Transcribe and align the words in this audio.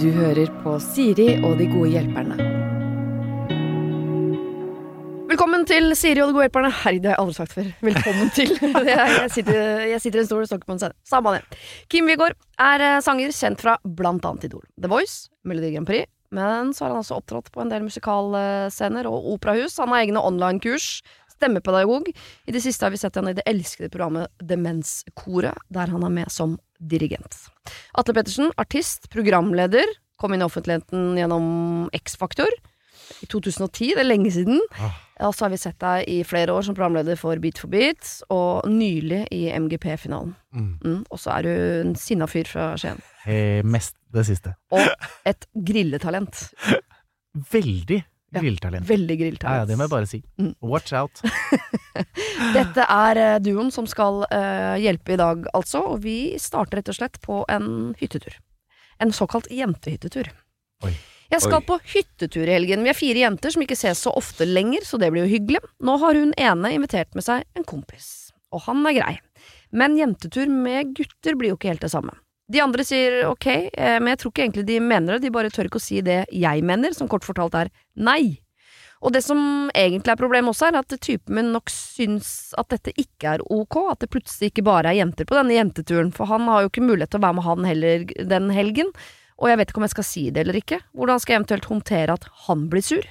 Du 0.00 0.10
hører 0.12 0.50
på 0.60 0.74
Siri 0.84 1.30
og 1.40 1.54
de 1.56 1.66
gode 1.70 1.90
hjelperne. 1.94 2.36
Velkommen 5.30 5.64
til 5.66 5.88
Siri 5.96 6.20
og 6.22 6.28
de 6.28 6.34
gode 6.36 6.44
hjelperne. 6.44 6.70
Herregud, 6.82 7.02
det 7.06 7.10
har 7.10 7.16
jeg 7.16 7.22
aldri 7.24 7.36
sagt 7.38 7.54
før. 7.56 7.70
Velkommen 7.88 8.32
til. 8.36 8.52
Jeg 8.90 9.30
sitter, 9.32 9.60
jeg 9.88 10.00
sitter 10.04 10.20
i 10.20 10.22
en 10.22 10.28
stol 10.28 10.42
og 10.44 10.50
snakker 10.50 10.68
på 10.68 10.76
en 10.76 10.82
scene. 10.82 10.96
Samme 11.08 11.32
det. 11.34 11.60
Kim 11.90 12.06
Wigård 12.10 12.36
er 12.60 12.84
eh, 12.84 13.00
sanger 13.02 13.32
kjent 13.34 13.64
fra 13.64 13.78
blant 13.82 14.28
annet 14.28 14.44
Idol, 14.50 14.62
The 14.76 14.90
Voice, 14.92 15.30
Melodi 15.48 15.72
Grand 15.74 15.88
Prix. 15.88 16.06
Men 16.34 16.72
så 16.74 16.84
har 16.84 16.94
han 16.94 17.02
også 17.02 17.18
opptrådt 17.20 17.50
på 17.54 17.62
en 17.62 17.70
del 17.70 17.84
musikalscener 17.86 19.06
og 19.06 19.26
operahus. 19.36 19.76
Han 19.78 19.92
har 19.94 20.02
egne 20.02 20.22
online-kurs. 20.22 20.88
Stemmepedagog. 21.44 22.08
I 22.48 22.54
det 22.56 22.64
siste 22.64 22.86
har 22.86 22.94
vi 22.94 23.00
sett 23.00 23.20
han 23.20 23.28
i 23.28 23.36
det 23.36 23.44
elskede 23.48 23.92
programmet 23.92 24.32
Demenskoret, 24.40 25.60
der 25.68 25.92
han 25.92 26.06
er 26.06 26.12
med 26.12 26.32
som 26.32 26.56
dirigent. 26.80 27.36
Atle 27.92 28.16
Pettersen, 28.16 28.52
artist, 28.60 29.10
programleder, 29.12 29.84
kom 30.20 30.34
inn 30.34 30.44
i 30.44 30.48
offentligheten 30.48 31.18
gjennom 31.18 31.90
X-Faktor 31.96 32.48
i 33.20 33.28
2010, 33.28 33.94
det 33.94 34.02
er 34.02 34.08
lenge 34.08 34.32
siden. 34.32 34.60
Og 35.24 35.34
så 35.34 35.46
har 35.46 35.52
vi 35.52 35.60
sett 35.60 35.78
deg 35.82 36.08
i 36.10 36.18
flere 36.26 36.54
år 36.54 36.64
som 36.66 36.76
programleder 36.76 37.18
for 37.20 37.40
Beat 37.42 37.60
for 37.60 37.72
beat, 37.72 38.08
og 38.32 38.68
nylig 38.70 39.24
i 39.34 39.46
MGP-finalen. 39.52 40.34
Mm. 40.54 40.72
Mm, 40.80 41.02
og 41.04 41.20
så 41.20 41.36
er 41.36 41.46
du 41.46 41.52
en 41.52 41.94
sinna 41.98 42.28
fyr 42.30 42.48
fra 42.50 42.72
Skien. 42.80 43.02
Eh, 43.28 43.60
mest 43.66 43.96
det 44.14 44.26
siste. 44.30 44.54
Og 44.74 44.88
et 45.28 45.46
grilletalent. 45.54 46.46
Veldig 47.54 48.02
grilltalent. 48.42 48.86
Veldig 48.88 49.14
Ja, 49.14 49.18
ja, 49.18 49.30
grilltalent. 49.30 49.68
det 49.68 49.76
må 49.78 49.84
jeg 49.86 49.92
bare 49.94 50.08
si. 50.10 50.20
Mm. 50.40 50.52
Watch 50.60 50.92
out. 50.96 51.22
Dette 52.56 52.86
er 52.90 53.20
eh, 53.22 53.38
duoen 53.44 53.70
som 53.74 53.86
skal 53.90 54.24
uh, 54.26 54.74
hjelpe 54.80 55.14
i 55.14 55.20
dag, 55.20 55.46
altså. 55.54 55.82
Og 55.94 56.02
vi 56.04 56.34
starter 56.42 56.80
rett 56.80 56.90
og 56.92 56.98
slett 56.98 57.20
på 57.24 57.42
en 57.52 57.68
hyttetur. 58.00 58.36
En 59.02 59.12
såkalt 59.14 59.50
jentehyttetur. 59.50 60.30
Oi. 60.86 60.92
Jeg 61.32 61.40
skal 61.42 61.62
Oi. 61.62 61.66
på 61.66 61.78
hyttetur 61.94 62.46
i 62.46 62.54
helgen. 62.54 62.84
Vi 62.84 62.92
er 62.92 62.98
fire 62.98 63.22
jenter 63.24 63.54
som 63.54 63.62
ikke 63.64 63.78
ses 63.78 64.02
så 64.04 64.12
ofte 64.14 64.46
lenger, 64.46 64.84
så 64.86 65.00
det 65.00 65.08
blir 65.14 65.24
jo 65.24 65.32
hyggelig. 65.32 65.62
Nå 65.82 65.96
har 66.02 66.18
hun 66.18 66.34
ene 66.38 66.74
invitert 66.76 67.14
med 67.16 67.24
seg 67.26 67.46
en 67.58 67.64
kompis, 67.66 68.30
og 68.54 68.66
han 68.68 68.84
er 68.90 68.98
grei. 69.00 69.14
Men 69.74 69.96
jentetur 69.98 70.46
med 70.52 70.92
gutter 70.94 71.34
blir 71.34 71.50
jo 71.54 71.56
ikke 71.58 71.72
helt 71.72 71.82
det 71.82 71.90
samme. 71.90 72.14
De 72.52 72.60
andre 72.60 72.84
sier 72.84 73.22
ok, 73.30 73.46
eh, 73.48 73.98
men 74.00 74.12
jeg 74.12 74.20
tror 74.20 74.32
ikke 74.32 74.44
egentlig 74.44 74.66
de 74.68 74.80
mener 74.84 75.16
det, 75.16 75.24
de 75.24 75.32
bare 75.32 75.52
tør 75.52 75.70
ikke 75.70 75.80
å 75.80 75.84
si 75.84 76.02
det 76.04 76.24
jeg 76.28 76.64
mener, 76.66 76.92
som 76.96 77.08
kort 77.08 77.24
fortalt 77.24 77.56
er 77.56 77.70
nei. 77.96 78.44
Og 79.04 79.12
det 79.12 79.20
som 79.24 79.38
egentlig 79.76 80.12
er 80.12 80.20
problemet 80.20 80.52
også, 80.52 80.70
er 80.70 80.78
at 80.80 80.94
typen 80.96 81.36
min 81.36 81.50
nok 81.52 81.72
syns 81.72 82.54
at 82.60 82.70
dette 82.72 82.94
ikke 83.00 83.34
er 83.36 83.44
ok, 83.52 83.80
at 83.92 84.04
det 84.04 84.12
plutselig 84.12 84.52
ikke 84.52 84.64
bare 84.64 84.92
er 84.92 85.00
jenter 85.02 85.28
på 85.28 85.36
denne 85.36 85.56
jenteturen, 85.56 86.12
for 86.12 86.28
han 86.30 86.48
har 86.48 86.64
jo 86.64 86.72
ikke 86.72 86.84
mulighet 86.84 87.12
til 87.12 87.20
å 87.20 87.26
være 87.26 87.38
med 87.38 87.46
han 87.48 87.68
heller 87.68 88.06
den 88.32 88.48
helgen, 88.56 88.94
og 89.40 89.50
jeg 89.50 89.60
vet 89.60 89.72
ikke 89.72 89.82
om 89.82 89.88
jeg 89.88 89.96
skal 89.96 90.08
si 90.08 90.24
det 90.32 90.44
eller 90.44 90.60
ikke. 90.60 90.80
Hvordan 90.96 91.20
skal 91.20 91.34
jeg 91.34 91.42
eventuelt 91.42 91.68
håndtere 91.68 92.16
at 92.16 92.26
han 92.46 92.68
blir 92.72 92.84
sur? 92.86 93.08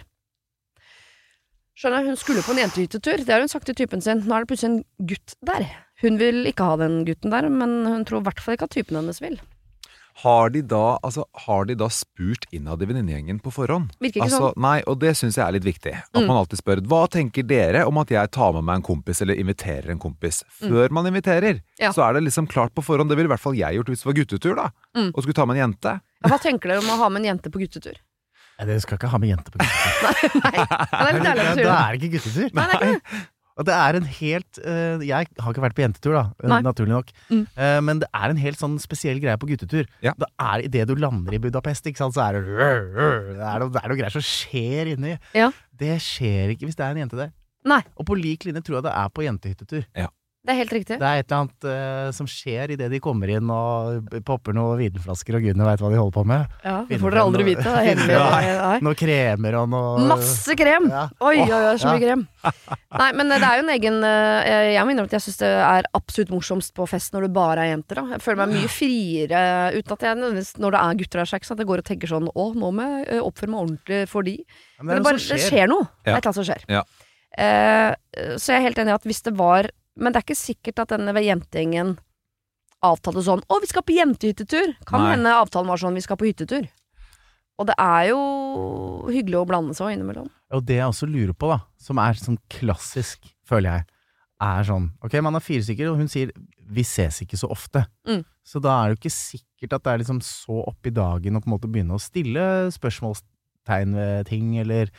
Skjønner, 1.78 2.06
hun 2.06 2.18
skulle 2.22 2.46
på 2.46 2.54
en 2.54 2.62
jentehyttetur, 2.64 3.26
det 3.26 3.34
har 3.34 3.42
hun 3.42 3.52
sagt 3.52 3.66
til 3.70 3.78
typen 3.78 4.02
sin, 4.02 4.22
nå 4.26 4.38
er 4.38 4.46
det 4.46 4.50
plutselig 4.54 4.72
en 4.72 5.10
gutt 5.10 5.38
der. 5.46 5.66
Hun 6.04 6.20
vil 6.20 6.44
ikke 6.52 6.68
ha 6.68 6.78
den 6.84 7.02
gutten 7.08 7.32
der, 7.34 7.48
men 7.50 7.80
hun 7.88 8.06
tror 8.06 8.22
i 8.22 8.28
hvert 8.30 8.40
fall 8.44 8.58
ikke 8.58 8.68
at 8.70 8.76
typen 8.76 9.00
hennes 9.00 9.22
vil. 9.24 9.40
Har 10.22 10.52
de 10.54 10.62
da, 10.62 11.00
altså, 11.02 11.24
har 11.48 11.66
de 11.66 11.74
da 11.80 11.88
spurt 11.90 12.44
innad 12.54 12.84
i 12.84 12.86
venninnegjengen 12.86 13.40
på 13.42 13.50
forhånd? 13.56 13.96
Virker 13.98 14.20
ikke 14.22 14.28
altså, 14.28 14.42
sånn. 14.52 14.60
Nei, 14.62 14.76
og 14.86 15.00
det 15.02 15.16
syns 15.18 15.40
jeg 15.40 15.42
er 15.48 15.56
litt 15.56 15.66
viktig. 15.66 15.94
At 16.04 16.20
Mm. 16.22 16.28
man 16.30 16.38
alltid 16.44 16.60
spør 16.62 16.84
hva 16.86 17.00
tenker 17.10 17.48
dere 17.50 17.82
om 17.90 17.98
at 17.98 18.14
jeg 18.14 18.30
tar 18.32 18.54
med 18.54 18.64
meg 18.68 18.76
en 18.78 18.86
kompis 18.86 19.24
eller 19.26 19.34
inviterer 19.42 19.90
en 19.90 19.98
kompis. 20.04 20.44
Før 20.62 20.92
man 20.94 21.06
inviterer, 21.10 21.58
Mm. 21.58 21.62
Ja. 21.82 21.90
så 21.92 22.06
er 22.08 22.14
det 22.14 22.24
liksom 22.30 22.46
klart 22.48 22.76
på 22.76 22.84
forhånd. 22.86 23.10
Det 23.10 23.18
ville 23.18 23.26
i 23.26 23.34
hvert 23.34 23.42
fall 23.42 23.56
jeg 23.58 23.74
gjort 23.74 23.90
hvis 23.90 24.04
det 24.04 24.12
var 24.12 24.20
guttetur, 24.22 24.56
da. 24.56 24.70
Mm. 24.96 25.12
Og 25.16 25.24
skulle 25.24 25.34
ta 25.34 25.46
med 25.50 25.58
en 25.58 25.72
jente. 25.74 26.00
Ja, 26.22 26.30
Hva 26.30 26.38
tenker 26.40 26.70
dere 26.70 26.78
om 26.86 26.94
å 26.94 26.98
ha 27.02 27.10
med 27.10 27.26
en 27.26 27.34
jente 27.34 27.50
på 27.50 27.58
guttetur? 27.60 27.98
Nei, 28.60 28.66
Dere 28.70 28.80
skal 28.82 28.98
ikke 29.00 29.10
ha 29.10 29.18
med 29.18 29.30
jente 29.34 29.50
på 29.50 29.58
guttetur. 29.58 30.42
Nei, 30.46 30.52
det 30.54 31.10
er 31.10 31.14
litt 31.18 31.26
ærlig 31.26 31.42
å 31.42 31.50
Da 31.50 31.56
si. 31.58 31.64
da 31.64 31.74
er 31.90 31.98
det 31.98 32.02
ikke 32.06 32.14
guttetur. 32.20 32.54
Nei, 32.54 32.66
det 32.70 32.76
er 32.78 32.86
ikke 32.86 33.02
det. 33.02 33.22
Og 33.60 33.68
det 33.68 33.74
er 33.76 33.98
en 34.00 34.08
helt 34.08 34.60
uh, 34.66 35.04
Jeg 35.06 35.28
har 35.30 35.54
ikke 35.54 35.64
vært 35.64 35.76
på 35.78 35.84
jentetur, 35.84 36.16
da, 36.16 36.24
eh, 36.42 36.50
Nei. 36.50 36.62
naturlig 36.66 36.94
nok. 36.96 37.12
Mm. 37.30 37.44
Uh, 37.58 37.80
men 37.86 38.02
det 38.02 38.10
er 38.18 38.34
en 38.34 38.42
helt 38.42 38.62
sånn 38.62 38.80
spesiell 38.82 39.22
greie 39.22 39.38
på 39.38 39.50
guttetur. 39.52 39.86
Ja. 40.06 40.16
Det 40.18 40.30
er 40.42 40.66
Idet 40.66 40.88
du 40.90 40.96
lander 40.98 41.36
i 41.36 41.42
Budapest, 41.44 41.86
ikke 41.90 42.02
sant, 42.02 42.18
så 42.18 42.26
er 42.28 42.40
det 42.40 42.44
Det 42.48 43.46
er 43.46 43.62
noe, 43.62 43.70
det 43.74 43.84
er 43.84 43.94
noe 43.94 44.00
greier 44.00 44.16
som 44.16 44.26
skjer 44.26 44.94
inni. 44.96 45.16
Ja. 45.38 45.52
Det 45.78 46.00
skjer 46.02 46.56
ikke 46.56 46.70
hvis 46.70 46.80
det 46.80 46.88
er 46.88 46.96
en 46.96 47.04
jente 47.06 47.20
der. 47.20 47.34
Nei, 47.70 47.80
Og 47.96 48.08
på 48.10 48.18
lik 48.20 48.44
linje 48.48 48.64
tror 48.66 48.82
jeg 48.82 48.88
det 48.90 48.96
er 49.00 49.12
på 49.14 49.24
jentehyttetur. 49.24 49.86
Det 50.44 50.52
er 50.52 50.58
helt 50.60 50.74
riktig. 50.76 50.96
Det 51.00 51.08
er 51.08 51.22
et 51.22 51.30
eller 51.32 51.46
annet 51.46 51.66
uh, 51.72 52.08
som 52.12 52.28
skjer 52.28 52.74
idet 52.76 52.90
de 52.92 53.00
kommer 53.00 53.32
inn 53.32 53.48
og 53.54 54.10
popper 54.28 54.52
noen 54.56 54.76
vinflasker, 54.82 55.38
og 55.38 55.46
gudene 55.46 55.68
veit 55.70 55.80
hva 55.80 55.92
de 55.94 56.00
holder 56.02 56.16
på 56.18 56.24
med. 56.28 56.58
Ja, 56.66 56.74
det 56.90 56.98
får 57.00 57.16
dere 57.16 57.24
aldri 57.24 57.46
vite. 57.48 57.64
Det 57.64 58.18
er 58.18 58.48
ja. 58.50 58.72
Noen 58.84 58.98
kremer 59.00 59.58
og 59.62 59.70
noe 59.72 60.04
Masse 60.10 60.58
krem! 60.60 60.90
Ja. 60.92 61.06
Oi, 61.24 61.38
oi, 61.46 61.62
oi, 61.70 61.76
så 61.80 61.94
Ja. 61.94 62.02
krem. 62.02 62.26
Nei, 62.44 63.08
men 63.16 63.32
det 63.32 63.38
er 63.40 63.62
jo 63.62 63.64
en 63.64 63.72
egen 63.78 64.00
uh, 64.04 64.50
Jeg 64.74 64.84
må 64.84 64.92
innrømme 64.92 65.12
at 65.14 65.16
jeg 65.16 65.26
syns 65.30 65.40
det 65.40 65.52
er 65.64 65.88
absolutt 65.96 66.34
morsomst 66.36 66.76
på 66.76 66.88
fest 66.92 67.16
når 67.16 67.30
det 67.30 67.32
bare 67.38 67.64
er 67.64 67.72
jenter. 67.72 68.02
Da. 68.02 68.18
Jeg 68.18 68.26
føler 68.26 68.42
meg 68.42 68.58
mye 68.58 68.72
friere 68.74 69.44
uten 69.78 69.96
at 69.96 70.04
jeg 70.10 70.20
Når 70.20 70.76
det 70.76 70.82
er 70.82 71.00
gutter 71.00 71.22
der, 71.22 71.30
så 71.30 71.40
det 71.40 71.48
sånn 71.48 71.56
at 71.56 71.64
jeg 71.64 71.70
går 71.72 71.84
og 71.86 71.88
tenker 71.88 72.12
sånn 72.12 72.28
Å, 72.28 72.50
nå 72.60 72.74
må 72.76 72.90
jeg 72.90 73.08
eh, 73.16 73.24
oppføre 73.24 73.54
meg 73.54 73.62
ordentlig 73.62 74.02
for 74.12 74.28
de. 74.28 74.36
Men 74.82 74.92
men 74.92 75.00
det, 75.00 75.06
bare, 75.08 75.24
det 75.24 75.40
skjer 75.40 75.72
noe. 75.72 75.88
Det 76.04 76.12
er 76.12 76.18
et 76.18 76.20
eller 76.20 76.34
annet 76.34 76.42
som 76.42 76.48
skjer. 76.50 76.68
Ja. 76.68 76.84
Uh, 77.34 78.36
så 78.36 78.52
jeg 78.52 78.60
er 78.60 78.68
helt 78.68 78.84
enig 78.84 78.92
i 78.92 78.98
at 79.00 79.08
hvis 79.08 79.24
det 79.26 79.34
var 79.40 79.72
Men 80.00 80.14
det 80.14 80.22
er 80.22 80.26
ikke 80.28 80.40
sikkert 80.40 80.84
at 80.84 80.94
denne 80.96 81.14
jentegjengen 81.14 81.98
avtalte 82.84 83.24
sånn 83.24 83.44
'Å, 83.48 83.60
vi 83.62 83.70
skal 83.70 83.86
på 83.86 83.96
jentehyttetur'. 83.96 84.76
Kan 84.86 85.02
Nei. 85.02 85.12
hende 85.16 85.32
avtalen 85.32 85.68
var 85.68 85.78
sånn 85.78 85.96
'Vi 85.96 86.02
skal 86.02 86.18
på 86.18 86.28
hyttetur'. 86.28 86.68
Og 87.60 87.68
det 87.68 87.76
er 87.78 88.10
jo 88.10 88.20
hyggelig 89.08 89.38
å 89.40 89.48
blande 89.48 89.76
seg 89.78 89.94
innimellom. 89.94 90.30
Og 90.52 90.66
det 90.66 90.80
jeg 90.82 90.90
også 90.90 91.08
lurer 91.08 91.34
på, 91.34 91.50
da, 91.54 91.60
som 91.78 92.00
er 92.02 92.14
sånn 92.14 92.40
klassisk, 92.50 93.20
føler 93.46 93.70
jeg, 93.70 93.86
er 94.42 94.64
sånn 94.68 94.92
Ok, 95.06 95.14
man 95.22 95.36
er 95.36 95.40
fire 95.40 95.62
stykker, 95.62 95.92
og 95.92 95.98
hun 95.98 96.08
sier 96.08 96.32
'vi 96.34 96.84
ses 96.84 97.22
ikke 97.22 97.38
så 97.38 97.48
ofte'. 97.50 97.86
Mm. 98.08 98.26
Så 98.44 98.60
da 98.60 98.70
er 98.70 98.90
det 98.90 98.98
jo 98.98 99.02
ikke 99.08 99.16
sikkert 99.16 99.74
at 99.74 99.84
det 99.84 99.94
er 99.94 99.98
liksom 100.00 100.22
så 100.22 100.68
opp 100.68 100.86
i 100.86 100.90
dagen 100.90 101.36
å 101.36 101.42
på 101.42 101.48
en 101.48 101.56
måte 101.56 101.72
begynne 101.72 101.96
å 101.96 102.02
stille 102.02 102.72
spørsmålstegn 102.74 103.94
ved 103.96 104.26
ting, 104.26 104.58
eller, 104.58 104.90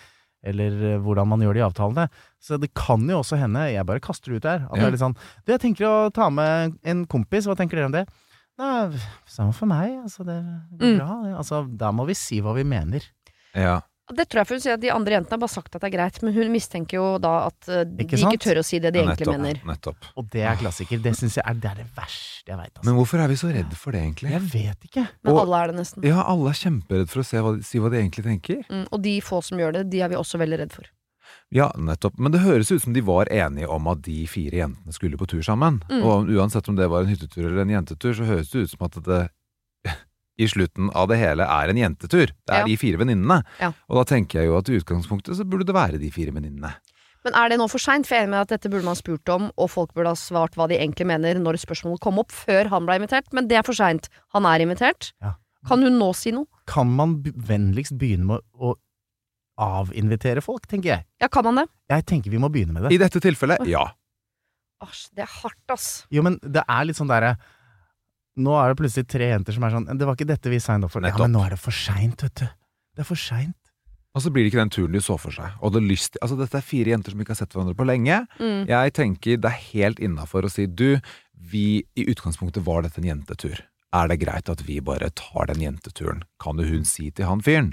eller 0.45 0.77
eh, 0.95 0.99
hvordan 1.03 1.29
man 1.31 1.41
gjør 1.45 1.57
det 1.57 1.63
i 1.63 1.67
avtalene. 1.67 2.05
Så 2.45 2.59
det 2.61 2.71
kan 2.77 3.03
jo 3.09 3.23
også 3.23 3.39
hende, 3.41 3.65
jeg 3.73 3.87
bare 3.89 4.03
kaster 4.05 4.33
det 4.35 4.43
ut 4.43 4.49
her, 4.51 4.67
at 4.69 4.77
det 4.79 4.85
er 4.85 4.95
litt 4.95 5.03
sånn 5.03 5.17
Du, 5.17 5.53
jeg 5.55 5.61
tenker 5.65 5.89
å 5.89 6.13
ta 6.15 6.29
med 6.31 6.77
en 6.85 7.05
kompis, 7.11 7.47
hva 7.49 7.57
tenker 7.59 7.81
dere 7.81 7.89
om 7.91 7.97
det? 7.97 8.05
Nei, 8.61 9.01
samme 9.27 9.53
for 9.57 9.67
meg, 9.67 9.97
altså 10.05 10.23
det 10.29 10.37
går 10.79 10.93
Mm. 10.93 10.99
bra. 11.01 11.39
Altså, 11.41 11.65
da 11.77 11.89
må 11.91 12.05
vi 12.07 12.15
si 12.15 12.41
hva 12.45 12.53
vi 12.55 12.63
mener. 12.63 13.03
Ja. 13.55 13.81
Det 14.13 14.27
tror 14.29 14.43
jeg 14.43 14.47
for 14.51 14.55
hun 14.59 14.61
sier 14.61 14.75
at 14.77 14.83
de 14.83 14.91
andre 14.93 15.15
jentene 15.17 15.33
har 15.33 15.41
bare 15.41 15.49
sagt 15.55 15.75
at 15.77 15.81
det 15.81 15.89
er 15.89 15.95
greit, 15.97 16.19
men 16.23 16.35
hun 16.37 16.51
mistenker 16.53 16.99
jo 16.99 17.05
da 17.25 17.47
at 17.47 17.69
eh, 17.73 17.85
de 17.89 18.05
Ikke 18.05 18.19
ikke, 18.21 18.41
tør 18.45 18.59
å 18.61 18.65
si 18.69 18.77
det 18.85 18.91
de 18.93 19.01
Ja, 19.01 19.07
egentlig 19.09 19.33
mener. 19.33 19.61
nettopp. 19.65 20.09
Og 20.21 20.27
det 20.29 20.43
er 20.45 20.59
klassiker. 20.61 21.01
Det 21.01 21.15
syns 21.17 21.39
jeg 21.39 21.45
er 21.49 21.55
det, 21.55 21.71
er 21.71 21.79
det 21.81 21.87
verste 21.97 22.53
jeg 22.53 22.59
veit. 22.61 22.75
Altså. 22.75 22.85
Men 22.85 22.99
hvorfor 22.99 23.23
er 23.25 23.29
vi 23.33 23.39
så 23.41 23.49
redde 23.55 23.79
for 23.81 23.97
det, 23.97 24.03
egentlig? 24.05 24.35
Jeg 24.35 24.43
vet 24.53 24.85
ikke. 24.91 25.07
Men 25.25 25.33
Og- 25.33 25.41
alle 25.47 25.63
er 25.63 25.67
det 25.73 25.77
nesten. 25.81 26.05
Ja, 26.05 26.21
alle 26.29 26.51
er 26.53 26.61
kjemperedd 26.61 27.09
for 27.09 27.21
å 27.21 27.25
se 27.25 27.37
hva, 27.39 27.55
si 27.65 27.79
hva 27.81 27.91
de 27.91 27.97
egentlig 28.03 28.25
tenker. 28.29 28.61
Mm, 28.69 28.85
og 28.93 29.01
de 29.03 29.21
få 29.25 29.41
som 29.43 29.57
gjør 29.59 29.73
det, 29.73 29.89
de 29.91 30.01
er 30.05 30.09
vi 30.13 30.21
også 30.21 30.37
veldig 30.39 30.59
redd 30.59 30.73
for. 30.77 30.85
Ja, 31.51 31.71
nettopp. 31.79 32.19
Men 32.19 32.33
det 32.33 32.43
høres 32.43 32.71
ut 32.71 32.83
som 32.83 32.93
de 32.93 33.01
var 33.01 33.25
enige 33.33 33.69
om 33.71 33.87
at 33.89 34.03
de 34.03 34.27
fire 34.27 34.51
jentene 34.61 34.93
skulle 34.93 35.17
på 35.17 35.27
tur 35.27 35.41
sammen. 35.41 35.81
Mm. 35.89 36.05
Og 36.05 36.29
uansett 36.29 36.69
om 36.69 36.77
det 36.77 36.91
var 36.91 37.03
en 37.05 37.09
hyttetur 37.09 37.47
eller 37.49 37.63
en 37.63 37.73
jentetur, 37.81 38.13
så 38.13 38.27
høres 38.29 38.51
det 38.51 38.65
ut 38.67 38.71
som 38.71 38.85
at 38.85 39.01
det 39.05 39.31
i 40.39 40.49
slutten 40.51 40.91
av 40.95 41.09
det 41.09 41.19
hele 41.21 41.45
er 41.47 41.71
en 41.71 41.77
jentetur. 41.79 42.27
Det 42.33 42.51
er 42.51 42.63
Ja. 42.63 42.65
de 42.67 42.77
fire 42.77 42.99
venninnene. 42.99 43.43
Ja. 43.61 43.73
Og 43.89 43.97
da 44.01 44.05
tenker 44.17 44.41
jeg 44.41 44.47
jo 44.51 44.57
at 44.59 44.69
i 44.69 44.79
utgangspunktet 44.81 45.37
så 45.37 45.45
burde 45.47 45.65
det 45.67 45.75
være 45.75 45.99
de 46.01 46.11
fire 46.11 46.33
venninnene. 46.35 46.75
Men 47.25 47.35
er 47.35 47.49
det 47.49 47.59
nå 47.59 47.69
for 47.71 47.79
seint? 47.79 48.05
For 48.07 48.15
jeg 48.17 48.23
er 48.25 48.27
enig 48.27 48.35
med 48.37 48.41
at 48.43 48.49
dette 48.61 48.69
burde 48.71 48.85
man 48.85 48.97
spurt 48.97 49.29
om, 49.33 49.51
og 49.57 49.71
folk 49.71 49.95
burde 49.95 50.09
ha 50.13 50.15
svart 50.15 50.57
hva 50.57 50.69
de 50.69 50.77
egentlig 50.77 51.07
mener 51.07 51.35
når 51.41 51.57
spørsmålet 51.57 52.01
kom 52.01 52.19
opp, 52.19 52.31
før 52.33 52.69
han 52.69 52.85
ble 52.85 52.99
invitert. 53.01 53.33
Men 53.33 53.49
det 53.49 53.57
er 53.57 53.63
for 53.63 53.73
seint. 53.73 54.09
Han 54.35 54.45
er 54.45 54.59
invitert. 54.61 55.13
Ja. 55.23 55.35
Kan 55.67 55.81
hun 55.83 55.99
nå 55.99 56.15
si 56.15 56.31
noe? 56.33 56.45
Kan 56.67 56.91
man 56.95 57.23
vennligst 57.23 57.97
begynne 57.97 58.27
med 58.27 58.41
å 58.61 58.75
avinvitere 59.59 60.43
folk, 60.43 60.67
tenker 60.67 60.91
jeg. 60.91 61.05
Ja, 61.23 61.29
kan 61.33 61.45
man 61.47 61.63
det? 61.63 61.69
Jeg 61.89 62.05
tenker 62.11 62.31
vi 62.35 62.41
må 62.43 62.51
begynne 62.53 62.75
med 62.75 62.83
det. 62.89 62.93
I 62.93 62.99
dette 63.01 63.21
tilfellet, 63.23 63.65
ja. 63.71 63.87
Æsj, 64.85 65.05
det 65.15 65.23
er 65.25 65.31
hardt, 65.41 65.63
ass. 65.71 66.07
Jo, 66.13 66.23
men 66.27 66.39
det 66.43 66.65
er 66.69 66.85
litt 66.85 66.99
sånn 66.99 67.09
derre 67.09 67.37
Nå 68.37 68.55
er 68.59 68.73
det 68.73 68.79
plutselig 68.81 69.07
tre 69.09 69.29
jenter 69.31 69.55
som 69.55 69.63
er 69.63 69.71
sånn 69.71 69.85
Det 69.99 70.07
var 70.09 70.17
ikke 70.17 70.27
dette 70.27 70.51
vi 70.51 70.59
signet 70.59 70.85
opp 70.89 70.91
for. 70.97 71.05
Ja, 71.07 71.15
men 71.21 71.33
nå 71.37 71.45
er 71.47 71.51
det 71.55 71.61
for 71.63 71.71
seint, 71.77 72.23
vet 72.25 72.35
du. 72.43 72.47
Det 72.95 73.05
er 73.05 73.07
for 73.07 73.21
seint. 73.21 73.55
Og 74.15 74.23
så 74.23 74.31
blir 74.31 74.45
det 74.47 74.53
ikke 74.53 74.63
den 74.63 74.71
turen 74.71 74.93
de 74.95 75.01
så 75.03 75.17
for 75.19 75.35
seg. 75.35 75.55
Og 75.63 75.73
det 75.75 75.83
lyst, 75.83 76.19
altså 76.23 76.37
Dette 76.39 76.59
er 76.59 76.63
fire 76.67 76.93
jenter 76.93 77.11
som 77.15 77.21
ikke 77.23 77.35
har 77.35 77.39
sett 77.41 77.55
hverandre 77.55 77.75
på 77.79 77.87
lenge. 77.87 78.21
Mm. 78.39 78.67
Jeg 78.71 78.93
tenker 78.95 79.39
det 79.43 79.51
er 79.51 79.63
helt 79.73 79.99
innafor 79.99 80.47
å 80.47 80.51
si 80.53 80.67
du, 80.71 81.01
vi 81.35 81.83
i 81.99 82.05
utgangspunktet 82.13 82.63
var 82.67 82.83
dette 82.87 83.03
en 83.03 83.09
jentetur. 83.11 83.59
Er 83.95 84.11
det 84.11 84.21
greit 84.23 84.51
at 84.51 84.63
vi 84.67 84.79
bare 84.83 85.11
tar 85.19 85.51
den 85.51 85.63
jenteturen? 85.67 86.23
Kan 86.43 86.59
jo 86.63 86.67
hun 86.69 86.87
si 86.87 87.11
til 87.15 87.27
han 87.27 87.43
fyren? 87.43 87.73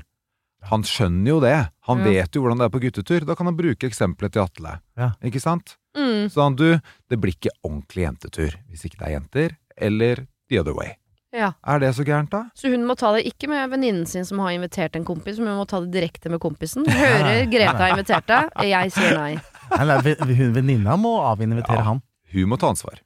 Han 0.69 0.83
skjønner 0.85 1.29
jo 1.29 1.39
det. 1.41 1.55
Han 1.89 2.01
Ja. 2.01 2.09
vet 2.09 2.35
jo 2.37 2.41
hvordan 2.43 2.57
det 2.61 2.65
er 2.69 2.73
på 2.73 2.81
guttetur. 2.83 3.25
Da 3.25 3.33
kan 3.37 3.47
han 3.49 3.57
bruke 3.57 3.87
eksempelet 3.89 4.33
til 4.33 4.43
Atle. 4.43 4.75
Ja. 4.97 5.11
Ikke 5.25 5.41
sant? 5.41 5.75
Mm. 5.97 6.29
Så 6.29 6.41
han, 6.43 6.55
du, 6.55 6.79
det 7.09 7.17
blir 7.21 7.33
ikke 7.33 7.53
ordentlig 7.65 8.05
jentetur 8.05 8.57
hvis 8.69 8.85
ikke 8.85 8.97
det 9.01 9.07
er 9.07 9.15
jenter. 9.17 9.55
Eller 9.77 10.25
the 10.51 10.59
other 10.61 10.75
way. 10.77 10.93
Ja. 11.31 11.53
Er 11.63 11.79
det 11.79 11.93
så 11.95 12.03
gærent, 12.03 12.27
da? 12.33 12.41
Så 12.59 12.67
hun 12.73 12.83
må 12.83 12.91
ta 12.99 13.13
det 13.15 13.21
ikke 13.29 13.47
med 13.47 13.69
venninnen 13.71 14.03
sin 14.09 14.25
som 14.27 14.41
har 14.43 14.51
invitert 14.51 14.97
en 14.99 15.05
kompis, 15.07 15.37
men 15.39 15.47
hun 15.53 15.61
må 15.61 15.67
ta 15.71 15.79
det 15.79 15.93
direkte 15.95 16.27
med 16.33 16.41
kompisen. 16.43 16.83
Hører 16.91 17.45
Greta 17.51 17.77
har 17.79 17.93
invitert 17.95 18.27
deg, 18.27 18.51
jeg 18.73 18.91
sier 18.97 19.15
nei. 19.15 19.37
Nei, 19.71 20.35
hun 20.35 20.51
Venninna 20.57 20.97
må 20.99 21.13
avinvitere 21.29 21.79
Ja. 21.79 21.87
han. 21.93 22.01
Hun 22.33 22.49
må 22.51 22.59
ta 22.59 22.67
ansvar. 22.75 22.99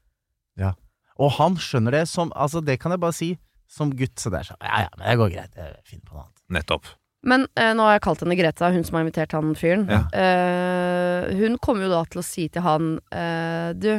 Ja. 0.57 0.74
Og 1.21 1.31
han 1.38 1.56
skjønner 1.62 1.94
det 2.00 2.07
som 2.09 2.31
Altså, 2.36 2.59
det 2.65 2.80
kan 2.81 2.92
jeg 2.95 3.00
bare 3.06 3.13
si. 3.15 3.36
Som 3.69 3.94
gutt, 3.97 4.18
så 4.21 4.30
det 4.33 4.42
er 4.44 4.47
sånn 4.50 4.62
Ja 4.62 4.83
ja, 4.86 4.89
men 4.97 5.06
det 5.09 5.15
går 5.21 5.31
greit. 5.33 5.53
Jeg 5.57 5.77
finner 5.89 6.06
på 6.09 6.13
noe 6.18 6.24
annet. 6.25 6.42
Nettopp. 6.57 6.89
Men 7.25 7.47
eh, 7.57 7.71
nå 7.77 7.86
har 7.88 7.95
jeg 7.95 8.03
kalt 8.06 8.21
henne 8.21 8.36
Greta, 8.38 8.68
hun 8.74 8.83
som 8.86 8.97
har 9.00 9.06
invitert 9.06 9.33
han 9.38 9.53
fyren. 9.57 9.86
Ja. 9.89 10.01
Eh, 10.13 11.31
hun 11.39 11.56
kommer 11.62 11.86
jo 11.88 11.94
da 11.94 12.03
til 12.09 12.21
å 12.21 12.25
si 12.25 12.45
til 12.53 12.62
han 12.65 12.92
eh, 13.09 13.71
Du, 13.77 13.89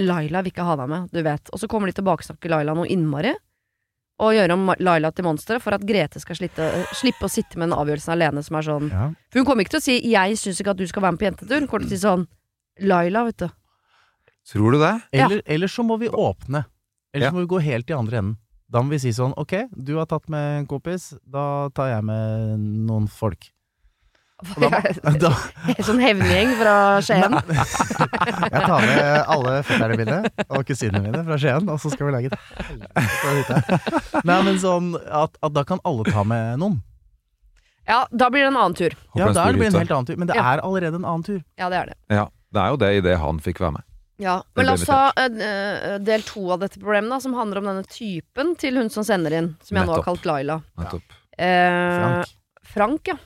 Laila 0.00 0.42
vil 0.42 0.52
ikke 0.52 0.64
ha 0.66 0.76
deg 0.76 0.88
med, 0.88 1.08
du 1.12 1.22
vet. 1.24 1.50
Og 1.52 1.58
så 1.60 1.68
kommer 1.68 1.88
de 1.90 1.96
tilbakesnakke 1.96 2.50
Laila 2.52 2.74
noe 2.76 2.86
innmari. 2.90 3.32
Og 4.20 4.34
gjøre 4.36 4.52
om 4.52 4.66
Laila 4.84 5.10
til 5.16 5.24
monster 5.24 5.58
for 5.64 5.72
at 5.72 5.80
Grete 5.88 6.20
skal 6.20 6.36
slitte, 6.36 6.66
slippe 6.98 7.24
å 7.24 7.30
sitte 7.32 7.56
med 7.56 7.70
den 7.70 7.78
avgjørelsen 7.78 8.12
alene 8.12 8.42
som 8.44 8.58
er 8.58 8.66
sånn 8.66 8.90
Ja. 8.92 9.06
For 9.32 9.40
hun 9.40 9.46
kommer 9.48 9.64
ikke 9.64 9.78
til 9.78 9.80
å 9.80 9.86
si 9.88 10.00
'jeg 10.12 10.36
syns 10.36 10.60
ikke 10.60 10.70
at 10.70 10.76
du 10.76 10.86
skal 10.86 11.02
være 11.02 11.12
med 11.12 11.20
på 11.20 11.28
jentetur'. 11.30 11.60
Hun 11.60 11.68
kommer 11.68 11.88
til 11.88 11.96
å 11.96 11.98
si 11.98 12.06
sånn 12.06 12.26
'Laila, 12.80 13.24
vet 13.24 13.36
du'. 13.38 13.50
Tror 14.52 14.72
du 14.72 14.78
det? 14.78 15.02
Ja. 15.12 15.26
Eller, 15.26 15.42
eller 15.46 15.66
så 15.66 15.82
må 15.82 15.98
vi 15.98 16.08
åpne. 16.08 16.66
Eller 17.14 17.26
Ja. 17.26 17.30
må 17.32 17.40
vi 17.40 17.46
gå 17.46 17.60
helt 17.62 17.88
i 17.90 17.94
andre 17.94 18.18
enden. 18.18 18.36
Da 18.70 18.82
må 18.82 18.90
vi 18.90 18.98
si 18.98 19.10
sånn 19.10 19.32
Ok, 19.36 19.68
du 19.74 19.96
har 19.96 20.06
tatt 20.06 20.28
med 20.28 20.60
en 20.60 20.66
kompis, 20.66 21.14
da 21.28 21.68
tar 21.70 21.88
jeg 21.88 22.04
med 22.04 22.58
noen 22.60 23.08
folk. 23.08 23.50
Da, 24.60 24.70
da, 25.20 25.30
sånn 25.84 26.00
hevngjeng 26.00 26.52
fra 26.60 26.74
Skien. 27.04 27.34
jeg 27.36 28.62
tar 28.64 28.84
med 28.86 29.32
alle 29.34 29.54
fetterne 29.68 29.98
mine 30.00 30.18
og 30.48 30.64
kusinene 30.68 31.02
mine 31.04 31.22
fra 31.26 31.36
Skien, 31.40 31.68
og 31.68 31.80
så 31.82 31.92
skal 31.92 32.08
vi 32.08 32.14
lage 32.16 32.30
et 32.30 32.38
helvete 32.70 33.04
av 33.26 33.40
dette. 33.40 34.22
Nei, 34.24 34.38
men 34.48 34.60
sånn 34.62 34.94
at, 35.04 35.36
at 35.44 35.56
da 35.56 35.64
kan 35.68 35.82
alle 35.88 36.06
ta 36.08 36.24
med 36.24 36.56
noen. 36.62 36.80
Ja, 37.90 38.04
da 38.12 38.28
blir 38.30 38.44
det 38.46 38.50
en 38.52 38.58
annen 38.60 38.76
tur. 38.78 38.94
Ja, 39.18 39.30
da 39.34 39.48
blir 39.50 39.64
det 39.66 39.72
en 39.72 39.80
helt 39.82 39.94
annen 39.96 40.06
tur. 40.06 40.18
Men 40.20 40.28
det 40.30 40.36
Ja. 40.38 40.44
er 40.54 40.60
allerede 40.64 41.00
en 41.00 41.04
annen 41.08 41.24
tur. 41.26 41.40
Ja, 41.58 41.68
det 41.72 41.78
er 41.80 41.86
det. 41.92 41.96
Ja, 42.14 42.26
det 42.54 42.60
er 42.64 42.68
jo 42.74 42.76
det 42.84 42.90
idet 43.00 43.16
han 43.18 43.40
fikk 43.42 43.60
være 43.64 43.72
med. 43.80 43.86
Ja, 44.20 44.34
Men 44.54 44.66
la 44.68 44.72
oss 44.76 44.84
ta 44.84 44.98
eh, 45.16 45.96
del 46.04 46.22
to 46.28 46.42
av 46.52 46.60
dette 46.60 46.76
problemet, 46.78 47.08
da, 47.08 47.18
som 47.24 47.32
handler 47.34 47.62
om 47.62 47.70
denne 47.70 47.86
typen 47.88 48.52
til 48.60 48.76
hun 48.76 48.90
som 48.92 49.02
sender 49.06 49.32
inn, 49.38 49.54
som 49.64 49.78
jeg 49.80 49.88
nå 49.88 49.94
har 49.96 50.04
kalt 50.04 50.26
Laila. 50.28 50.58
Nettopp. 50.78 51.16
Eh, 51.40 51.96
Frank. 51.96 52.34
Frank, 52.70 53.08
ja. 53.08 53.16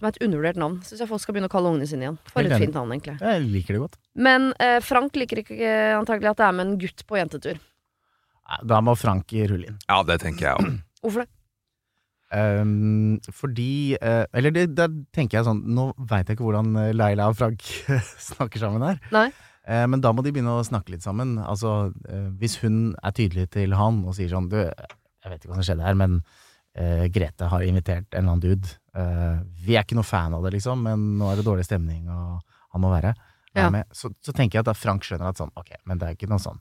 Som 0.00 0.08
er 0.08 0.14
et 0.14 0.22
undervurdert 0.24 0.56
navn. 0.56 0.78
Syns 0.86 1.02
jeg 1.02 1.10
folk 1.10 1.20
skal 1.20 1.36
begynne 1.36 1.50
å 1.50 1.52
kalle 1.52 1.68
ungene 1.74 1.88
sine 1.88 2.06
igjen. 2.06 2.14
For 2.32 2.46
et 2.46 2.54
fint 2.56 2.72
navn, 2.72 2.94
egentlig. 2.94 3.18
Jeg 3.20 3.42
liker 3.52 3.76
det 3.76 3.80
godt. 3.82 3.98
Men 4.16 4.46
eh, 4.56 4.78
Frank 4.80 5.18
liker 5.20 5.42
ikke 5.42 5.58
eh, 5.60 5.92
antagelig 5.92 6.30
at 6.30 6.38
det 6.40 6.46
er 6.46 6.54
med 6.56 6.64
en 6.64 6.78
gutt 6.80 7.04
på 7.04 7.18
jentetur. 7.20 7.60
Da 8.72 8.78
må 8.80 8.94
Frank 8.96 9.28
rulle 9.52 9.68
inn. 9.68 9.76
Ja, 9.84 10.00
det 10.08 10.22
tenker 10.24 10.46
jeg 10.46 10.56
òg. 10.56 10.80
Hvorfor 11.04 11.26
det? 11.26 11.32
Um, 12.30 13.18
fordi 13.34 13.96
uh, 13.98 14.22
Eller 14.38 14.52
det, 14.54 14.68
der 14.78 14.92
tenker 15.10 15.40
jeg 15.40 15.46
sånn 15.48 15.64
Nå 15.74 15.88
veit 15.98 16.28
jeg 16.28 16.36
ikke 16.36 16.44
hvordan 16.44 16.76
Leila 16.94 17.26
og 17.32 17.34
Frank 17.40 17.64
snakker 18.30 18.62
sammen 18.62 18.84
her. 18.86 19.00
Nei. 19.10 19.26
Uh, 19.66 19.82
men 19.90 20.00
da 20.00 20.14
må 20.14 20.22
de 20.22 20.30
begynne 20.32 20.54
å 20.54 20.64
snakke 20.64 20.94
litt 20.94 21.04
sammen. 21.04 21.34
Altså, 21.42 21.90
uh, 21.90 22.28
Hvis 22.38 22.60
hun 22.62 22.94
er 23.02 23.16
tydelig 23.18 23.50
til 23.58 23.74
han 23.76 24.00
og 24.06 24.14
sier 24.16 24.30
sånn 24.32 24.48
Du, 24.52 24.60
jeg 24.62 25.34
vet 25.34 25.42
ikke 25.42 25.52
hva 25.52 25.58
som 25.58 25.66
skjedde 25.66 25.84
her, 25.84 25.98
men 25.98 26.20
eh, 26.78 27.06
Grete 27.12 27.48
har 27.52 27.64
invitert 27.64 28.08
en 28.14 28.22
eller 28.22 28.36
annen 28.36 28.44
dude. 28.44 28.76
Eh, 28.96 29.36
vi 29.64 29.76
er 29.78 29.84
ikke 29.84 29.94
noe 29.98 30.06
fan 30.06 30.34
av 30.34 30.42
det, 30.46 30.54
liksom, 30.56 30.80
men 30.82 31.04
nå 31.20 31.28
er 31.30 31.36
det 31.38 31.44
dårlig 31.46 31.64
stemning, 31.68 32.08
og 32.10 32.40
han 32.74 32.82
må 32.82 32.90
være, 32.90 33.14
være 33.54 33.64
Ja. 33.66 33.70
med. 33.70 33.84
Så, 33.92 34.10
så 34.22 34.32
tenker 34.34 34.58
jeg 34.58 34.64
at 34.64 34.70
da 34.72 34.74
Frank 34.74 35.02
skjønner 35.06 35.28
at 35.30 35.38
sånn 35.38 35.50
Ok, 35.58 35.70
men 35.86 35.98
det 35.98 36.08
er 36.08 36.14
ikke 36.18 36.28
noe 36.30 36.38
sånn. 36.42 36.58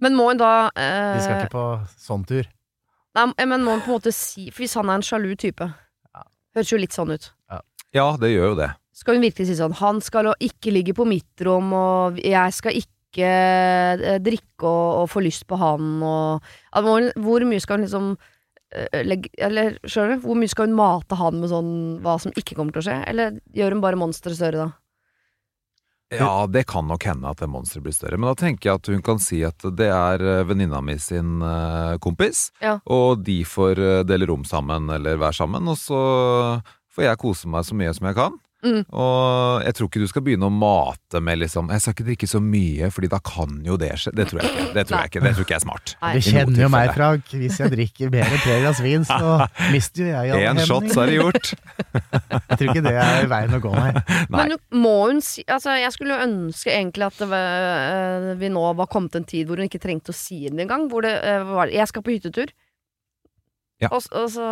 Men 0.00 0.14
må 0.14 0.28
hun 0.30 0.38
da 0.40 0.68
Vi 0.74 1.20
skal 1.24 1.36
eh, 1.36 1.42
ikke 1.44 1.54
på 1.56 1.64
sånn 1.98 2.24
tur. 2.28 2.46
Nei, 3.18 3.26
men 3.50 3.64
må 3.66 3.74
hun 3.76 3.82
på 3.82 3.90
en 3.94 3.96
måte 3.98 4.12
si 4.14 4.50
For 4.52 4.62
hvis 4.62 4.76
han 4.78 4.90
er 4.92 5.00
en 5.00 5.06
sjalu 5.06 5.32
type 5.40 5.66
Høres 6.54 6.70
jo 6.72 6.78
litt 6.80 6.94
sånn 6.96 7.10
ut. 7.12 7.30
Ja, 7.94 8.12
det 8.20 8.30
gjør 8.34 8.50
jo 8.52 8.56
det. 8.60 8.68
Skal 8.96 9.16
hun 9.16 9.24
virkelig 9.24 9.46
si 9.48 9.56
sånn 9.58 9.74
Han 9.80 10.00
skal 10.04 10.32
ikke 10.44 10.72
ligge 10.74 10.94
på 10.96 11.06
mitt 11.08 11.44
rom, 11.46 11.72
og 11.72 12.18
jeg 12.20 12.52
skal 12.56 12.76
ikke 12.76 13.28
eh, 13.28 14.18
drikke 14.20 14.66
og, 14.68 15.02
og 15.02 15.06
få 15.12 15.22
lyst 15.24 15.46
på 15.48 15.56
han, 15.60 16.02
og 16.04 16.42
at 16.76 16.84
hvor, 16.84 17.06
hvor 17.16 17.46
mye 17.48 17.62
skal 17.64 17.78
hun 17.78 17.86
liksom 17.86 18.10
eh, 18.12 18.34
legge 19.04 19.30
Eller 19.38 19.78
skjønner 19.88 20.16
du? 20.18 20.26
Hvor 20.26 20.36
mye 20.36 20.50
skal 20.52 20.68
hun 20.68 20.76
mate 20.76 21.16
han 21.16 21.38
med 21.40 21.48
sånn 21.52 21.70
hva 22.04 22.18
som 22.20 22.34
ikke 22.36 22.54
kommer 22.58 22.74
til 22.76 22.82
å 22.82 22.86
skje? 22.90 22.98
Eller 23.08 23.38
gjør 23.56 23.76
hun 23.76 23.80
bare 23.84 23.96
monsteret 24.00 24.36
større 24.36 24.66
da? 24.66 24.68
Ja, 26.08 26.46
det 26.48 26.62
kan 26.70 26.86
nok 26.88 27.04
hende 27.04 27.28
at 27.28 27.40
det 27.42 27.50
monsteret 27.52 27.84
blir 27.84 27.92
større. 27.92 28.16
Men 28.16 28.30
da 28.30 28.36
tenker 28.40 28.70
jeg 28.70 28.80
at 28.80 28.88
hun 28.88 29.02
kan 29.04 29.18
si 29.20 29.42
at 29.44 29.60
det 29.76 29.90
er 29.92 30.22
eh, 30.24 30.44
venninna 30.48 30.80
mi 30.80 30.94
sin 31.00 31.42
eh, 31.44 31.98
kompis, 32.00 32.46
Ja. 32.64 32.78
og 32.88 33.24
de 33.26 33.42
får 33.44 33.78
eh, 33.84 34.04
dele 34.08 34.28
rom 34.30 34.46
sammen 34.48 34.88
eller 34.94 35.20
være 35.20 35.36
sammen, 35.36 35.68
og 35.68 35.76
så 35.76 35.98
får 36.96 37.04
jeg 37.10 37.20
kose 37.20 37.50
meg 37.52 37.66
så 37.68 37.76
mye 37.76 37.92
som 37.92 38.08
jeg 38.08 38.16
kan. 38.16 38.38
Mm. 38.68 38.80
Og 38.92 39.64
jeg 39.64 39.76
tror 39.78 39.88
ikke 39.88 40.02
du 40.02 40.08
skal 40.10 40.24
begynne 40.26 40.48
å 40.48 40.52
mate 40.52 41.22
med 41.24 41.40
liksom 41.40 41.70
Jeg 41.72 41.80
skal 41.80 41.94
ikke 41.94 42.06
drikke 42.10 42.28
så 42.28 42.40
mye, 42.42 42.90
Fordi 42.92 43.08
da 43.12 43.20
kan 43.24 43.60
jo 43.64 43.78
det 43.80 43.92
skje. 44.02 44.12
Det 44.18 44.28
tror 44.30 44.42
jeg 44.42 44.52
ikke. 44.52 44.66
Det 44.74 44.84
tror 44.88 44.98
jeg 44.98 45.12
ikke, 45.12 45.22
det 45.24 45.32
tror 45.34 45.46
ikke 45.46 45.54
jeg 45.54 45.60
er 45.60 45.64
smart. 45.64 45.94
Du 45.98 46.20
kjenner 46.28 46.62
jo 46.64 46.70
meg. 46.74 46.92
Frank. 46.98 47.32
Hvis 47.42 47.58
jeg 47.62 47.72
drikker 47.74 48.12
mer 48.12 48.28
enn 48.28 48.42
tre 48.44 48.58
glass 48.62 48.82
vin, 48.84 49.06
så 49.08 49.34
mister 49.74 50.04
jo 50.04 50.10
jeg 50.12 50.34
all 50.34 50.46
Én 50.48 50.62
shot, 50.68 50.88
så 50.92 51.04
er 51.04 51.12
det 51.12 51.18
gjort. 51.18 51.52
Jeg 52.48 52.56
tror 52.58 52.70
ikke 52.72 52.82
det 52.84 52.94
er 52.98 53.26
veien 53.30 53.54
å 53.54 53.58
gå, 53.62 53.70
nei. 53.74 53.90
Nei. 54.32 54.44
Men 54.48 54.54
må 54.82 54.94
hun 55.08 55.20
si 55.24 55.44
Altså, 55.48 55.74
jeg 55.78 55.92
skulle 55.94 56.16
jo 56.16 56.26
ønske 56.26 56.72
egentlig 56.72 57.06
at 57.06 57.20
det 57.20 57.28
var, 57.30 57.66
eh, 57.88 58.30
vi 58.40 58.50
nå 58.52 58.62
var 58.78 58.88
kommet 58.90 59.16
en 59.18 59.26
tid 59.28 59.48
hvor 59.48 59.60
hun 59.60 59.68
ikke 59.68 59.80
trengte 59.82 60.12
å 60.12 60.16
si 60.16 60.40
det 60.48 60.64
engang. 60.64 60.88
Hvor 60.90 61.04
det 61.06 61.14
eh, 61.24 61.44
var 61.48 61.72
Jeg 61.72 61.88
skal 61.90 62.04
på 62.04 62.14
hyttetur. 62.14 62.52
Ja. 63.78 63.92
Og, 63.94 64.02
og 64.10 64.26
så 64.34 64.46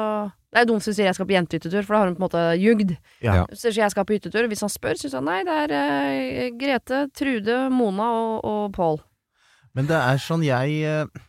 Det 0.54 0.60
er 0.60 0.66
dumt 0.68 0.80
hvis 0.80 0.92
hun 0.92 0.96
sier 0.96 1.08
jeg 1.08 1.16
skal 1.18 1.26
på 1.28 1.34
jentehyttetur, 1.34 1.82
for 1.84 1.96
da 1.96 1.98
har 2.00 2.08
hun 2.08 2.14
på 2.16 2.22
en 2.22 2.26
måte 2.28 2.42
jugd. 2.62 2.92
Ja. 3.24 3.42
Så 3.50 3.68
sier 3.68 3.82
jeg 3.82 3.92
skal 3.92 4.06
på 4.08 4.16
hyttetur. 4.16 4.46
Hvis 4.48 4.62
han 4.64 4.72
spør, 4.72 4.96
syns 5.00 5.16
han 5.18 5.26
nei, 5.28 5.40
det 5.44 5.56
er 5.60 5.74
uh, 5.74 6.58
Grete, 6.60 7.00
Trude, 7.16 7.56
Mona 7.74 8.06
og, 8.16 8.36
og 8.46 8.62
Pål. 8.76 9.00
Men 9.76 9.90
det 9.90 9.98
er 9.98 10.22
sånn 10.22 10.44
jeg 10.46 10.78
eh, 10.88 11.24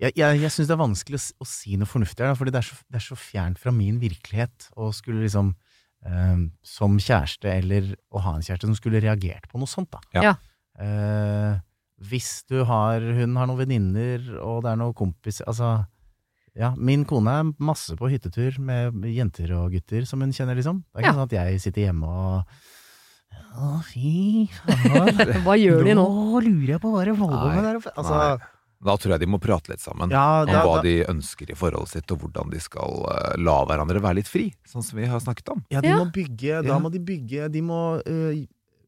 Jeg, 0.00 0.14
jeg, 0.16 0.38
jeg 0.40 0.50
syns 0.54 0.70
det 0.70 0.72
er 0.72 0.80
vanskelig 0.80 1.18
å, 1.18 1.26
å 1.44 1.48
si 1.50 1.76
noe 1.76 1.90
fornuftig 1.90 2.24
her, 2.24 2.32
da, 2.32 2.38
fordi 2.38 2.54
det 2.54 2.62
er, 2.62 2.68
så, 2.70 2.78
det 2.88 2.98
er 2.98 3.04
så 3.04 3.18
fjernt 3.20 3.60
fra 3.60 3.74
min 3.76 4.00
virkelighet 4.02 4.70
å 4.80 4.88
skulle 4.96 5.26
liksom 5.26 5.52
uh, 5.52 6.38
Som 6.64 6.96
kjæreste, 7.02 7.52
eller 7.52 7.92
å 8.08 8.24
ha 8.24 8.38
en 8.38 8.46
kjæreste 8.46 8.70
som 8.70 8.78
skulle 8.78 9.02
reagert 9.04 9.50
på 9.50 9.60
noe 9.60 9.70
sånt, 9.70 9.92
da. 9.92 10.24
Ja. 10.24 10.34
Eh, 10.80 11.60
hvis 12.08 12.42
du 12.48 12.62
har 12.64 13.04
Hun 13.04 13.36
har 13.36 13.46
noen 13.46 13.60
venninner, 13.60 14.22
og 14.40 14.62
det 14.64 14.72
er 14.72 14.78
noen 14.80 14.96
kompiser 14.96 15.44
Altså 15.50 15.82
ja, 16.58 16.74
Min 16.76 17.04
kone 17.08 17.30
er 17.40 17.52
masse 17.58 17.96
på 17.96 18.10
hyttetur 18.12 18.58
med 18.60 19.02
jenter 19.08 19.52
og 19.56 19.72
gutter 19.72 20.04
som 20.08 20.20
hun 20.20 20.32
kjenner, 20.32 20.54
liksom. 20.58 20.82
Det 20.92 21.00
er 21.00 21.04
ikke 21.06 21.12
Ja. 21.12 21.18
sånn 21.18 21.28
at 21.30 21.36
jeg 21.38 21.60
sitter 21.64 21.86
hjemme 21.88 22.08
og 22.08 22.44
Å, 23.52 23.82
fy 23.84 24.48
faen. 24.64 25.42
Hva 25.44 25.54
gjør 25.60 25.84
de 25.84 25.94
nå? 25.96 26.04
Nå 26.08 26.40
lurer 26.44 26.74
jeg 26.74 26.80
på 26.82 26.90
hva 26.92 27.04
det 27.04 27.14
holder 27.16 27.54
med 27.56 27.64
der 27.64 27.78
oppe. 27.80 27.92
Altså, 27.96 28.16
Nei. 28.16 28.50
Da 28.82 28.96
tror 28.98 29.12
jeg 29.14 29.20
de 29.22 29.26
må 29.30 29.38
prate 29.38 29.70
litt 29.70 29.78
sammen. 29.80 30.10
ja, 30.10 30.42
Om 30.42 30.48
hva 30.50 30.76
da, 30.78 30.82
de 30.82 30.94
ønsker 31.06 31.52
i 31.52 31.54
forholdet 31.54 31.92
sitt, 31.92 32.10
og 32.10 32.18
hvordan 32.24 32.50
de 32.50 32.58
skal 32.64 33.04
uh, 33.06 33.36
la 33.38 33.60
hverandre 33.68 34.00
være 34.02 34.18
litt 34.18 34.28
fri. 34.30 34.48
Sånn 34.66 34.82
som 34.82 34.98
vi 34.98 35.06
har 35.06 35.20
snakket 35.22 35.52
om. 35.54 35.60
ja, 35.70 35.80
de 35.84 35.92
Ja. 35.92 36.00
må 36.00 36.08
bygge 36.12 36.48
Ja. 36.56 36.62
Da 36.66 36.78
må 36.82 36.90
de 36.90 36.98
bygge 36.98 37.46
De 37.52 37.62
må 37.62 37.78
uh, 38.02 38.42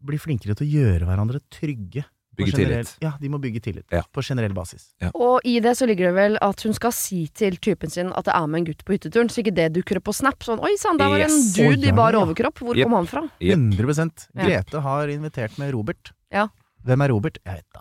bli 0.05 0.19
flinkere 0.19 0.57
til 0.59 0.67
å 0.67 0.73
gjøre 0.73 1.07
hverandre 1.09 1.41
trygge. 1.49 2.05
Bygge 2.37 2.53
generell- 2.53 2.85
tillit. 2.85 2.97
Ja, 3.01 3.13
de 3.21 3.29
må 3.31 3.39
bygge 3.41 3.61
tillit. 3.63 3.87
Ja. 3.93 4.03
På 4.13 4.23
generell 4.23 4.55
basis. 4.57 4.89
Og 5.15 5.41
i 5.45 5.61
det 5.61 5.77
så 5.79 5.87
ligger 5.87 6.11
det 6.11 6.15
vel 6.15 6.39
at 6.43 6.63
hun 6.67 6.75
skal 6.75 6.93
si 6.93 7.27
til 7.29 7.57
typen 7.57 7.91
sin 7.91 8.13
at 8.13 8.25
det 8.27 8.35
er 8.35 8.47
med 8.47 8.59
en 8.63 8.69
gutt 8.73 8.85
på 8.85 8.97
hytteturen, 8.97 9.31
så 9.31 9.43
ikke 9.43 9.55
det 9.55 9.73
dukker 9.75 10.01
opp 10.01 10.05
på 10.11 10.15
Snap. 10.15 10.43
Sånn 10.43 10.61
'oi 10.61 10.75
sann, 10.79 10.99
der 10.99 11.09
var 11.09 11.19
det 11.19 11.31
en 11.31 11.37
Yes. 11.39 11.55
dude 11.55 11.69
Oi, 11.69 11.81
ja, 11.87 11.93
i 11.93 11.97
bar 11.97 12.13
overkropp'. 12.13 12.59
Hvor 12.59 12.77
yep. 12.77 12.85
kom 12.85 12.93
han 12.99 13.07
fra? 13.07 13.23
Jep. 13.41 13.59
100 13.59 14.29
Ja. 14.35 14.45
Grete 14.45 14.81
har 14.81 15.09
invitert 15.09 15.59
med 15.59 15.73
Robert. 15.73 16.13
Ja. 16.33 16.49
Hvem 16.85 17.01
er 17.05 17.09
Robert? 17.09 17.39
Jeg 17.45 17.55
vet 17.55 17.73
da. 17.75 17.81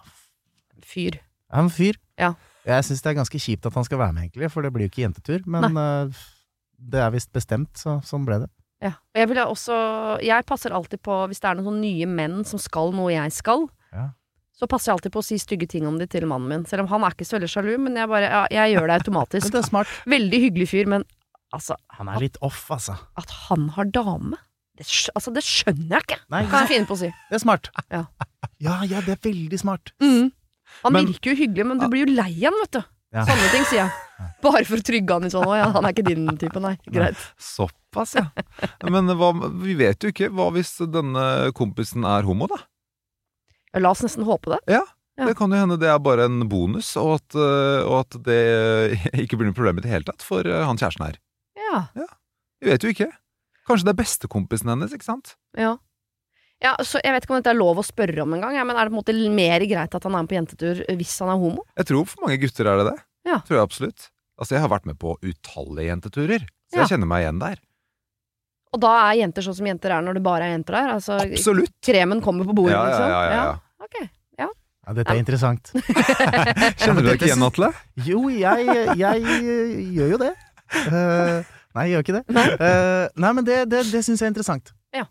Fyr. 0.82 1.16
Er 1.52 1.56
han 1.56 1.66
en 1.66 1.70
fyr? 1.70 1.96
Ja. 2.18 2.34
Jeg 2.66 2.84
syns 2.84 3.02
det 3.04 3.12
er 3.12 3.20
ganske 3.20 3.40
kjipt 3.40 3.66
at 3.66 3.74
han 3.74 3.84
skal 3.84 3.98
være 4.00 4.14
med, 4.14 4.24
egentlig, 4.32 4.50
for 4.52 4.62
det 4.62 4.72
blir 4.72 4.88
jo 4.88 4.92
ikke 4.94 5.04
jentetur. 5.04 5.42
Men 5.46 5.76
uh, 5.78 6.12
det 6.80 7.00
er 7.00 7.12
visst 7.12 7.32
bestemt, 7.36 7.74
så 7.76 7.98
sånn 8.04 8.26
ble 8.26 8.40
det. 8.46 8.50
Ja. 8.84 8.94
Og 9.16 9.20
jeg 9.22 9.30
vil 9.30 9.38
også 9.38 9.76
Jeg 10.24 10.46
passer 10.46 10.74
alltid 10.76 11.02
på, 11.02 11.28
hvis 11.28 11.40
det 11.40 11.50
er 11.50 11.56
noen 11.56 11.70
sånne 11.70 11.86
nye 11.86 12.06
menn 12.06 12.44
som 12.46 12.60
skal 12.60 12.92
noe 12.92 13.12
jeg 13.14 13.32
skal, 13.32 13.70
Ja. 13.94 14.10
Så 14.54 14.70
passer 14.70 14.92
jeg 14.92 14.98
alltid 14.98 15.14
på 15.16 15.22
å 15.24 15.26
si 15.26 15.40
stygge 15.42 15.68
ting 15.72 15.88
om 15.90 15.98
de 16.00 16.08
til 16.10 16.28
mannen 16.30 16.50
min. 16.52 16.66
Selv 16.70 16.86
om 16.86 16.92
han 16.94 17.06
er 17.06 17.16
ikke 17.16 17.28
så 17.28 17.38
veldig 17.40 17.50
sjalu, 17.52 17.74
men 17.82 17.98
jeg 18.00 18.10
bare 18.12 18.30
ja, 18.30 18.42
Jeg 18.54 18.76
gjør 18.76 18.90
det 18.90 18.98
automatisk. 19.02 19.50
det 19.54 19.62
er 19.64 19.68
smart. 19.68 20.00
Veldig 20.14 20.42
hyggelig 20.48 20.70
fyr, 20.72 20.90
men 20.94 21.06
altså, 21.56 21.78
Han 21.98 22.12
er 22.14 22.22
litt 22.28 22.40
off, 22.46 22.66
altså. 22.74 22.98
at 23.20 23.38
han 23.50 23.72
har 23.78 23.90
dame 23.94 24.40
det, 24.74 24.88
altså, 25.14 25.30
det 25.30 25.44
skjønner 25.46 26.00
jeg 26.00 26.06
ikke, 26.08 26.16
Nei, 26.34 26.40
kan 26.50 26.64
jeg 26.64 26.70
finne 26.72 26.90
på 26.90 26.96
å 26.96 27.02
si. 27.04 27.10
det 27.30 27.38
er 27.38 27.42
smart. 27.44 27.70
Ja. 27.94 28.08
ja, 28.58 28.80
ja, 28.90 29.04
det 29.06 29.20
er 29.20 29.20
veldig 29.22 29.60
smart. 29.62 29.94
Mm. 30.02 30.32
Han 30.82 30.96
Men- 30.96 31.12
virker 31.12 31.34
jo 31.34 31.42
hyggelig, 31.44 31.68
men 31.70 31.82
du 31.82 31.86
blir 31.92 32.08
jo 32.08 32.16
lei 32.16 32.32
han, 32.42 32.58
vet 32.64 32.80
du. 32.80 32.82
Ja. 33.14 33.28
Sånne 33.28 33.50
ting 33.54 33.66
sier 33.70 33.84
jeg. 33.84 33.92
Bare 34.42 34.64
for 34.66 34.82
å 34.82 34.86
trygge 34.86 35.14
han 35.14 35.28
i 35.28 35.30
sånn 35.30 35.46
'Å 35.46 35.58
ja, 35.60 35.68
han 35.76 35.86
er 35.86 35.94
ikke 35.94 36.06
din 36.08 36.26
type', 36.40 36.62
nei. 36.64 36.74
Greit. 36.90 37.20
Såpass, 37.38 38.16
ja. 38.18 38.26
Men 38.90 39.12
hva, 39.20 39.30
vi 39.62 39.76
vet 39.78 40.02
jo 40.02 40.10
ikke. 40.10 40.32
Hva 40.34 40.50
hvis 40.56 40.80
denne 40.90 41.52
kompisen 41.54 42.08
er 42.10 42.26
homo, 42.26 42.48
da? 42.50 42.58
Ja, 43.74 43.80
La 43.82 43.92
oss 43.94 44.04
nesten 44.06 44.26
håpe 44.28 44.54
det. 44.56 44.60
Ja. 44.76 44.84
Det 45.18 45.36
kan 45.38 45.52
jo 45.54 45.58
hende 45.60 45.78
det 45.78 45.90
er 45.92 46.00
bare 46.02 46.26
en 46.26 46.42
bonus, 46.50 46.96
og 46.98 47.20
at, 47.20 47.36
øh, 47.38 47.84
og 47.86 48.00
at 48.00 48.16
det 48.26 48.40
ikke 49.24 49.38
blir 49.38 49.50
noe 49.52 49.58
problem 49.58 49.78
i 49.78 49.84
det 49.86 49.92
hele 49.92 50.08
tatt 50.08 50.26
for 50.26 50.42
øh, 50.46 50.64
han 50.66 50.80
kjæresten 50.80 51.06
her. 51.06 51.20
Ja. 51.60 52.08
Vi 52.64 52.70
vet 52.72 52.84
jo 52.86 52.90
ikke. 52.94 53.10
Kanskje 53.68 53.88
det 53.88 53.94
er 53.94 54.00
bestekompisen 54.02 54.70
hennes, 54.74 54.94
ikke 54.96 55.06
sant? 55.08 55.36
Ja. 55.58 55.76
ja, 56.64 56.74
så 56.84 57.00
Jeg 57.04 57.14
vet 57.16 57.26
ikke 57.26 57.34
om 57.36 57.40
dette 57.42 57.54
er 57.54 57.60
lov 57.60 57.80
å 57.82 57.86
spørre 57.86 58.26
om 58.26 58.34
engang, 58.36 58.56
ja, 58.58 58.64
men 58.68 58.76
er 58.78 58.86
det 58.88 58.94
på 58.94 58.98
en 58.98 59.02
måte 59.02 59.16
mer 59.36 59.66
greit 59.70 59.96
at 59.96 60.04
han 60.08 60.16
er 60.18 60.26
med 60.26 60.32
på 60.34 60.38
jentetur 60.38 60.82
hvis 61.00 61.14
han 61.24 61.32
er 61.34 61.40
homo? 61.42 61.64
Jeg 61.80 61.90
tror 61.92 62.10
for 62.10 62.26
mange 62.26 62.40
gutter 62.42 62.70
er 62.70 62.82
det 62.82 62.88
det. 62.92 62.98
Ja. 63.30 63.38
Tror 63.48 63.58
jeg 63.60 63.68
absolutt. 63.70 64.10
Altså, 64.42 64.56
jeg 64.58 64.64
har 64.66 64.72
vært 64.74 64.90
med 64.90 64.98
på 65.02 65.14
utallige 65.24 65.90
jenteturer, 65.94 66.46
så 66.74 66.76
Ja. 66.76 66.84
jeg 66.84 66.96
kjenner 66.96 67.10
meg 67.14 67.24
igjen 67.26 67.40
der. 67.46 67.62
Og 68.74 68.80
da 68.82 68.92
er 69.12 69.20
jenter 69.22 69.46
sånn 69.46 69.56
som 69.60 69.68
jenter 69.70 69.92
er 69.94 70.02
når 70.02 70.18
det 70.18 70.24
bare 70.26 70.48
er 70.48 70.56
jenter 70.58 70.74
der? 70.80 70.92
Altså, 70.96 71.20
Absolutt! 71.22 71.72
kremen 71.86 72.22
kommer 72.26 72.46
på 72.50 72.56
bordet, 72.58 72.74
Ja, 72.74 72.84
ja, 72.84 72.90
liksom? 72.90 73.10
ja, 73.10 73.24
ja, 73.24 73.44
ja. 73.44 73.86
Okay. 73.86 74.10
Ja, 74.84 74.92
dette 74.98 75.14
er 75.14 75.20
interessant. 75.22 75.70
Kjenner 76.82 77.00
du 77.00 77.08
deg 77.08 77.14
ikke 77.16 77.30
igjen, 77.30 77.44
Atle? 77.46 77.70
Jo, 78.04 78.26
jeg, 78.28 78.66
jeg 79.00 79.22
eh, 79.24 79.78
gjør 79.96 80.10
jo 80.12 80.18
det. 80.26 80.32
Uh, 80.74 81.38
nei, 81.78 81.86
jeg 81.88 81.94
gjør 81.94 82.04
ikke 82.04 82.16
det. 82.18 82.24
Nei. 82.36 82.44
Eh, 82.58 83.06
nei, 83.24 83.32
men 83.38 83.48
det, 83.48 83.62
det, 83.72 83.84
det 83.94 84.02
syns 84.04 84.20
jeg 84.20 84.28
er 84.28 84.34
interessant. 84.34 84.74
Jeg 84.92 85.06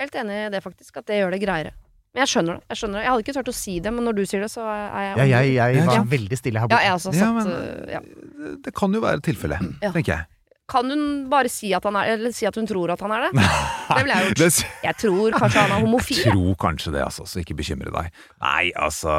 er 0.00 0.08
helt 0.08 0.18
enig 0.24 0.40
i 0.40 0.50
det, 0.56 0.62
faktisk. 0.64 0.96
At 0.98 1.06
det 1.12 1.20
gjør 1.20 1.36
det 1.36 1.38
greiere. 1.44 1.70
Men 2.16 2.24
jeg 2.24 2.32
skjønner 2.32 2.58
det. 2.58 2.64
Jeg 2.72 2.80
skjønner 2.80 2.98
det. 2.98 3.04
Jeg 3.04 3.12
hadde 3.12 3.22
ikke 3.28 3.34
turt 3.38 3.50
å 3.52 3.56
si 3.60 3.74
det, 3.84 3.92
men 3.94 4.06
når 4.08 4.16
du 4.18 4.22
sier 4.26 4.42
det, 4.42 4.50
så 4.50 4.64
er 4.66 5.04
jeg 5.04 5.14
Ja, 5.20 5.26
jeg, 5.36 5.54
jeg 5.60 5.86
var 5.86 5.94
Ja. 6.00 6.02
veldig 6.16 6.38
stille 6.40 6.64
her 6.64 6.66
Ja, 6.66 6.72
borte. 6.74 6.82
jeg 6.88 6.96
også 6.98 7.12
Ja, 7.20 7.30
men- 7.36 7.52
øh, 7.52 7.90
ja. 7.92 8.00
Det- 8.02 8.56
Det 8.66 8.74
kan 8.74 8.92
jo 8.98 9.00
være 9.06 9.20
tilfellet, 9.22 9.62
Ja. 9.84 9.92
tenker 9.92 10.12
jeg. 10.16 10.26
Kan 10.72 10.88
hun 10.88 11.06
bare 11.32 11.50
si 11.52 11.72
at 11.76 11.84
han 11.84 11.98
er 12.00 12.14
Eller 12.14 12.32
si 12.34 12.46
at 12.48 12.56
hun 12.56 12.68
tror 12.68 12.94
at 12.94 13.02
han 13.04 13.12
er 13.12 13.26
det? 13.28 13.46
Det 13.92 14.02
ville 14.06 14.18
jeg 14.18 14.28
gjort. 14.32 14.60
Jeg 14.86 14.98
tror 15.02 15.34
kanskje 15.36 15.62
han 15.66 15.74
er 15.76 15.82
homofil. 15.84 16.20
jeg. 16.22 16.32
tror 16.32 16.54
kanskje 16.62 16.92
det, 16.94 17.02
altså, 17.04 17.26
så 17.28 17.42
ikke 17.42 17.58
bekymre 17.58 17.92
deg. 17.92 18.22
Nei, 18.40 18.70
altså, 18.72 19.12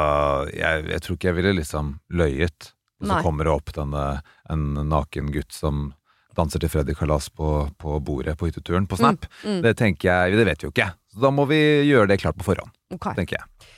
jeg, 0.50 0.88
jeg 0.90 1.04
tror 1.04 1.18
ikke 1.18 1.28
jeg 1.30 1.36
ville 1.38 1.52
liksom 1.60 1.92
løyet. 2.10 2.72
Og 2.98 3.06
så 3.06 3.12
Nei. 3.12 3.20
kommer 3.22 3.46
det 3.46 3.52
opp 3.54 3.70
denne, 3.76 4.04
en 4.50 4.64
naken 4.90 5.30
gutt 5.34 5.54
som 5.54 5.92
danser 6.34 6.62
til 6.62 6.72
Freddy 6.72 6.96
Kalas 6.98 7.28
på, 7.30 7.50
på 7.78 8.00
bordet 8.02 8.34
på 8.40 8.48
hytteturen 8.50 8.88
på 8.90 8.98
Snap. 8.98 9.28
mm. 9.44 9.62
Det 9.62 9.76
tenker 9.78 10.10
jeg, 10.10 10.38
det 10.40 10.48
vet 10.48 10.62
vi 10.62 10.68
jo 10.68 10.74
ikke. 10.74 10.90
Så 11.14 11.22
da 11.22 11.30
må 11.34 11.46
vi 11.50 11.60
gjøre 11.86 12.10
det 12.10 12.18
klart 12.24 12.38
på 12.40 12.46
forhånd, 12.48 12.74
okay. 12.96 13.14
tenker 13.20 13.38
jeg. 13.38 13.70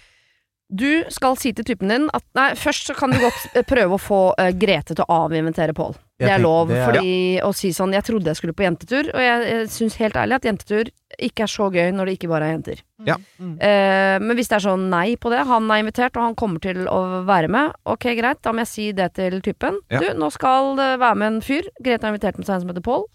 Du 0.69 1.05
skal 1.15 1.37
si 1.39 1.53
til 1.55 1.65
typen 1.65 1.93
din 1.93 2.09
at 2.17 2.25
Nei, 2.35 2.49
først 2.59 2.89
så 2.89 2.95
kan 2.99 3.13
du 3.15 3.21
godt 3.23 3.53
eh, 3.55 3.63
prøve 3.67 3.95
å 3.95 4.03
få 4.03 4.21
uh, 4.35 4.49
Grete 4.51 4.97
til 4.97 5.05
å 5.07 5.19
avinventere 5.27 5.75
Pål. 5.77 5.95
Det 6.19 6.31
er 6.33 6.41
lov, 6.41 6.71
det 6.73 6.79
er- 6.81 6.87
fordi 6.89 7.11
å 7.45 7.51
si 7.55 7.71
sånn 7.77 7.93
Jeg 7.93 8.07
trodde 8.09 8.31
jeg 8.33 8.39
skulle 8.39 8.55
på 8.57 8.65
jentetur, 8.65 9.11
og 9.13 9.21
jeg, 9.21 9.43
jeg 9.51 9.69
syns 9.75 9.99
helt 10.01 10.17
ærlig 10.17 10.39
at 10.39 10.49
jentetur 10.49 10.91
ikke 11.23 11.45
er 11.45 11.53
så 11.53 11.69
gøy 11.71 11.93
når 11.95 12.09
det 12.09 12.15
ikke 12.17 12.31
bare 12.33 12.49
er 12.49 12.55
jenter. 12.57 12.81
Ja. 13.07 13.17
Mm. 13.39 13.53
Eh, 13.61 14.17
men 14.25 14.37
hvis 14.37 14.49
det 14.51 14.57
er 14.59 14.65
sånn 14.65 14.89
nei 14.91 15.15
på 15.21 15.31
det, 15.33 15.45
han 15.47 15.71
er 15.71 15.85
invitert 15.85 16.17
og 16.17 16.25
han 16.25 16.35
kommer 16.41 16.61
til 16.65 16.83
å 16.91 16.99
være 17.29 17.53
med, 17.53 17.77
ok 17.87 18.09
greit, 18.19 18.41
da 18.43 18.53
må 18.53 18.65
jeg 18.65 18.73
si 18.73 18.89
det 18.97 19.13
til 19.21 19.39
typen. 19.45 19.79
Ja. 19.93 20.01
Du, 20.03 20.09
nå 20.19 20.33
skal 20.35 20.75
det 20.81 20.91
være 21.05 21.21
med 21.21 21.35
en 21.35 21.41
fyr, 21.47 21.69
Grete 21.79 22.09
har 22.09 22.17
invitert 22.17 22.41
med 22.41 22.49
seg 22.49 22.59
en 22.59 22.67
som 22.67 22.75
heter 22.75 22.85
Pål, 22.85 23.07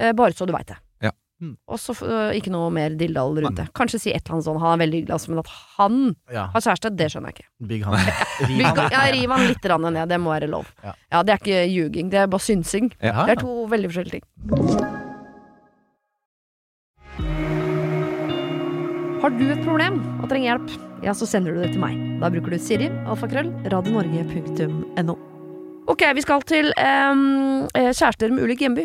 Uh, 0.00 0.14
bare 0.16 0.32
så 0.32 0.46
du 0.48 0.52
veit 0.54 0.64
det. 0.70 0.78
Mm. 1.40 1.54
Og 1.72 1.78
så 1.80 1.94
eh, 2.04 2.34
ikke 2.36 2.50
noe 2.52 2.68
mer 2.74 2.92
dilldall 3.00 3.38
rundt 3.46 3.56
det. 3.56 3.64
Kanskje 3.76 3.98
si 4.02 4.10
et 4.12 4.20
eller 4.26 4.34
annet 4.36 4.44
sånn, 4.44 4.58
han 4.60 4.74
er 4.74 4.80
veldig 4.82 4.98
hyggelig, 5.00 5.14
altså, 5.16 5.30
men 5.32 5.38
at 5.40 5.52
han 5.78 6.00
Ja, 6.36 6.42
har 6.52 6.60
kjæreste, 6.66 6.90
det 7.00 7.06
skjønner 7.14 7.32
jeg 7.32 7.38
ikke. 7.38 7.48
bygg 7.70 7.86
han. 7.88 7.96
Riv 8.50 8.58
Bygg, 8.58 8.66
han. 8.82 8.90
ja, 8.92 9.04
riv 9.16 9.30
han 9.36 9.46
litt 9.48 9.68
rann 9.72 9.88
ned, 9.88 10.08
det 10.12 10.18
må 10.20 10.34
være 10.34 10.50
lov. 10.52 10.68
Ja. 10.84 10.92
Ja, 11.14 11.22
det 11.24 11.32
er 11.32 11.40
ikke 11.40 11.62
ljuging, 11.72 12.10
det 12.12 12.20
er 12.20 12.28
bare 12.36 12.44
synsing. 12.44 12.92
Ja. 13.00 13.24
Det 13.24 13.38
er 13.38 13.40
to 13.46 13.54
veldig 13.72 13.88
forskjellige 13.92 14.20
ting. 14.20 14.26
Har 19.20 19.34
du 19.36 19.42
et 19.52 19.60
problem 19.66 19.98
og 20.22 20.28
trenger 20.30 20.46
hjelp, 20.54 20.70
ja, 21.04 21.12
så 21.16 21.26
sender 21.28 21.52
du 21.56 21.60
det 21.64 21.72
til 21.74 21.82
meg. 21.82 21.96
Da 22.22 22.30
bruker 22.32 22.54
du 22.54 22.60
Siri, 22.60 22.88
alfakrøll, 23.08 23.50
radionorge.no. 23.72 25.16
Ok, 25.90 26.04
vi 26.16 26.22
skal 26.24 26.44
til 26.48 26.70
em, 26.78 27.24
eh, 27.74 27.90
kjærester 27.96 28.30
med 28.32 28.44
ulik 28.46 28.60
hjemby. 28.64 28.84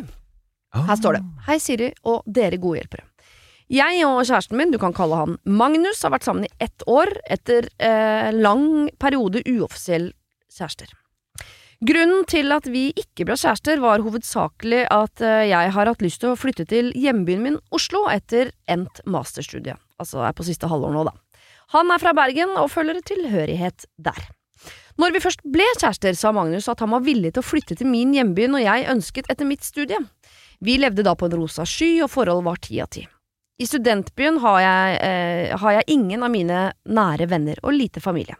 Her 0.75 0.98
står 1.00 1.17
det 1.17 1.24
Hei 1.48 1.60
Siri 1.63 1.91
og 2.03 2.25
dere 2.27 2.60
gode 2.62 2.82
hjelpere. 2.82 3.08
Jeg 3.72 4.03
og 4.05 4.20
kjæresten 4.27 4.60
min, 4.60 4.70
du 4.70 4.77
kan 4.77 4.94
kalle 4.94 5.17
han 5.17 5.38
Magnus, 5.50 6.03
har 6.05 6.13
vært 6.13 6.27
sammen 6.27 6.46
i 6.46 6.51
ett 6.62 6.84
år 6.86 7.10
etter 7.34 7.65
eh, 7.82 8.29
lang 8.36 8.91
periode 9.01 9.41
uoffisiell 9.50 10.12
kjærester. 10.53 10.91
Grunnen 11.86 12.24
til 12.29 12.53
at 12.55 12.70
vi 12.72 12.88
ikke 12.94 13.25
ble 13.27 13.36
kjærester 13.39 13.82
var 13.84 14.03
hovedsakelig 14.05 14.86
at 14.94 15.24
eh, 15.25 15.48
jeg 15.50 15.74
har 15.75 15.89
hatt 15.89 16.05
lyst 16.05 16.22
til 16.22 16.36
å 16.36 16.38
flytte 16.39 16.67
til 16.70 16.94
hjembyen 16.94 17.41
min 17.41 17.60
Oslo 17.74 18.05
etter 18.12 18.53
endt 18.70 19.01
masterstudie. 19.10 19.75
Altså 19.98 20.22
er 20.27 20.38
på 20.38 20.46
siste 20.46 20.70
halvår 20.70 20.94
nå, 20.94 21.08
da. 21.10 21.15
Han 21.74 21.89
er 21.89 22.01
fra 22.03 22.13
Bergen 22.13 22.53
og 22.62 22.70
følger 22.70 23.01
tilhørighet 23.01 23.88
der. 23.98 24.27
Når 25.01 25.12
vi 25.12 25.24
først 25.25 25.41
ble 25.51 25.65
kjærester, 25.75 26.15
sa 26.15 26.32
Magnus 26.36 26.70
at 26.72 26.79
han 26.79 26.94
var 26.94 27.03
villig 27.03 27.34
til 27.36 27.44
å 27.44 27.50
flytte 27.50 27.75
til 27.75 27.89
min 27.89 28.13
hjemby 28.15 28.46
når 28.48 28.63
jeg 28.63 28.89
ønsket 28.94 29.32
etter 29.34 29.50
mitt 29.50 29.65
studie. 29.65 30.00
Vi 30.59 30.77
levde 30.79 31.03
da 31.05 31.15
på 31.15 31.27
en 31.27 31.38
rosa 31.39 31.65
sky, 31.67 32.01
og 32.05 32.12
forholdet 32.13 32.47
var 32.47 32.62
ti 32.63 32.79
av 32.83 32.89
ti. 32.95 33.05
I 33.55 33.67
studentbyen 33.67 34.41
har 34.43 34.57
jeg, 34.59 34.95
eh, 35.01 35.57
har 35.57 35.71
jeg 35.71 35.88
ingen 35.88 36.24
av 36.24 36.31
mine 36.31 36.74
nære 36.83 37.29
venner 37.31 37.59
og 37.63 37.74
lite 37.74 38.01
familie. 38.03 38.35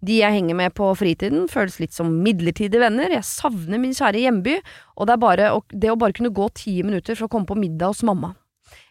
De 0.00 0.20
jeg 0.20 0.32
henger 0.32 0.54
med 0.56 0.72
på 0.74 0.86
fritiden 0.96 1.48
føles 1.50 1.78
litt 1.80 1.92
som 1.92 2.22
midlertidige 2.24 2.80
venner, 2.80 3.10
jeg 3.10 3.26
savner 3.26 3.80
min 3.80 3.92
kjære 3.92 4.22
hjemby, 4.22 4.60
og 4.96 5.06
det 5.06 5.12
er 5.12 5.24
bare 5.24 5.48
det 5.68 5.90
å 5.90 5.98
bare 5.98 6.16
kunne 6.16 6.32
gå 6.32 6.46
ti 6.54 6.82
minutter 6.82 7.18
for 7.18 7.26
å 7.26 7.32
komme 7.32 7.46
på 7.50 7.58
middag 7.58 7.92
hos 7.92 8.02
mamma. 8.02 8.34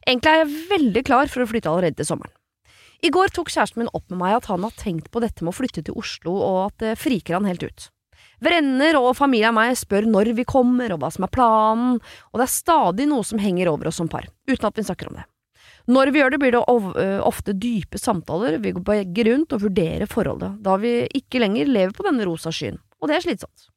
Egentlig 0.06 0.30
er 0.30 0.44
jeg 0.44 0.68
veldig 0.70 1.04
klar 1.08 1.32
for 1.32 1.42
å 1.42 1.50
flytte 1.50 1.72
allerede 1.72 1.98
til 1.98 2.06
sommeren. 2.12 2.36
I 3.02 3.10
går 3.10 3.32
tok 3.32 3.50
kjæresten 3.50 3.80
min 3.80 3.94
opp 3.96 4.10
med 4.12 4.20
meg 4.20 4.36
at 4.36 4.50
han 4.52 4.66
har 4.68 4.76
tenkt 4.76 5.08
på 5.10 5.22
dette 5.24 5.42
med 5.42 5.54
å 5.54 5.58
flytte 5.58 5.86
til 5.88 5.96
Oslo, 5.98 6.36
og 6.36 6.60
at 6.68 6.84
det 6.84 6.98
friker 7.00 7.38
han 7.40 7.48
helt 7.48 7.64
ut. 7.64 7.90
Venner 8.44 8.98
og 9.00 9.18
familie 9.18 9.50
av 9.50 9.58
meg 9.58 9.76
spør 9.80 10.08
når 10.08 10.32
vi 10.38 10.46
kommer 10.48 10.94
og 10.96 11.02
hva 11.02 11.10
som 11.12 11.26
er 11.28 11.34
planen, 11.34 11.98
og 12.32 12.40
det 12.40 12.46
er 12.46 12.54
stadig 12.54 13.10
noe 13.10 13.26
som 13.28 13.42
henger 13.42 13.72
over 13.72 13.90
oss 13.92 14.00
som 14.00 14.10
par, 14.12 14.30
uten 14.48 14.70
at 14.70 14.80
vi 14.80 14.86
snakker 14.88 15.10
om 15.10 15.20
det. 15.20 15.26
Når 15.90 16.12
vi 16.14 16.22
gjør 16.22 16.36
det, 16.36 16.40
blir 16.44 16.54
det 16.54 16.62
ofte 17.26 17.56
dype 17.58 17.98
samtaler, 17.98 18.60
vi 18.62 18.76
går 18.76 18.86
begge 18.86 19.26
rundt 19.26 19.56
og 19.56 19.64
vurderer 19.66 20.08
forholdet, 20.10 20.60
da 20.64 20.78
vi 20.78 21.02
ikke 21.18 21.42
lenger 21.42 21.72
lever 21.72 21.96
på 21.98 22.06
denne 22.06 22.28
rosa 22.30 22.54
skyen, 22.54 22.78
og 23.02 23.10
det 23.10 23.18
er 23.18 23.26
slitsomt. 23.26 23.70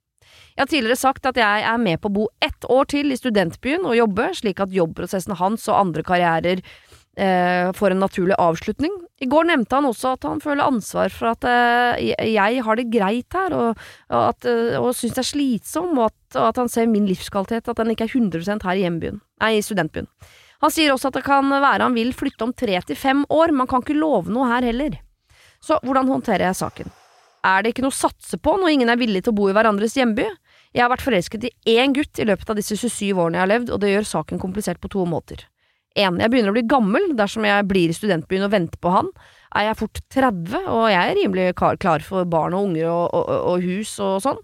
Jeg 0.52 0.61
har 0.66 0.69
tidligere 0.69 1.00
sagt 1.00 1.26
at 1.26 1.38
jeg 1.40 1.64
er 1.64 1.78
med 1.81 2.00
på 2.02 2.11
å 2.11 2.16
bo 2.19 2.25
ett 2.45 2.66
år 2.69 2.85
til 2.92 3.14
i 3.14 3.16
studentbyen 3.16 3.87
og 3.88 3.97
jobbe, 3.97 4.26
slik 4.37 4.61
at 4.61 4.75
jobbprosessen 4.76 5.38
hans 5.40 5.64
og 5.71 5.78
andre 5.78 6.04
karrierer 6.04 6.61
eh, 7.16 7.71
får 7.76 7.95
en 7.95 8.02
naturlig 8.02 8.37
avslutning. 8.40 8.92
I 9.23 9.28
går 9.31 9.47
nevnte 9.50 9.78
han 9.78 9.87
også 9.87 10.14
at 10.16 10.26
han 10.26 10.40
føler 10.42 10.64
ansvar 10.64 11.12
for 11.14 11.33
at 11.33 11.47
eh, 11.49 12.12
jeg 12.33 12.64
har 12.66 12.78
det 12.78 12.88
greit 12.92 13.37
her, 13.37 13.54
og, 13.57 13.83
og, 14.11 14.49
eh, 14.49 14.78
og 14.81 14.92
syns 14.97 15.16
det 15.19 15.25
er 15.25 15.31
slitsom, 15.31 15.92
og 15.99 16.11
at, 16.11 16.38
og 16.38 16.49
at 16.50 16.62
han 16.62 16.73
ser 16.73 16.90
min 16.90 17.09
livskvalitet, 17.11 17.69
at 17.69 17.83
den 17.83 17.92
ikke 17.95 18.09
er 18.09 18.16
100% 18.16 18.66
her 18.69 18.81
i 18.81 18.88
nei, 18.88 19.52
i 19.59 19.62
studentbyen. 19.64 20.11
Han 20.62 20.71
sier 20.71 20.92
også 20.95 21.11
at 21.11 21.19
det 21.19 21.26
kan 21.26 21.49
være 21.50 21.83
han 21.83 21.97
vil 21.97 22.12
flytte 22.14 22.47
om 22.47 22.54
tre 22.54 22.78
til 22.87 22.99
fem 22.99 23.25
år, 23.28 23.54
man 23.54 23.71
kan 23.71 23.83
ikke 23.83 23.99
love 23.99 24.31
noe 24.31 24.47
her 24.50 24.66
heller. 24.66 25.00
Så 25.62 25.78
hvordan 25.83 26.11
håndterer 26.11 26.49
jeg 26.49 26.59
saken? 26.59 26.92
Er 27.42 27.62
det 27.62 27.73
ikke 27.73 27.83
noe 27.83 27.95
å 27.95 27.99
satse 27.99 28.38
på 28.38 28.54
når 28.59 28.76
ingen 28.76 28.90
er 28.92 29.00
villig 29.00 29.25
til 29.26 29.35
å 29.35 29.38
bo 29.40 29.49
i 29.50 29.54
hverandres 29.57 29.97
hjemby? 29.99 30.28
Jeg 30.73 30.85
har 30.85 30.92
vært 30.92 31.04
forelsket 31.04 31.49
i 31.49 31.75
én 31.75 31.95
gutt 31.95 32.21
i 32.23 32.26
løpet 32.26 32.52
av 32.52 32.59
disse 32.59 32.78
27 32.78 33.19
årene 33.19 33.40
jeg 33.40 33.42
har 33.42 33.50
levd, 33.50 33.73
og 33.75 33.83
det 33.83 33.90
gjør 33.90 34.07
saken 34.12 34.42
komplisert 34.42 34.81
på 34.83 34.90
to 34.95 35.02
måter. 35.09 35.42
En, 35.96 36.18
jeg 36.22 36.30
begynner 36.32 36.52
å 36.52 36.56
bli 36.56 36.66
gammel 36.70 37.11
dersom 37.18 37.44
jeg 37.44 37.66
blir 37.68 37.90
i 37.92 37.96
studentbyen 37.96 38.46
og 38.46 38.52
venter 38.54 38.80
på 38.80 38.92
han. 38.94 39.08
Er 39.54 39.66
jeg 39.68 39.80
fort 39.82 39.99
30, 40.14 40.54
og 40.72 40.87
jeg 40.88 41.00
er 41.11 41.16
rimelig 41.18 41.49
klar, 41.58 42.00
for 42.06 42.25
barn 42.25 42.54
og 42.56 42.70
unger 42.70 42.87
og, 42.88 43.08
og, 43.12 43.32
og 43.52 43.64
hus 43.66 43.99
og 44.00 44.22
sånn. 44.25 44.38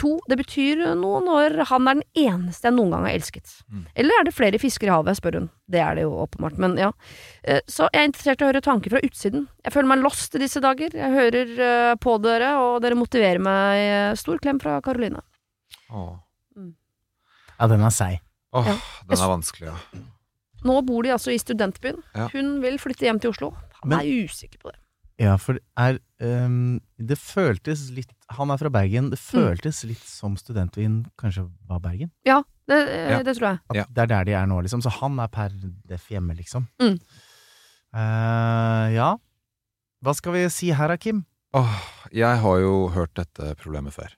To, 0.00 0.14
det 0.30 0.38
betyr 0.40 0.78
noe 0.96 1.18
når 1.20 1.66
han 1.68 1.88
er 1.90 1.98
den 1.98 2.04
eneste 2.16 2.70
jeg 2.70 2.76
noen 2.78 2.94
gang 2.94 3.02
har 3.04 3.12
elsket. 3.18 3.50
Mm. 3.68 3.82
Eller 4.00 4.20
er 4.22 4.24
det 4.24 4.32
flere 4.32 4.60
fisker 4.62 4.88
i 4.88 4.92
havet, 4.94 5.18
spør 5.18 5.36
hun. 5.36 5.48
Det 5.68 5.82
er 5.84 5.98
det 5.98 6.06
jo 6.06 6.14
åpenbart, 6.22 6.56
men 6.62 6.78
ja. 6.80 6.88
Eh, 7.42 7.60
Så 7.68 7.90
jeg 7.92 8.00
er 8.00 8.08
interessert 8.08 8.40
i 8.40 8.46
å 8.46 8.48
høre 8.48 8.62
tanker 8.64 8.94
fra 8.94 9.02
utsiden. 9.04 9.44
Jeg 9.66 9.74
føler 9.74 9.90
meg 9.92 10.00
lost 10.06 10.38
i 10.38 10.40
disse 10.40 10.62
dager. 10.64 10.96
Jeg 10.96 11.12
hører 11.12 11.52
eh, 11.66 11.92
på 12.00 12.16
dere, 12.24 12.54
og 12.62 12.78
dere 12.86 12.96
motiverer 12.96 13.42
meg. 13.44 14.16
Stor 14.22 14.40
klem 14.40 14.62
fra 14.62 14.78
Karoline. 14.80 15.20
Åh, 15.92 16.14
Ja, 17.58 17.68
den 17.70 17.84
er 17.84 17.92
seig. 17.94 18.22
Åh, 18.56 18.66
Ja. 18.66 18.78
den 19.10 19.18
er 19.18 19.28
vanskelig, 19.36 19.68
ja. 19.68 19.76
Nå 20.64 20.78
bor 20.86 21.02
de 21.02 21.10
altså 21.14 21.32
i 21.34 21.38
studentbyen. 21.40 21.98
Ja. 22.14 22.28
Hun 22.32 22.60
vil 22.62 22.78
flytte 22.78 23.06
hjem 23.08 23.20
til 23.22 23.30
Oslo. 23.34 23.50
Han 23.82 23.88
Men- 23.90 24.00
er 24.00 24.24
usikker 24.28 24.58
på 24.62 24.70
det. 24.72 24.78
Ja, 25.20 25.36
for 25.36 25.52
det 25.58 25.62
er 25.76 25.98
um, 26.46 26.80
Det 26.98 27.18
føltes 27.20 27.90
litt 27.94 28.10
Han 28.32 28.50
er 28.50 28.56
fra 28.58 28.70
Bergen. 28.72 29.10
Det 29.12 29.18
føltes 29.20 29.84
litt 29.84 30.00
som 30.08 30.34
studentbyen 30.40 31.04
kanskje 31.20 31.44
var 31.68 31.78
Bergen. 31.84 32.10
Ja, 32.26 32.40
det, 32.66 32.78
Ja. 32.88 33.22
det 33.22 33.36
tror 33.36 33.48
jeg. 33.52 33.60
At 33.70 33.76
Ja. 33.76 33.84
Det 33.92 33.98
er 34.02 34.06
der 34.06 34.24
de 34.24 34.32
er 34.32 34.46
nå, 34.46 34.60
liksom. 34.62 34.80
Så 34.82 34.90
han 34.90 35.18
er 35.20 35.28
per 35.28 35.50
def 35.86 36.08
hjemme, 36.08 36.34
liksom. 36.34 36.66
Mm. 36.80 36.98
Uh, 37.94 38.88
ja. 38.94 39.10
Hva 40.02 40.14
skal 40.16 40.32
vi 40.32 40.46
si 40.48 40.70
her, 40.72 40.96
Kim? 40.96 41.24
Åh, 41.54 41.74
jeg 42.10 42.38
har 42.40 42.58
jo 42.64 42.88
hørt 42.94 43.12
dette 43.14 43.54
problemet 43.60 43.92
før. 43.92 44.14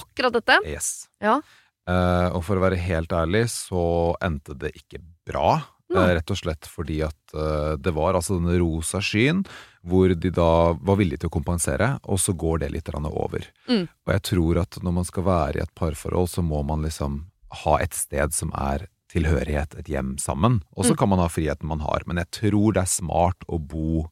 Akkurat 0.00 0.32
dette. 0.32 0.56
Yes. 0.66 1.08
Ja. 1.20 1.40
Uh, 1.86 2.30
og 2.36 2.42
for 2.46 2.56
å 2.56 2.64
være 2.64 2.78
helt 2.80 3.12
ærlig, 3.12 3.44
så 3.52 4.14
endte 4.24 4.56
det 4.58 4.72
ikke 4.78 5.02
bra. 5.28 5.60
Eh, 5.90 6.14
rett 6.14 6.30
og 6.30 6.38
slett 6.38 6.68
fordi 6.70 7.00
at 7.02 7.34
eh, 7.34 7.74
det 7.82 7.92
var 7.96 8.14
altså 8.14 8.36
denne 8.38 8.58
rosa 8.62 9.00
skyen 9.02 9.44
hvor 9.82 10.12
de 10.14 10.30
da 10.30 10.72
var 10.76 10.98
villige 11.00 11.22
til 11.22 11.30
å 11.30 11.34
kompensere, 11.34 11.88
og 12.04 12.20
så 12.20 12.34
går 12.36 12.60
det 12.60 12.70
litt 12.74 12.88
over. 12.94 13.46
Mm. 13.66 13.88
Og 14.06 14.12
jeg 14.12 14.22
tror 14.28 14.58
at 14.60 14.78
når 14.84 14.92
man 14.92 15.04
skal 15.08 15.24
være 15.24 15.56
i 15.58 15.62
et 15.64 15.74
parforhold, 15.74 16.28
så 16.28 16.42
må 16.44 16.62
man 16.62 16.82
liksom 16.84 17.24
ha 17.64 17.78
et 17.80 17.94
sted 17.96 18.32
som 18.36 18.52
er 18.52 18.86
tilhørighet, 19.10 19.74
et 19.80 19.88
hjem 19.88 20.18
sammen. 20.18 20.60
Og 20.76 20.84
så 20.84 20.92
Mm. 20.92 20.96
kan 20.98 21.08
man 21.08 21.18
ha 21.18 21.28
friheten 21.28 21.66
man 21.66 21.80
har, 21.80 22.02
men 22.06 22.16
jeg 22.18 22.30
tror 22.30 22.72
det 22.74 22.82
er 22.82 22.92
smart 22.92 23.40
å 23.48 23.58
bo 23.58 24.10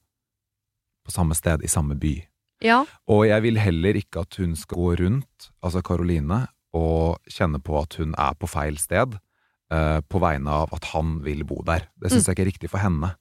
på 1.06 1.12
samme 1.12 1.35
sted, 1.37 1.62
i 1.62 1.68
samme 1.68 1.94
by. 1.94 2.26
Ja. 2.62 2.85
Og 3.06 3.26
jeg 3.28 3.42
vil 3.42 3.56
heller 3.58 3.94
ikke 3.94 4.23
at 4.23 4.35
hun 4.40 4.56
skal 4.56 4.76
gå 4.78 4.97
rundt, 4.99 5.50
altså 5.62 5.82
Karoline, 5.82 6.49
og 6.75 7.18
kjenne 7.30 7.61
på 7.62 7.80
at 7.80 7.94
hun 8.00 8.14
er 8.18 8.35
på 8.35 8.49
feil 8.49 8.76
sted, 8.76 9.18
eh, 9.72 10.00
på 10.00 10.20
vegne 10.22 10.54
av 10.64 10.75
at 10.76 10.90
han 10.92 11.18
vil 11.25 11.44
bo 11.48 11.60
der. 11.66 11.87
Det 12.00 12.12
syns 12.12 12.28
jeg 12.28 12.37
ikke 12.37 12.44
er 12.46 12.50
riktig 12.52 12.70
for 12.72 12.82
henne. 12.82 13.12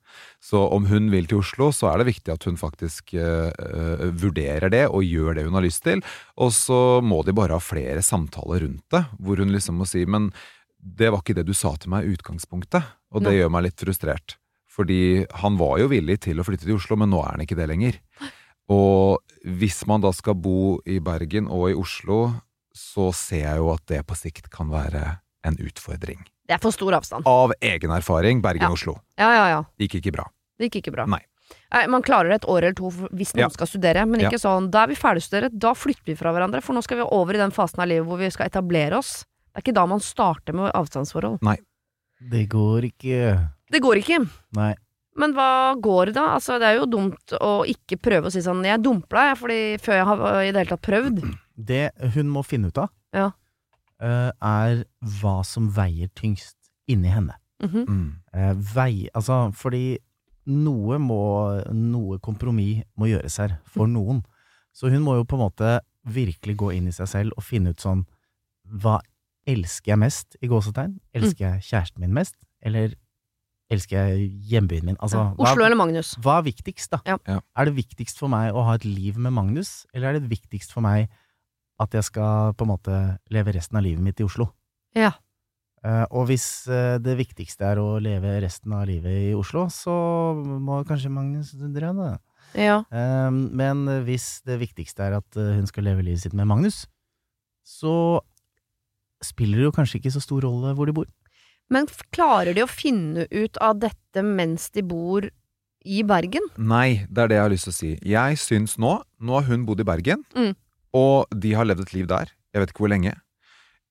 Så 0.43 0.61
om 0.73 0.87
hun 0.89 1.11
vil 1.13 1.29
til 1.29 1.41
Oslo, 1.41 1.69
så 1.75 1.91
er 1.91 2.01
det 2.01 2.09
viktig 2.11 2.33
at 2.33 2.47
hun 2.47 2.57
faktisk 2.57 3.13
uh, 3.19 4.07
vurderer 4.17 4.71
det, 4.73 4.85
og 4.87 5.05
gjør 5.05 5.37
det 5.37 5.45
hun 5.47 5.57
har 5.59 5.65
lyst 5.65 5.83
til. 5.85 6.01
Og 6.41 6.53
så 6.55 6.99
må 7.05 7.21
de 7.27 7.35
bare 7.37 7.57
ha 7.57 7.63
flere 7.63 8.01
samtaler 8.05 8.63
rundt 8.65 8.85
det, 8.93 9.03
hvor 9.19 9.43
hun 9.43 9.53
liksom 9.53 9.77
må 9.81 9.89
si 9.89 10.05
men 10.07 10.31
det 10.77 11.11
var 11.11 11.21
ikke 11.21 11.35
det 11.37 11.47
du 11.47 11.55
sa 11.57 11.73
til 11.75 11.91
meg 11.91 12.05
i 12.05 12.15
utgangspunktet, 12.15 12.85
og 13.11 13.23
det 13.23 13.33
Nei. 13.33 13.39
gjør 13.41 13.53
meg 13.53 13.67
litt 13.67 13.81
frustrert. 13.81 14.37
Fordi 14.71 15.25
han 15.41 15.57
var 15.57 15.79
jo 15.81 15.89
villig 15.91 16.19
til 16.27 16.39
å 16.39 16.45
flytte 16.45 16.67
til 16.67 16.77
Oslo, 16.77 16.99
men 17.01 17.09
nå 17.11 17.23
er 17.23 17.33
han 17.33 17.43
ikke 17.43 17.57
det 17.57 17.69
lenger. 17.71 17.97
Og 18.73 19.23
hvis 19.57 19.81
man 19.89 20.03
da 20.03 20.11
skal 20.13 20.37
bo 20.37 20.77
i 20.85 20.99
Bergen 21.03 21.47
og 21.49 21.71
i 21.71 21.77
Oslo, 21.77 22.27
så 22.77 23.09
ser 23.15 23.45
jeg 23.47 23.61
jo 23.63 23.71
at 23.73 23.85
det 23.89 24.03
på 24.05 24.17
sikt 24.17 24.51
kan 24.53 24.69
være 24.69 25.17
en 25.47 25.57
utfordring. 25.57 26.19
Det 26.47 26.55
er 26.55 26.61
for 26.63 26.71
stor 26.75 26.93
avstand. 26.99 27.25
Av 27.27 27.51
egen 27.61 27.91
erfaring, 27.91 28.41
Ja. 28.41 28.49
Bergen-Oslo. 28.51 28.99
Ja, 29.17 29.31
ja, 29.33 29.47
ja. 29.49 29.63
Det 29.77 29.89
Gikk 29.89 30.01
ikke 30.01 30.13
bra. 30.13 30.27
Det 30.59 30.69
gikk 30.71 30.81
ikke 30.85 30.93
bra. 30.93 31.05
Nei. 31.05 31.21
Nei, 31.71 31.85
Man 31.87 32.01
klarer 32.03 32.29
det 32.29 32.43
et 32.43 32.49
år 32.49 32.57
eller 32.63 32.73
to 32.73 32.89
hvis 32.91 33.33
noen 33.35 33.45
Ja. 33.47 33.49
skal 33.49 33.67
studere, 33.67 34.05
men 34.07 34.19
Ja. 34.21 34.29
ikke 34.29 34.39
sånn 34.39 34.69
da 34.71 34.83
er 34.83 34.87
vi 34.87 34.95
ferdigstudert, 34.95 35.57
da 35.57 35.73
flytter 35.73 36.05
vi 36.05 36.15
fra 36.15 36.31
hverandre, 36.33 36.61
for 36.63 36.73
nå 36.73 36.83
skal 36.83 36.97
vi 36.97 37.03
over 37.03 37.33
i 37.33 37.37
den 37.37 37.51
fasen 37.51 37.79
av 37.79 37.87
livet 37.87 38.05
hvor 38.07 38.17
vi 38.17 38.29
skal 38.29 38.47
etablere 38.47 38.97
oss. 38.97 39.25
Det 39.53 39.63
er 39.65 39.71
ikke 39.71 39.75
da 39.75 39.85
man 39.85 39.99
starter 39.99 40.53
med 40.53 40.71
avstandsforhold. 40.73 41.39
Nei. 41.41 41.57
Det 42.21 42.47
går 42.49 42.81
ikke 42.91 43.49
Det 43.71 43.81
går 43.81 43.95
ikke. 43.97 44.29
Nei. 44.55 44.75
Men 45.17 45.33
hva 45.33 45.75
går 45.81 46.13
da? 46.13 46.35
Altså, 46.35 46.59
det 46.59 46.67
er 46.67 46.79
jo 46.79 46.85
dumt 46.85 47.33
å 47.41 47.65
ikke 47.65 47.97
prøve 47.99 48.27
å 48.27 48.31
si 48.31 48.39
sånn 48.39 48.63
'jeg 48.63 48.81
dumpla, 48.81 49.33
jeg', 49.33 49.37
fordi 49.37 49.77
før 49.81 49.93
jeg 49.97 50.05
har 50.05 50.41
i 50.43 50.51
det 50.51 50.67
hele 50.67 50.77
tatt 50.77 50.81
prøvd. 50.81 51.37
Det 51.57 51.91
hun 52.13 52.29
må 52.29 52.45
finne 52.45 52.67
ut 52.67 52.77
av, 52.77 52.89
Ja. 53.13 53.31
Eh, 54.01 54.31
er 54.41 54.83
hva 55.21 55.43
som 55.45 55.69
veier 55.73 56.09
tyngst 56.15 56.55
inni 56.87 57.09
henne. 57.11 57.35
Mhm. 57.63 57.85
Mm. 57.89 58.09
Uh, 58.35 58.53
vei, 58.75 59.07
altså, 59.17 59.51
fordi 59.57 59.97
noe 60.45 60.99
må 61.01 61.17
Noe 61.73 62.19
kompromiss 62.23 62.83
må 62.95 63.07
gjøres 63.09 63.37
her, 63.41 63.57
for 63.65 63.87
noen. 63.89 64.21
Så 64.71 64.91
hun 64.93 65.01
må 65.01 65.15
jo 65.17 65.23
på 65.25 65.35
en 65.35 65.41
måte 65.49 65.79
virkelig 66.07 66.55
gå 66.55 66.69
inn 66.77 66.87
i 66.87 66.93
seg 66.95 67.07
selv 67.09 67.33
og 67.35 67.43
finne 67.43 67.73
ut 67.73 67.81
sånn 67.83 68.05
Hva 68.67 68.99
elsker 69.47 69.93
jeg 69.95 69.99
mest, 69.99 70.37
i 70.43 70.47
gåsetegn? 70.47 70.99
Elsker 71.15 71.43
jeg 71.55 71.65
kjæresten 71.67 71.99
min 72.03 72.13
mest, 72.13 72.35
eller 72.61 72.93
elsker 73.71 73.97
jeg 74.11 74.29
hjembyen 74.51 74.85
min? 74.85 74.97
Altså, 75.01 75.17
Ja. 75.17 75.33
hva, 75.35 75.51
Oslo 75.51 75.65
eller 75.65 75.75
Magnus? 75.79 76.15
hva 76.21 76.37
er 76.39 76.43
viktigst, 76.51 76.91
da? 76.91 76.99
Ja. 77.07 77.17
Er 77.57 77.65
det 77.65 77.75
viktigst 77.75 78.17
for 78.19 78.27
meg 78.29 78.53
å 78.53 78.63
ha 78.67 78.75
et 78.75 78.85
liv 78.85 79.17
med 79.17 79.33
Magnus, 79.33 79.85
eller 79.93 80.09
er 80.13 80.19
det 80.19 80.29
viktigst 80.29 80.71
for 80.71 80.81
meg 80.81 81.09
at 81.79 81.93
jeg 81.93 82.07
skal 82.07 82.53
på 82.57 82.65
en 82.65 82.71
måte 82.73 82.97
leve 83.33 83.53
resten 83.55 83.77
av 83.79 83.85
livet 83.85 84.03
mitt 84.03 84.21
i 84.21 84.25
Oslo? 84.25 84.49
Ja. 84.97 85.11
Eh, 85.85 86.05
og 86.09 86.27
hvis 86.31 86.65
eh, 86.73 86.97
det 87.03 87.17
viktigste 87.19 87.67
er 87.69 87.81
å 87.81 87.97
leve 88.01 88.39
resten 88.43 88.73
av 88.73 88.87
livet 88.89 89.29
i 89.29 89.35
Oslo, 89.37 89.67
så 89.73 89.93
må 90.37 90.81
kanskje 90.89 91.11
Magnus 91.13 91.53
dra, 91.75 91.93
da. 91.93 92.09
Ja. 92.57 92.79
Eh, 92.89 93.29
men 93.31 93.85
hvis 94.07 94.41
det 94.47 94.59
viktigste 94.63 95.05
er 95.05 95.19
at 95.19 95.37
hun 95.37 95.67
skal 95.69 95.85
leve 95.89 96.05
livet 96.05 96.25
sitt 96.25 96.35
med 96.37 96.49
Magnus, 96.49 96.85
så 97.67 98.21
spiller 99.23 99.61
det 99.61 99.67
jo 99.69 99.75
kanskje 99.75 99.99
ikke 100.01 100.13
så 100.13 100.21
stor 100.23 100.45
rolle 100.45 100.73
hvor 100.77 100.89
de 100.89 100.95
bor. 100.97 101.07
Men 101.73 101.89
klarer 102.15 102.55
de 102.55 102.63
å 102.63 102.69
finne 102.69 103.25
ut 103.27 103.57
av 103.59 103.79
dette 103.81 104.23
mens 104.23 104.69
de 104.71 104.83
bor 104.87 105.25
i 105.87 106.03
Bergen? 106.07 106.45
Nei, 106.57 107.03
det 107.09 107.23
er 107.25 107.31
det 107.31 107.37
jeg 107.37 107.43
har 107.45 107.53
lyst 107.53 107.67
til 107.67 107.73
å 107.73 107.77
si. 107.77 107.91
Jeg 108.07 108.39
syns 108.41 108.77
nå 108.81 108.97
Nå 109.19 109.35
har 109.39 109.47
hun 109.49 109.65
bodd 109.67 109.81
i 109.83 109.87
Bergen, 109.87 110.23
Mm. 110.35 110.55
Og 110.97 111.29
de 111.45 111.53
har 111.57 111.67
levd 111.69 111.85
et 111.85 111.93
liv 111.97 112.07
der. 112.09 112.31
Jeg 112.55 112.63
vet 112.63 112.73
ikke 112.73 112.83
hvor 112.85 112.91
lenge. 112.95 113.13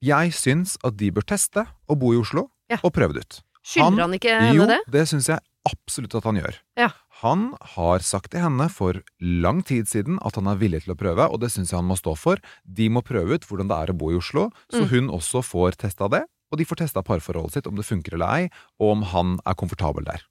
Jeg 0.04 0.32
syns 0.36 0.76
at 0.84 0.96
de 1.00 1.10
bør 1.14 1.24
teste 1.32 1.64
å 1.88 1.96
bo 1.98 2.12
i 2.12 2.20
Oslo, 2.20 2.48
Ja. 2.68 2.78
og 2.82 2.92
prøve 2.96 3.14
det 3.14 3.22
ut. 3.26 3.36
Skylder 3.66 4.02
han, 4.04 4.14
ikke 4.18 4.32
henne 4.34 4.54
jo, 4.56 4.66
det? 4.66 4.78
det 4.90 5.04
syns 5.10 5.26
jeg 5.30 5.38
absolutt 5.66 6.14
at 6.18 6.24
han 6.28 6.36
gjør. 6.38 6.56
Ja. 6.78 6.88
Han 7.22 7.46
har 7.74 8.02
sagt 8.06 8.30
til 8.34 8.40
henne 8.44 8.68
for 8.70 8.98
lang 9.20 9.62
tid 9.66 9.88
siden 9.90 10.18
at 10.26 10.36
han 10.38 10.46
er 10.50 10.58
villig 10.60 10.84
til 10.84 10.94
å 10.94 10.98
prøve, 10.98 11.26
og 11.32 11.40
det 11.42 11.50
syns 11.54 11.72
jeg 11.72 11.78
han 11.80 11.88
må 11.88 11.96
stå 11.98 12.14
for. 12.18 12.38
De 12.62 12.88
må 12.92 13.02
prøve 13.06 13.34
ut 13.38 13.46
hvordan 13.48 13.70
det 13.72 13.78
er 13.80 13.92
å 13.94 13.96
bo 13.98 14.10
i 14.12 14.18
Oslo, 14.20 14.50
så 14.70 14.84
Mm. 14.84 14.88
hun 14.92 15.08
også 15.18 15.42
får 15.42 15.76
testa 15.82 16.08
det. 16.10 16.22
Og 16.52 16.58
de 16.58 16.64
får 16.64 16.76
testa 16.84 17.02
parforholdet 17.02 17.52
sitt, 17.58 17.66
om 17.66 17.74
det 17.74 17.84
funker 17.88 18.14
eller 18.14 18.30
ei, 18.36 18.50
og 18.78 18.90
om 18.92 19.02
han 19.02 19.38
er 19.46 19.54
komfortabel 19.58 20.04
der. 20.06 20.22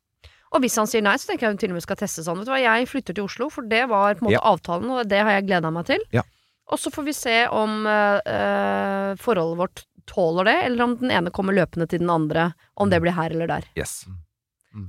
Og 0.56 0.62
hvis 0.64 0.78
han 0.80 0.88
sier 0.88 1.02
nei, 1.04 1.18
så 1.20 1.28
tenker 1.28 1.42
jeg 1.48 1.52
hun 1.52 1.58
til 1.58 1.70
og 1.72 1.74
med 1.76 1.84
skal 1.84 1.98
teste 2.00 2.24
sånn. 2.24 2.38
Vet 2.40 2.46
du 2.48 2.52
hva, 2.54 2.62
jeg 2.64 2.88
flytter 2.88 3.14
til 3.18 3.26
Oslo, 3.26 3.50
for 3.52 3.64
det 3.68 3.90
var 3.90 4.16
på 4.16 4.24
en 4.24 4.28
måte 4.32 4.40
Ja. 4.40 4.46
avtalen, 4.56 4.90
og 4.92 5.10
det 5.10 5.20
har 5.20 5.32
jeg 5.42 5.48
gleda 5.48 5.72
meg 5.74 5.86
til. 5.86 6.00
Ja. 6.14 6.22
Og 6.74 6.80
så 6.82 6.90
får 6.94 7.06
vi 7.06 7.14
se 7.14 7.36
om 7.54 7.86
eh, 7.86 8.20
eh, 8.26 9.12
forholdet 9.22 9.60
vårt 9.60 9.84
tåler 10.10 10.46
det, 10.50 10.56
eller 10.68 10.84
om 10.86 10.96
den 10.98 11.12
ene 11.14 11.32
kommer 11.34 11.54
løpende 11.58 11.88
til 11.90 12.02
den 12.02 12.10
andre, 12.14 12.52
om 12.78 12.90
det 12.90 13.00
blir 13.02 13.14
her 13.18 13.34
eller 13.34 13.50
der. 13.50 13.66
Yes. 13.78 14.04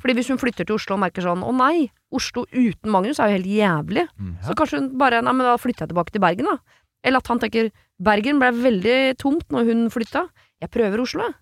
Fordi 0.03 0.17
hvis 0.19 0.29
hun 0.33 0.41
flytter 0.41 0.67
til 0.67 0.75
Oslo 0.75 0.97
og 0.97 1.03
merker 1.05 1.23
sånn 1.23 1.45
å 1.47 1.53
nei, 1.55 1.87
Oslo 2.17 2.43
uten 2.51 2.91
Magnus 2.91 3.21
er 3.23 3.31
jo 3.31 3.37
helt 3.39 3.47
jævlig, 3.47 4.07
Mm. 4.19 4.33
så 4.43 4.57
kanskje 4.59 4.81
hun 4.81 4.89
bare 4.99 5.21
nei, 5.23 5.33
men 5.33 5.47
da 5.47 5.55
flytter 5.57 5.87
jeg 5.87 5.93
tilbake 5.95 6.11
til 6.13 6.21
Bergen, 6.25 6.49
da. 6.51 6.57
Eller 7.05 7.19
at 7.23 7.29
han 7.31 7.39
tenker 7.39 7.71
Bergen 8.03 8.41
ble 8.43 8.51
veldig 8.51 9.17
tomt 9.21 9.47
når 9.55 9.69
hun 9.71 9.85
flytta. 9.95 10.25
Jeg 10.61 10.71
prøver 10.75 11.01
Oslo, 11.05 11.23
jeg. 11.29 11.35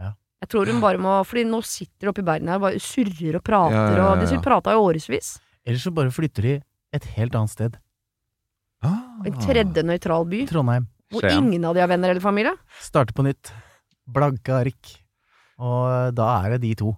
Ja. 0.00 0.12
Jeg 0.42 0.48
tror 0.50 0.66
hun 0.66 0.80
bare 0.80 0.98
må 0.98 1.24
Fordi 1.24 1.44
nå 1.46 1.62
sitter 1.64 2.08
de 2.08 2.10
oppe 2.10 2.24
i 2.24 2.26
Bergen 2.26 2.48
her 2.48 2.56
og 2.58 2.62
bare 2.66 2.80
surrer 2.82 3.36
og 3.38 3.44
prater, 3.44 3.76
Ja, 3.76 3.86
ja, 3.92 3.96
ja, 3.96 4.08
og 4.12 4.18
de 4.26 4.34
ja. 4.34 4.40
prata 4.42 4.72
i 4.72 4.80
årevis. 4.82 5.38
Eller 5.64 5.78
så 5.78 5.92
bare 5.94 6.10
flytter 6.10 6.42
de 6.42 6.62
et 6.92 7.04
helt 7.16 7.34
annet 7.38 7.50
sted. 7.54 7.78
Ah. 8.82 8.98
En 9.26 9.36
tredje 9.38 9.82
nøytral 9.86 10.24
by, 10.30 10.44
Trondheim. 10.50 10.86
hvor 11.12 11.22
Skien. 11.22 11.44
ingen 11.52 11.64
av 11.68 11.74
de 11.76 11.80
har 11.84 11.88
venner 11.90 12.10
eller 12.10 12.20
familie. 12.24 12.54
Starte 12.80 13.12
på 13.14 13.22
nytt. 13.26 13.52
Blanke 14.10 14.54
ark. 14.56 14.94
Og 15.62 16.14
da 16.16 16.28
er 16.42 16.56
det 16.56 16.60
de 16.64 16.74
to. 16.80 16.94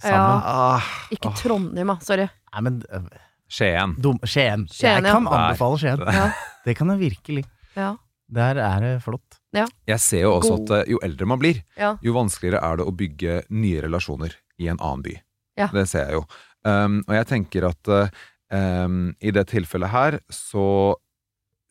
Sammen. 0.00 0.40
Ja. 0.40 0.76
Ah, 0.78 0.86
Ikke 1.12 1.28
ah, 1.28 1.36
Trondheim, 1.36 1.90
da. 1.92 1.98
Sorry. 2.00 2.28
Nei, 2.54 2.62
men 2.64 2.78
øh, 2.88 3.08
Skien. 3.50 3.96
dum, 4.00 4.16
Skien. 4.24 4.64
Skien, 4.72 5.02
Jeg 5.02 5.04
ja. 5.04 5.12
kan 5.18 5.26
anbefale 5.28 5.80
Skien. 5.82 6.04
Ja. 6.20 6.30
Det 6.64 6.76
kan 6.78 6.88
jeg 6.94 7.02
virkelig. 7.10 7.44
Ja. 7.76 7.96
Der 8.30 8.56
er 8.62 8.80
det 8.80 8.92
flott. 9.02 9.36
Jeg 9.52 9.98
ser 10.00 10.20
jo 10.22 10.36
også 10.38 10.56
God. 10.56 10.70
at 10.70 10.86
eh, 10.86 10.92
jo 10.94 11.00
eldre 11.02 11.26
man 11.26 11.40
blir, 11.42 11.62
Ja. 11.76 11.96
jo 12.00 12.12
vanskeligere 12.14 12.62
er 12.62 12.76
det 12.78 12.86
å 12.86 12.94
bygge 12.94 13.40
nye 13.50 13.80
relasjoner 13.82 14.36
i 14.62 14.68
en 14.70 14.78
annen 14.78 15.02
by. 15.02 15.16
Ja. 15.58 15.66
Det 15.74 15.88
ser 15.90 16.06
jeg 16.06 16.20
jo. 16.20 16.24
Um, 16.64 17.00
og 17.08 17.14
jeg 17.16 17.26
tenker 17.26 17.66
at 17.68 17.88
eh, 17.88 18.10
um, 18.86 19.10
i 19.20 19.32
det 19.34 19.46
tilfellet 19.50 19.90
her 19.90 20.18
så 20.30 20.94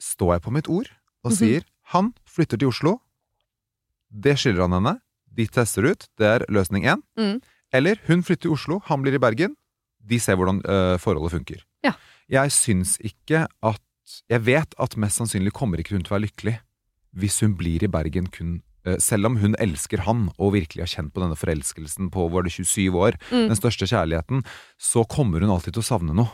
står 0.02 0.36
jeg 0.38 0.42
på 0.46 0.52
mitt 0.56 0.70
ord 0.70 0.90
og 1.24 1.32
Mhm. 1.32 1.38
sier 1.38 1.64
han 1.94 2.14
flytter 2.26 2.58
til 2.58 2.70
Oslo. 2.70 3.00
Det 4.12 4.36
skylder 4.40 4.66
han 4.68 4.76
henne. 4.78 4.96
De 5.32 5.46
tester 5.48 5.86
ut. 5.92 6.08
Det 6.18 6.26
er 6.28 6.46
løsning 6.50 6.86
én. 6.90 7.02
Mm. 7.18 7.42
Eller 7.74 8.00
hun 8.08 8.24
flytter 8.26 8.48
til 8.48 8.52
Oslo, 8.56 8.80
han 8.86 9.02
blir 9.04 9.14
i 9.14 9.22
Bergen. 9.22 9.56
De 10.06 10.18
ser 10.20 10.36
hvordan 10.40 10.62
eh, 10.66 10.98
forholdet 10.98 11.32
funker. 11.36 11.62
Ja. 11.86 11.94
Jeg 12.30 12.50
syns 12.56 12.98
ikke 13.02 13.48
at 13.64 13.82
Jeg 14.30 14.42
vet 14.42 14.74
at 14.82 14.96
mest 14.98 15.20
sannsynlig 15.20 15.52
kommer 15.54 15.78
ikke 15.78 15.94
hun 15.94 16.02
til 16.02 16.16
å 16.16 16.18
være 16.18 16.26
lykkelig 16.32 16.56
hvis 17.20 17.40
hun 17.42 17.54
blir 17.56 17.84
i 17.84 17.88
Bergen 17.88 18.26
kun 18.34 18.64
eh, 18.86 18.96
selv 18.98 19.26
om 19.30 19.36
hun 19.38 19.54
elsker 19.62 20.00
han 20.08 20.32
og 20.40 20.54
virkelig 20.56 20.82
har 20.82 20.90
kjent 20.90 21.14
på 21.14 21.22
denne 21.22 21.38
forelskelsen 21.38 22.10
på 22.10 22.26
var 22.32 22.42
det 22.42 22.52
27 22.56 22.90
år, 22.98 23.14
Mm. 23.30 23.48
den 23.50 23.56
største 23.60 23.86
kjærligheten, 23.86 24.42
så 24.80 25.04
kommer 25.08 25.42
hun 25.42 25.50
alltid 25.54 25.74
til 25.78 25.84
å 25.84 25.86
savne 25.86 26.16
noe. 26.16 26.32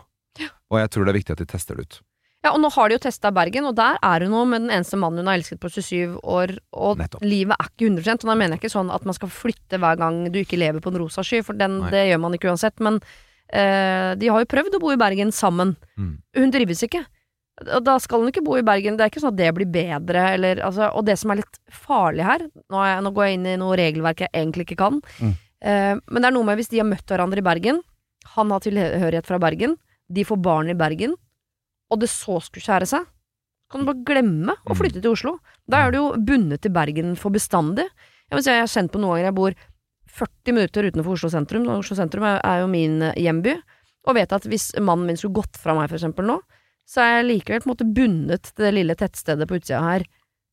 Og 0.72 0.80
jeg 0.80 0.90
tror 0.90 1.04
det 1.06 1.12
er 1.16 1.20
viktig 1.20 1.32
at 1.36 1.38
de 1.44 1.46
tester 1.52 1.76
det 1.76 1.84
ut. 1.88 2.00
Ja, 2.46 2.52
og 2.54 2.60
nå 2.62 2.70
har 2.76 2.90
de 2.92 2.98
jo 3.00 3.02
testa 3.02 3.32
Bergen, 3.34 3.66
og 3.66 3.74
der 3.78 3.98
er 4.06 4.22
hun 4.28 4.34
nå 4.36 4.44
med 4.46 4.62
den 4.68 4.74
eneste 4.76 5.00
mannen 5.02 5.24
hun 5.24 5.32
har 5.32 5.40
elsket 5.40 5.58
på 5.64 5.72
27 5.74 6.20
år, 6.22 6.52
og 6.78 7.00
Nettopp. 7.02 7.24
livet 7.26 7.58
er 7.58 7.72
ikke 7.72 7.88
100% 7.90 8.22
Og 8.26 8.30
da 8.30 8.36
mener 8.38 8.54
jeg 8.56 8.62
ikke 8.64 8.76
sånn 8.76 8.92
at 8.94 9.08
man 9.10 9.18
skal 9.18 9.32
flytte 9.34 9.80
hver 9.82 9.98
gang 9.98 10.20
du 10.30 10.38
ikke 10.44 10.60
lever 10.62 10.84
på 10.84 10.94
en 10.94 11.00
rosa 11.02 11.24
sky, 11.26 11.42
for 11.48 11.58
den, 11.58 11.80
det 11.90 12.04
gjør 12.12 12.22
man 12.22 12.38
ikke 12.38 12.52
uansett, 12.52 12.78
men 12.86 13.00
eh, 13.50 14.14
de 14.22 14.30
har 14.30 14.44
jo 14.46 14.52
prøvd 14.54 14.78
å 14.78 14.82
bo 14.84 14.94
i 14.94 15.00
Bergen 15.02 15.34
sammen. 15.34 15.74
Mm. 15.98 16.14
Hun 16.38 16.54
drives 16.54 16.86
ikke. 16.86 17.02
Og 17.66 17.82
da 17.88 17.96
skal 18.04 18.20
hun 18.22 18.30
ikke 18.30 18.44
bo 18.46 18.58
i 18.60 18.66
Bergen. 18.68 18.98
Det 19.00 19.06
er 19.06 19.10
ikke 19.14 19.22
sånn 19.24 19.32
at 19.34 19.40
det 19.40 19.50
blir 19.56 19.70
bedre, 19.72 20.28
eller 20.36 20.60
altså 20.68 20.90
Og 20.92 21.06
det 21.08 21.16
som 21.18 21.32
er 21.32 21.40
litt 21.40 21.60
farlig 21.72 22.26
her 22.28 22.42
Nå, 22.44 22.82
jeg, 22.84 22.98
nå 23.06 23.12
går 23.16 23.30
jeg 23.30 23.38
inn 23.38 23.46
i 23.48 23.54
noe 23.62 23.78
regelverk 23.80 24.26
jeg 24.26 24.34
egentlig 24.36 24.66
ikke 24.68 24.82
kan, 24.84 24.98
Mm. 25.22 25.32
eh, 25.64 25.94
men 26.12 26.22
det 26.22 26.28
er 26.30 26.36
noe 26.36 26.44
med 26.44 26.60
hvis 26.60 26.70
de 26.70 26.82
har 26.84 26.90
møtt 26.90 27.08
hverandre 27.08 27.40
i 27.40 27.46
Bergen, 27.48 27.80
han 28.36 28.52
har 28.52 28.60
tilhørighet 28.60 29.26
fra 29.26 29.40
Bergen, 29.40 29.78
de 30.12 30.24
får 30.28 30.42
barn 30.44 30.70
i 30.70 30.76
Bergen, 30.78 31.16
og 31.96 32.02
det 32.04 32.10
så 32.12 32.38
skulle 32.44 32.66
skjære 32.66 32.88
seg, 32.92 33.06
kan 33.72 33.82
du 33.82 33.88
bare 33.88 34.04
glemme 34.06 34.54
å 34.68 34.74
Mm. 34.76 34.78
flytte 34.78 35.02
til 35.02 35.12
Oslo. 35.16 35.38
Da 35.68 35.86
er 35.88 35.92
du 35.92 35.98
jo 35.98 36.10
bundet 36.22 36.62
til 36.62 36.72
Bergen 36.76 37.16
for 37.18 37.32
bestandig. 37.34 37.88
Jeg, 38.30 38.44
si, 38.44 38.50
jeg 38.52 38.62
har 38.62 38.70
kjent 38.70 38.92
på 38.94 39.00
noen 39.02 39.16
ganger 39.16 39.30
jeg 39.32 39.36
bor 39.40 39.56
40 40.16 40.54
minutter 40.54 40.84
utenfor 40.92 41.16
Oslo 41.18 41.30
sentrum, 41.34 41.66
og 41.68 41.80
Oslo 41.82 41.96
sentrum 41.98 42.24
er, 42.24 42.38
er 42.46 42.62
jo 42.62 42.68
min 42.72 43.02
eh, 43.02 43.16
hjemby, 43.18 43.56
og 44.06 44.16
vet 44.16 44.32
at 44.38 44.46
hvis 44.46 44.70
mannen 44.80 45.08
min 45.10 45.18
skulle 45.18 45.34
gått 45.42 45.58
fra 45.58 45.74
meg 45.74 45.90
for 45.90 45.98
eksempel 45.98 46.28
nå, 46.30 46.38
så 46.86 47.02
er 47.02 47.12
jeg 47.18 47.30
likevel 47.32 47.64
på 47.64 47.70
en 47.70 47.74
måte 47.74 47.90
bundet 47.98 48.52
til 48.54 48.66
det 48.68 48.74
lille 48.78 48.96
tettstedet 48.96 49.48
på 49.50 49.58
utsida 49.58 49.82
her 49.82 50.06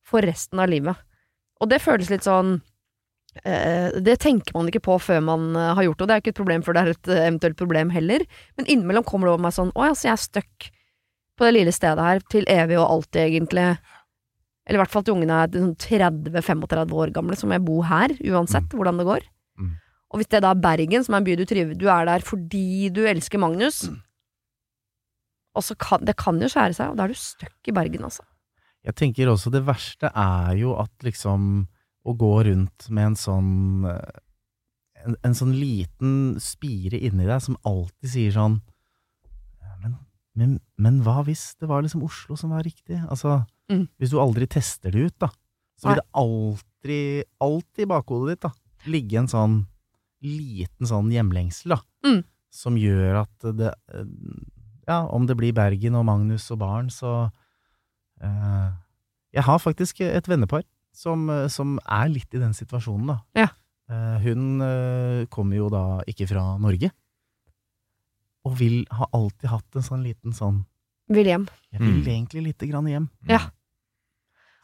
for 0.03 0.25
resten 0.25 0.59
av 0.59 0.71
livet. 0.73 0.97
Og 1.61 1.69
det 1.69 1.79
føles 1.83 2.09
litt 2.09 2.25
sånn 2.25 2.55
eh, 3.45 3.91
Det 4.01 4.17
tenker 4.19 4.55
man 4.57 4.67
ikke 4.71 4.81
på 4.83 4.97
før 5.01 5.21
man 5.23 5.55
eh, 5.55 5.73
har 5.77 5.85
gjort 5.85 5.99
det, 5.99 6.03
og 6.03 6.09
det 6.09 6.15
er 6.17 6.23
ikke 6.23 6.33
et 6.33 6.41
problem 6.41 6.63
før 6.65 6.73
det 6.77 6.81
er 6.83 6.91
et 6.95 7.07
eh, 7.13 7.27
eventuelt 7.29 7.57
problem 7.59 7.93
heller, 7.93 8.25
men 8.57 8.65
innimellom 8.69 9.05
kommer 9.07 9.29
det 9.29 9.35
over 9.37 9.45
meg 9.47 9.53
sånn 9.55 9.71
Å 9.77 9.85
ja, 9.89 9.93
så 9.97 10.09
jeg 10.09 10.15
er 10.17 10.23
stuck 10.25 10.71
på 11.37 11.47
det 11.47 11.53
lille 11.55 11.73
stedet 11.73 12.05
her 12.05 12.23
til 12.31 12.47
evig 12.51 12.77
og 12.79 12.87
alltid, 12.87 13.21
egentlig. 13.25 13.67
Eller 14.63 14.79
i 14.79 14.81
hvert 14.83 14.93
fall 14.93 15.05
til 15.05 15.17
ungene 15.17 15.41
er 15.43 15.53
sånn 15.53 15.75
30-35 15.81 16.97
år 17.03 17.13
gamle, 17.15 17.37
så 17.37 17.49
må 17.49 17.57
jeg 17.57 17.65
bo 17.67 17.81
her, 17.87 18.13
uansett 18.31 18.75
hvordan 18.75 19.01
det 19.01 19.07
går. 19.09 19.25
Mm. 19.59 19.73
Og 20.13 20.21
hvis 20.21 20.29
det 20.31 20.43
da 20.45 20.53
er 20.53 20.63
Bergen, 20.63 21.05
som 21.05 21.15
er 21.15 21.23
en 21.23 21.27
by 21.27 21.35
du 21.39 21.45
trives 21.49 21.79
Du 21.79 21.87
er 21.91 22.07
der 22.07 22.23
fordi 22.25 22.89
du 22.93 23.01
elsker 23.09 23.41
Magnus, 23.41 23.83
og 25.53 25.65
så 25.65 25.75
kan 25.77 26.05
det 26.05 26.15
kan 26.17 26.39
jo 26.41 26.49
skjære 26.49 26.77
seg, 26.77 26.93
og 26.93 26.97
da 26.97 27.05
er 27.05 27.13
du 27.13 27.19
stuck 27.19 27.69
i 27.69 27.75
Bergen, 27.75 28.05
altså. 28.07 28.25
Jeg 28.83 28.97
tenker 28.99 29.29
også 29.31 29.51
det 29.53 29.63
verste 29.65 30.09
er 30.11 30.57
jo 30.59 30.73
at 30.75 30.91
liksom 31.05 31.65
å 32.03 32.15
gå 32.19 32.33
rundt 32.49 32.89
med 32.91 33.13
en 33.13 33.15
sånn 33.15 33.51
eh, 33.87 34.17
en, 35.05 35.15
en 35.23 35.35
sånn 35.37 35.53
liten 35.55 36.35
spire 36.43 36.99
inni 36.99 37.27
deg 37.27 37.43
som 37.43 37.59
alltid 37.67 38.11
sier 38.11 38.35
sånn 38.35 38.57
«Ja, 38.59 38.72
men, 40.35 40.59
men, 40.77 41.01
hva 41.05 41.23
hvis 41.27 41.55
det 41.61 41.67
var 41.69 41.83
liksom 41.85 42.03
Oslo 42.03 42.35
som 42.39 42.49
var 42.55 42.63
riktig? 42.65 42.97
Altså, 43.09 43.45
Mm. 43.71 43.87
hvis 43.97 44.11
du 44.11 44.17
aldri 44.19 44.45
tester 44.45 44.91
det 44.91 45.05
ut, 45.07 45.15
da, 45.19 45.29
så 45.79 45.87
vil 45.87 45.95
det 46.01 46.07
alltid, 46.19 47.23
alltid 47.39 47.83
i 47.85 47.89
bakhodet 47.89 48.33
ditt, 48.33 48.41
da, 48.41 48.51
ligge 48.91 49.17
en 49.21 49.27
sånn 49.31 49.55
liten 50.23 50.85
sånn 50.87 51.09
hjemlengsel, 51.11 51.69
da, 51.77 51.79
Mm. 52.03 52.23
som 52.51 52.75
gjør 52.75 53.21
at 53.23 53.55
det 53.57 53.73
eh, 53.93 54.05
Ja, 54.85 55.05
om 55.07 55.25
det 55.25 55.37
blir 55.39 55.53
Bergen 55.55 55.95
og 55.95 56.03
Magnus 56.05 56.49
og 56.51 56.59
barn, 56.59 56.89
så 56.91 57.31
eh, 58.21 58.71
Jeg 59.33 59.43
har 59.47 59.59
faktisk 59.59 60.01
et 60.01 60.27
vennepar 60.27 60.63
som, 60.93 61.29
eh, 61.29 61.47
som 61.47 61.79
er 61.87 62.09
litt 62.09 62.33
i 62.35 62.39
den 62.41 62.51
situasjonen, 62.53 63.07
da. 63.07 63.17
Ja. 63.33 63.47
Eh, 63.89 64.19
hun 64.23 64.59
kommer 65.29 65.55
jo 65.55 65.69
da 65.69 66.01
ikke 66.07 66.27
fra 66.27 66.57
Norge, 66.59 66.91
og 68.45 68.57
vil 68.59 68.85
ha 68.91 69.07
alltid 69.13 69.49
hatt 69.49 69.75
en 69.75 69.85
sånn 69.85 70.03
liten 70.03 70.33
sånn 70.35 70.65
Vil 71.09 71.27
hjem. 71.27 71.47
Jeg 71.73 71.81
vil 71.81 71.97
Mm. 71.99 72.07
egentlig 72.07 72.43
lite 72.45 72.67
grann 72.69 72.85
hjem. 72.87 73.09
Ja. 73.27 73.39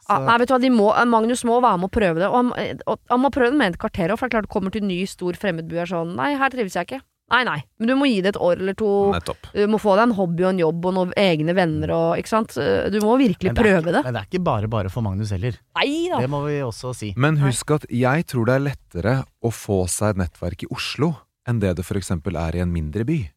Så, 0.00 0.16
Ah, 0.16 0.18
nei, 0.24 0.38
vet 0.38 0.48
du 0.48 0.54
hva, 0.54 0.60
de 0.60 0.70
må, 0.70 0.86
Magnus 1.06 1.44
må 1.44 1.60
være 1.62 1.78
med 1.78 1.84
og 1.84 1.92
prøve 1.92 2.18
det, 2.18 2.26
og 2.28 2.34
han, 2.34 2.78
og 2.88 2.98
han 3.10 3.20
må 3.20 3.30
prøve 3.30 3.50
det 3.52 3.58
med 3.60 3.74
et 3.74 3.78
kvarter 3.78 4.08
òg, 4.10 4.18
for 4.18 4.26
det 4.28 4.32
er 4.34 4.40
klart 4.40 4.48
du 4.48 4.54
kommer 4.54 4.72
til 4.72 4.82
ny, 4.82 5.04
stor 5.06 5.32
fremmedby 5.34 5.76
og 5.76 5.82
er 5.84 5.90
sånn 5.92 6.14
Nei, 6.16 6.34
her 6.40 6.48
trives 6.50 6.72
jeg 6.74 6.86
ikke. 6.88 7.00
Nei, 7.30 7.44
nei, 7.44 7.62
men 7.78 7.86
du 7.86 7.94
må 7.94 8.08
gi 8.10 8.20
det 8.22 8.34
et 8.34 8.40
år 8.42 8.58
eller 8.58 8.74
to. 8.74 9.12
Nettopp. 9.14 9.52
Du 9.54 9.60
må 9.68 9.78
få 9.78 9.94
deg 9.94 10.08
en 10.08 10.14
hobby 10.16 10.42
og 10.42 10.48
en 10.50 10.58
jobb 10.58 10.84
og 10.90 10.94
noen 10.96 11.12
egne 11.14 11.54
venner 11.54 11.92
og 11.94 12.18
Ikke 12.18 12.26
sant. 12.32 12.54
Du 12.90 12.98
må 13.04 13.14
virkelig 13.20 13.52
det 13.52 13.54
prøve 13.54 13.84
ikke, 13.84 13.92
det. 13.92 14.02
Men 14.08 14.14
det 14.16 14.22
er 14.24 14.26
ikke 14.32 14.42
bare 14.48 14.66
bare 14.72 14.90
for 14.90 15.00
Magnus 15.02 15.30
heller. 15.30 15.54
Nei 15.76 16.08
da. 16.10 16.18
Det 16.18 16.30
må 16.32 16.40
vi 16.48 16.56
også 16.58 16.90
si. 16.96 17.12
Men 17.16 17.36
husk 17.38 17.70
at 17.70 17.86
jeg 17.88 18.26
tror 18.26 18.46
det 18.46 18.54
er 18.56 18.66
lettere 18.74 19.14
å 19.44 19.52
få 19.54 19.86
seg 19.88 20.16
et 20.16 20.24
nettverk 20.24 20.64
i 20.64 20.72
Oslo 20.74 21.12
enn 21.46 21.60
det 21.60 21.76
det 21.76 21.84
for 21.86 21.94
eksempel 22.00 22.34
er 22.34 22.56
i 22.56 22.64
en 22.64 22.72
mindre 22.72 23.04
by. 23.06 23.30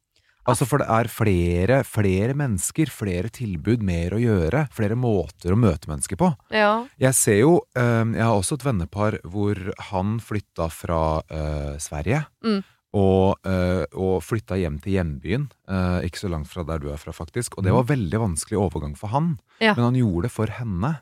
Altså 0.49 0.67
For 0.67 0.81
det 0.83 0.89
er 0.91 1.07
flere, 1.11 1.79
flere 1.87 2.35
mennesker, 2.35 2.91
flere 2.91 3.31
tilbud, 3.31 3.83
mer 3.85 4.15
å 4.17 4.19
gjøre, 4.19 4.65
flere 4.75 4.97
måter 4.99 5.55
å 5.55 5.59
møte 5.59 5.87
mennesker 5.91 6.19
på. 6.19 6.33
Ja. 6.51 6.83
Jeg 6.99 7.15
ser 7.15 7.39
jo 7.39 7.53
eh, 7.79 8.03
Jeg 8.03 8.25
har 8.25 8.35
også 8.35 8.59
et 8.59 8.67
vennepar 8.67 9.21
hvor 9.23 9.59
han 9.91 10.17
flytta 10.23 10.67
fra 10.73 11.01
uh, 11.23 11.75
Sverige. 11.81 12.25
Mm. 12.43 12.61
Og, 12.93 13.39
eh, 13.49 13.83
og 13.97 14.19
flytta 14.21 14.57
hjem 14.61 14.75
til 14.83 14.99
hjembyen, 14.99 15.47
eh, 15.65 16.05
ikke 16.05 16.19
så 16.21 16.29
langt 16.29 16.49
fra 16.51 16.61
der 16.67 16.77
du 16.77 16.91
er 16.93 16.99
fra, 17.01 17.09
faktisk. 17.09 17.57
Og 17.57 17.65
det 17.65 17.73
var 17.73 17.89
veldig 17.89 18.19
vanskelig 18.21 18.59
overgang 18.61 18.93
for 18.95 19.09
han. 19.09 19.39
Ja. 19.57 19.73
Men 19.73 19.89
han 19.89 19.97
gjorde 19.97 20.27
det 20.27 20.33
for 20.35 20.53
henne. 20.53 20.99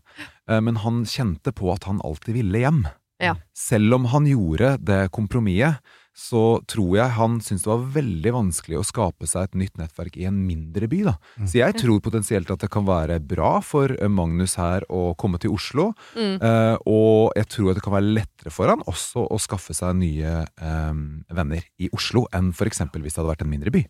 Eh, 0.48 0.62
men 0.64 0.80
han 0.86 1.04
kjente 1.04 1.52
på 1.52 1.68
at 1.74 1.90
han 1.90 2.00
alltid 2.00 2.40
ville 2.40 2.64
hjem. 2.64 2.86
Ja. 3.20 3.36
Selv 3.54 4.00
om 4.00 4.08
han 4.14 4.26
gjorde 4.26 4.78
det 4.80 5.12
kompromisset, 5.12 5.84
så 6.18 6.60
tror 6.70 6.98
jeg 6.98 7.16
han 7.16 7.38
syntes 7.40 7.64
det 7.64 7.72
var 7.72 7.86
veldig 7.96 8.34
vanskelig 8.36 8.80
å 8.80 8.86
skape 8.86 9.30
seg 9.30 9.48
et 9.48 9.60
nytt 9.62 9.80
nettverk 9.80 10.18
i 10.20 10.28
en 10.28 10.42
mindre 10.48 10.90
by. 10.92 11.00
da. 11.08 11.16
Mm. 11.40 11.48
Så 11.48 11.62
jeg 11.62 11.78
tror 11.80 12.04
potensielt 12.04 12.52
at 12.52 12.66
det 12.66 12.72
kan 12.74 12.86
være 12.88 13.22
bra 13.24 13.54
for 13.66 13.96
eh, 13.96 14.12
Magnus 14.12 14.58
her 14.60 14.86
å 14.92 15.14
komme 15.20 15.40
til 15.42 15.56
Oslo. 15.56 15.92
Mm. 16.18 16.36
Eh, 16.36 16.76
og 16.90 17.32
jeg 17.40 17.50
tror 17.56 17.72
at 17.72 17.80
det 17.80 17.86
kan 17.86 17.96
være 17.96 18.14
lettere 18.20 18.54
for 18.54 18.72
han 18.72 18.84
også 18.92 19.24
å 19.24 19.40
skaffe 19.42 19.76
seg 19.78 19.96
nye 20.02 20.36
eh, 20.44 21.02
venner 21.32 21.66
i 21.80 21.90
Oslo 21.96 22.28
enn 22.36 22.52
for 22.56 22.68
eksempel 22.68 23.04
hvis 23.04 23.16
det 23.16 23.24
hadde 23.24 23.36
vært 23.36 23.48
en 23.48 23.54
mindre 23.56 23.74
by. 23.74 23.86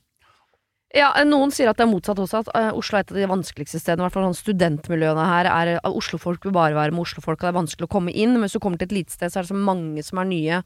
Ja, 0.92 1.12
noen 1.24 1.54
sier 1.56 1.70
at 1.72 1.80
det 1.80 1.86
er 1.86 1.92
motsatt 1.92 2.20
også, 2.20 2.42
at 2.44 2.50
eh, 2.58 2.70
Oslo 2.76 2.98
er 3.00 3.06
et 3.06 3.12
av 3.14 3.20
de 3.22 3.28
vanskeligste 3.32 3.80
stedene. 3.80 4.04
I 4.04 4.06
hvert 4.10 4.18
fall 4.18 4.26
sånn 4.28 4.42
studentmiljøene 4.42 5.28
her 5.30 5.48
er 5.48 5.70
uh, 5.78 5.92
Oslofolk 5.96 6.44
vil 6.44 6.56
bare 6.56 6.76
være 6.76 6.92
med 6.92 7.06
Oslofolk, 7.06 7.40
og 7.40 7.48
det 7.48 7.52
er 7.54 7.60
vanskelig 7.62 7.88
å 7.88 7.94
komme 7.94 8.12
inn. 8.12 8.36
Men 8.36 8.44
hvis 8.44 8.58
du 8.58 8.62
kommer 8.64 8.82
til 8.82 8.90
et 8.90 8.98
lite 9.00 9.16
sted, 9.16 9.32
så 9.32 9.40
er 9.40 9.48
det 9.48 9.54
så 9.54 9.60
mange 9.70 10.04
som 10.04 10.20
er 10.20 10.28
nye. 10.28 10.60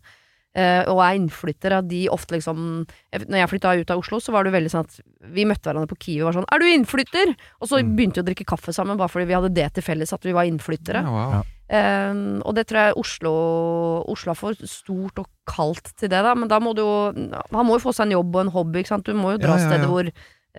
Eh, 0.55 0.83
og 0.87 1.01
er 1.03 1.17
innflyttere, 1.19 1.81
de 1.87 2.05
ofte 2.09 2.35
liksom 2.37 2.85
Når 3.13 3.37
jeg 3.41 3.49
flytta 3.51 3.73
ut 3.81 3.91
av 3.91 3.99
Oslo, 3.99 4.19
så 4.19 4.31
var 4.31 4.43
det 4.47 4.53
veldig 4.55 4.71
sånn 4.71 4.85
at 4.87 4.99
vi 5.35 5.43
møtte 5.45 5.67
hverandre 5.67 5.89
på 5.91 5.97
Kiwi 5.99 6.21
og 6.23 6.29
var 6.33 6.37
sånn 6.41 6.47
'Er 6.51 6.59
du 6.59 6.65
innflytter?' 6.65 7.35
Og 7.61 7.67
så 7.67 7.81
Mm. 7.83 7.95
begynte 7.95 8.15
vi 8.15 8.23
å 8.23 8.29
drikke 8.29 8.45
kaffe 8.45 8.73
sammen, 8.73 8.97
bare 8.97 9.09
fordi 9.09 9.27
vi 9.27 9.33
hadde 9.33 9.53
det 9.53 9.73
til 9.73 9.83
felles, 9.83 10.13
at 10.13 10.23
vi 10.23 10.31
var 10.33 10.43
innflyttere. 10.45 11.03
Ja, 11.03 11.11
wow. 11.11 11.31
Ja. 11.31 11.41
Eh, 11.67 12.13
og 12.45 12.53
det 12.55 12.67
tror 12.67 12.77
jeg 12.77 12.93
Oslo 12.95 14.03
Oslo 14.07 14.31
er 14.31 14.35
for 14.35 14.53
stort 14.53 15.17
og 15.17 15.27
kaldt 15.47 15.95
til 15.97 16.09
det, 16.09 16.21
da. 16.21 16.35
Men 16.35 16.47
da 16.47 16.59
må 16.59 16.75
du 16.75 16.81
jo 16.81 17.11
Han 17.51 17.65
må 17.65 17.79
jo 17.79 17.89
få 17.89 17.93
seg 17.93 18.05
en 18.05 18.11
jobb 18.21 18.35
og 18.35 18.41
en 18.45 18.51
hobby, 18.51 18.79
ikke 18.83 18.87
sant. 18.87 19.03
Du 19.05 19.13
må 19.13 19.31
jo 19.33 19.37
dra 19.39 19.55
Ja, 19.55 19.57
ja, 19.57 19.63
ja. 19.63 19.69
steder 19.69 19.87
hvor, 19.87 20.05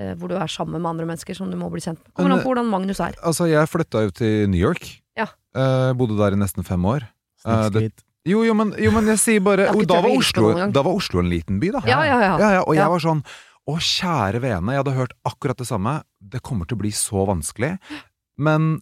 uh, 0.01 0.15
hvor 0.17 0.29
du 0.29 0.35
er 0.35 0.47
sammen 0.49 0.83
med 0.83 0.91
andre 0.91 1.07
mennesker 1.07 1.35
som 1.37 1.51
du 1.51 1.57
må 1.57 1.71
bli 1.71 1.81
kjent 1.81 1.99
med. 2.03 2.13
Kommer 2.15 2.33
an 2.33 2.43
på 2.43 2.53
hvordan 2.55 2.69
Magnus 2.69 2.99
er. 3.01 3.15
Altså, 3.23 3.47
jeg 3.49 3.69
flytta 3.69 4.03
jo 4.05 4.11
til 4.11 4.49
New 4.51 4.59
York. 4.61 5.01
Ja. 5.17 5.27
Uh, 5.55 5.95
bodde 5.95 6.19
der 6.19 6.33
i 6.33 6.41
nesten 6.41 6.65
fem 6.65 6.83
år. 6.85 7.03
Uh, 7.47 7.71
det-. 7.71 7.93
Jo, 8.27 8.43
jo, 8.47 8.57
men, 8.59 8.73
jo, 8.83 8.91
men 8.95 9.13
jeg 9.15 9.23
sier 9.23 9.45
bare 9.45 9.69
Jeg 9.69 9.87
da, 9.87 10.01
var 10.03 10.11
Oslo, 10.11 10.51
da 10.75 10.83
var 10.83 10.99
Oslo 10.99 11.23
en 11.23 11.31
liten 11.31 11.61
by, 11.63 11.71
da. 11.79 11.85
Ja, 11.87 12.01
ja, 12.09 12.19
ja. 12.23 12.33
Ja, 12.43 12.51
ja, 12.59 12.65
og 12.67 12.75
jeg 12.79 12.91
var 12.91 13.03
sånn 13.05 13.23
Å, 13.67 13.79
kjære 13.83 14.43
vene, 14.43 14.75
jeg 14.75 14.83
hadde 14.83 14.95
hørt 14.95 15.15
akkurat 15.27 15.59
det 15.59 15.67
samme. 15.67 15.97
Det 16.23 16.39
kommer 16.47 16.69
til 16.71 16.79
å 16.79 16.83
bli 16.85 16.93
så 16.95 17.25
vanskelig. 17.27 17.73
Men 18.39 18.77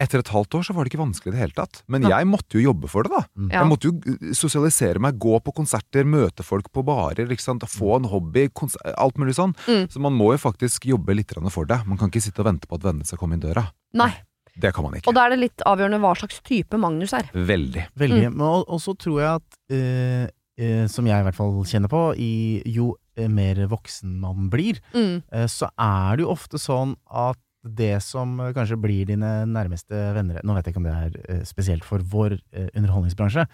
etter 0.00 0.22
et 0.22 0.30
halvt 0.32 0.56
år 0.56 0.64
så 0.64 0.74
var 0.74 0.86
det 0.86 0.92
ikke 0.92 1.02
vanskelig 1.02 1.32
i 1.32 1.34
det 1.34 1.40
hele 1.42 1.56
tatt. 1.56 1.82
Men 1.92 2.06
jeg 2.08 2.28
måtte 2.28 2.56
jo 2.56 2.70
jobbe 2.70 2.88
for 2.88 3.04
det, 3.04 3.12
da. 3.12 3.20
Mm. 3.36 3.50
Jeg 3.52 3.68
måtte 3.68 3.90
jo 3.90 4.30
sosialisere 4.38 5.02
meg, 5.02 5.18
gå 5.20 5.34
på 5.44 5.54
konserter, 5.58 6.08
møte 6.08 6.46
folk 6.46 6.70
på 6.72 6.84
barer, 6.86 7.28
få 7.68 7.92
en 7.98 8.08
hobby, 8.08 8.46
alt 8.94 9.20
mulig 9.20 9.36
sånn. 9.36 9.52
Mm. 9.66 9.90
Så 9.92 10.00
man 10.00 10.16
må 10.16 10.32
jo 10.36 10.40
faktisk 10.40 10.88
jobbe 10.88 11.18
litt 11.18 11.34
for 11.52 11.68
det. 11.68 11.82
Man 11.86 12.00
kan 12.00 12.08
ikke 12.08 12.24
sitte 12.24 12.40
og 12.40 12.48
vente 12.48 12.70
på 12.70 12.80
at 12.80 12.86
vennene 12.88 13.04
skal 13.04 13.20
komme 13.20 13.36
inn 13.36 13.44
døra. 13.44 13.66
Nei. 13.92 14.12
Det 14.56 14.72
kan 14.74 14.84
man 14.86 14.94
ikke. 14.98 15.08
Og 15.10 15.14
da 15.16 15.26
er 15.26 15.34
det 15.34 15.40
litt 15.44 15.62
avgjørende 15.66 16.00
hva 16.02 16.14
slags 16.18 16.40
type 16.46 16.78
Magnus 16.80 17.12
er. 17.16 17.28
Veldig. 17.34 17.84
Veldig. 17.98 18.24
Mm. 18.30 18.36
Men 18.38 18.46
og, 18.48 18.64
og 18.68 18.80
så 18.82 18.94
tror 18.98 19.20
jeg 19.20 19.40
at, 19.40 19.60
eh, 19.76 20.24
eh, 20.60 20.86
som 20.90 21.06
jeg 21.06 21.20
i 21.22 21.26
hvert 21.28 21.38
fall 21.38 21.60
kjenner 21.68 21.88
på, 21.92 22.02
i, 22.18 22.32
jo 22.66 22.94
eh, 23.16 23.28
mer 23.30 23.62
voksen 23.70 24.16
man 24.22 24.48
blir, 24.52 24.80
Mm. 24.94 25.22
eh, 25.32 25.46
så 25.46 25.70
er 25.78 26.16
det 26.18 26.26
jo 26.26 26.32
ofte 26.34 26.58
sånn 26.60 26.96
at 27.10 27.38
det 27.62 27.98
som 28.02 28.38
eh, 28.40 28.54
kanskje 28.56 28.78
blir 28.80 29.04
dine 29.08 29.44
nærmeste 29.44 29.92
venner 30.16 30.40
Nå 30.44 30.54
vet 30.56 30.64
jeg 30.64 30.72
ikke 30.72 30.80
om 30.80 30.86
det 30.88 30.96
er 30.96 31.18
eh, 31.28 31.42
spesielt 31.44 31.84
for 31.84 32.00
vår 32.00 32.38
underholdningsbransje, 32.72 33.44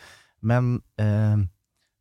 men 0.46 0.76
eh, 1.02 1.36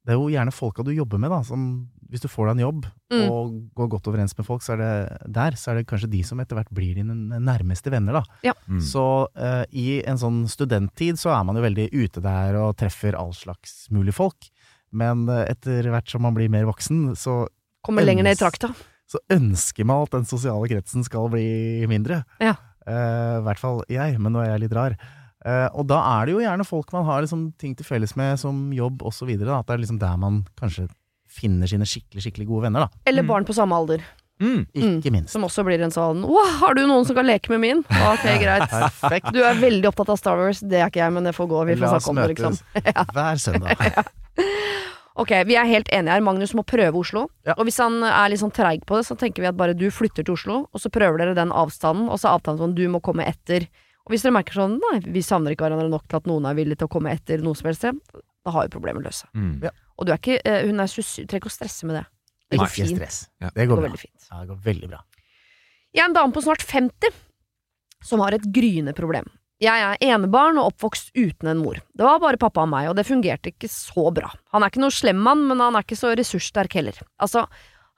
det 0.05 0.13
er 0.13 0.19
jo 0.19 0.27
gjerne 0.29 0.53
folka 0.53 0.84
du 0.86 0.91
jobber 0.93 1.17
med, 1.17 1.31
da. 1.34 1.39
Som, 1.41 1.89
hvis 2.12 2.22
du 2.24 2.28
får 2.30 2.48
deg 2.50 2.56
en 2.58 2.63
jobb 2.68 2.86
Mm. 3.13 3.30
og 3.30 3.52
går 3.78 3.88
godt 3.94 4.08
overens 4.10 4.34
med 4.38 4.46
folk, 4.48 4.63
så 4.65 4.74
er 4.74 4.80
det 4.82 5.32
der 5.32 5.54
så 5.60 5.72
er 5.72 5.76
det 5.80 5.88
kanskje 5.88 6.10
de 6.10 6.24
som 6.26 6.39
etter 6.41 6.58
hvert 6.58 6.72
blir 6.74 6.96
dine 6.98 7.13
nærmeste 7.39 7.91
venner, 7.94 8.18
da. 8.18 8.54
Mm. 8.68 8.80
Så 8.82 9.04
uh, 9.30 9.63
i 9.70 10.02
en 10.06 10.18
sånn 10.18 10.39
studenttid 10.50 11.20
så 11.22 11.30
er 11.36 11.44
man 11.46 11.56
jo 11.60 11.63
veldig 11.68 11.86
ute 11.94 12.24
der 12.26 12.58
og 12.58 12.74
treffer 12.82 13.13
all 13.15 13.32
slags 13.38 13.86
mulig 13.94 14.15
folk. 14.18 14.50
Men 14.91 15.28
uh, 15.30 15.44
etter 15.46 15.86
hvert 15.94 16.10
som 16.10 16.26
man 16.26 16.34
blir 16.38 16.50
mer 16.50 16.65
voksen, 16.65 17.13
så, 17.15 17.44
Kommer 17.86 18.02
lenger 18.08 18.26
ned 18.26 18.39
i 18.39 18.41
trakta. 18.41 18.72
så 19.06 19.22
ønsker 19.30 19.86
man 19.86 20.02
at 20.08 20.15
den 20.18 20.26
sosiale 20.26 20.65
kretsen 20.72 21.06
skal 21.06 21.30
bli 21.30 21.86
mindre. 21.88 22.24
Ja. 22.41 22.56
Uh, 22.89 23.38
I 23.39 23.46
hvert 23.46 23.62
fall 23.62 23.84
jeg, 23.88 24.18
men 24.20 24.34
nå 24.34 24.41
er 24.41 24.56
jeg 24.56 24.65
litt 24.65 24.76
rar. 24.78 24.98
Uh, 25.46 25.70
og 25.78 25.86
da 25.94 26.02
er 26.18 26.26
det 26.26 26.34
jo 26.34 26.41
gjerne 26.41 26.65
folk 26.65 26.89
man 26.94 27.06
har 27.06 27.22
liksom 27.22 27.52
ting 27.62 27.76
til 27.78 27.86
felles 27.86 28.15
med, 28.18 28.39
som 28.41 28.72
jobb 28.74 29.06
osv. 29.06 29.30
At 29.30 29.68
det 29.70 29.76
er 29.78 29.84
liksom 29.86 30.02
der 30.02 30.18
man 30.18 30.41
kanskje 30.58 30.88
finner 31.36 31.67
sine 31.71 31.88
skikkelig 31.89 32.24
skikkelig 32.26 32.48
gode 32.50 32.67
venner. 32.69 32.86
da 32.88 33.10
Eller 33.12 33.24
Mm. 33.26 33.28
barn 33.34 33.45
på 33.45 33.54
samme 33.58 33.76
alder. 33.76 34.04
Mm. 34.41 34.65
Ikke 34.76 35.12
minst. 35.15 35.32
Som 35.32 35.43
også 35.48 35.63
blir 35.63 35.80
en 35.80 35.91
sånn 35.95 36.26
Å, 36.28 36.41
har 36.60 36.74
du 36.76 36.82
noen 36.86 37.06
som 37.08 37.15
kan 37.15 37.26
leke 37.26 37.48
med 37.54 37.62
min? 37.63 37.86
Ok, 37.88 38.26
greit. 38.41 38.65
Perfekt. 38.69 39.32
Du 39.32 39.39
er 39.43 39.56
veldig 39.56 39.86
opptatt 39.88 40.10
av 40.12 40.17
Star 40.19 40.36
Wars, 40.36 40.60
det 40.60 40.82
er 40.82 40.89
ikke 40.89 41.00
jeg, 41.06 41.13
men 41.15 41.24
det 41.24 41.32
får 41.38 41.48
gå. 41.48 41.62
Vi 41.69 41.76
får 41.80 41.86
La 41.86 41.93
oss 41.95 42.04
snakke 42.04 42.10
om 42.12 42.15
det, 42.19 42.28
liksom. 42.36 42.58
møtes 42.76 43.13
hver 43.15 43.39
søndag. 43.39 44.06
Ok, 45.15 45.30
vi 45.48 45.56
er 45.56 45.63
helt 45.63 45.88
enige 45.95 46.12
her. 46.12 46.19
Magnus 46.26 46.52
må 46.58 46.65
prøve 46.67 47.00
Oslo. 47.00 47.30
Ja. 47.48 47.54
Og 47.58 47.63
hvis 47.69 47.78
han 47.80 48.02
er 48.04 48.28
litt 48.34 48.41
sånn 48.41 48.52
treig 48.52 48.82
på 48.86 48.98
det, 49.00 49.06
så 49.08 49.15
tenker 49.15 49.45
vi 49.45 49.48
at 49.48 49.56
bare 49.56 49.71
du 49.74 49.86
flytter 49.88 50.26
til 50.28 50.36
Oslo, 50.36 50.58
og 50.67 50.82
så 50.84 50.91
prøver 50.91 51.21
dere 51.21 51.36
den 51.38 51.54
avstanden, 51.56 52.10
og 52.12 52.19
så 52.19 52.28
er 52.28 52.36
avtalen 52.41 52.60
sånn 52.60 52.76
du 52.76 52.84
må 52.91 53.00
komme 53.00 53.24
etter. 53.24 53.63
Og 54.04 54.12
hvis 54.12 54.26
dere 54.28 54.36
merker 54.36 54.60
sånn 54.60 54.76
nei, 54.84 55.00
vi 55.08 55.24
savner 55.24 55.56
ikke 55.56 55.69
hverandre 55.69 55.88
nok 55.89 56.04
til 56.12 56.19
at 56.19 56.28
noen 56.28 56.50
er 56.52 56.58
villig 56.60 56.76
til 56.82 56.89
å 56.89 56.91
komme 56.91 57.13
etter 57.15 57.39
noe 57.41 57.56
som 57.56 57.69
helst 57.71 57.88
da 57.88 58.52
har 58.54 58.67
jo 58.67 58.74
problemet 58.76 59.08
løst 59.08 59.24
seg. 59.24 59.30
Mm. 59.39 59.54
Ja. 59.63 59.71
Og 59.97 60.05
du 60.08 60.12
er 60.12 60.17
ikke, 60.19 60.39
eh, 60.45 60.65
hun 60.67 60.79
er 60.79 60.88
27, 60.91 61.25
trenger 61.27 61.41
ikke 61.45 61.51
å 61.53 61.58
stresse 61.58 61.86
med 61.88 61.95
det. 61.99 62.05
Det 62.51 62.60
går 62.60 62.67
Ikke 62.67 62.86
fint. 62.86 62.97
stress. 62.97 63.19
Ja. 63.41 63.47
Det 63.49 63.55
Det 63.55 63.67
går 63.67 63.75
går 63.75 63.81
bra. 63.81 63.89
veldig 63.89 63.99
fint. 63.99 64.27
Ja, 64.31 64.39
det 64.41 64.47
går 64.49 64.60
veldig 64.63 64.89
bra. 64.89 64.99
Jeg 65.95 66.01
er 66.03 66.05
en 66.10 66.13
dame 66.13 66.34
på 66.36 66.43
snart 66.43 66.62
50 66.62 67.13
som 68.03 68.19
har 68.19 68.34
et 68.34 68.43
gryende 68.53 68.93
problem. 68.93 69.25
Jeg 69.62 69.71
er 69.79 69.97
enebarn 70.03 70.58
og 70.60 70.73
oppvokst 70.73 71.12
uten 71.15 71.47
en 71.47 71.58
mor. 71.63 71.75
Det 71.95 72.03
var 72.03 72.19
bare 72.19 72.38
pappa 72.38 72.62
og 72.65 72.69
meg, 72.69 72.89
og 72.89 72.95
det 72.97 73.05
fungerte 73.08 73.53
ikke 73.53 73.69
så 73.71 74.12
bra. 74.13 74.29
Han 74.51 74.62
er 74.63 74.69
ikke 74.69 74.81
noe 74.84 74.91
slem 74.91 75.15
mann, 75.23 75.47
men 75.47 75.60
han 75.63 75.75
er 75.75 75.81
ikke 75.88 75.95
så 75.97 76.12
ressurssterk 76.15 76.73
heller. 76.75 76.99
Altså, 77.23 77.47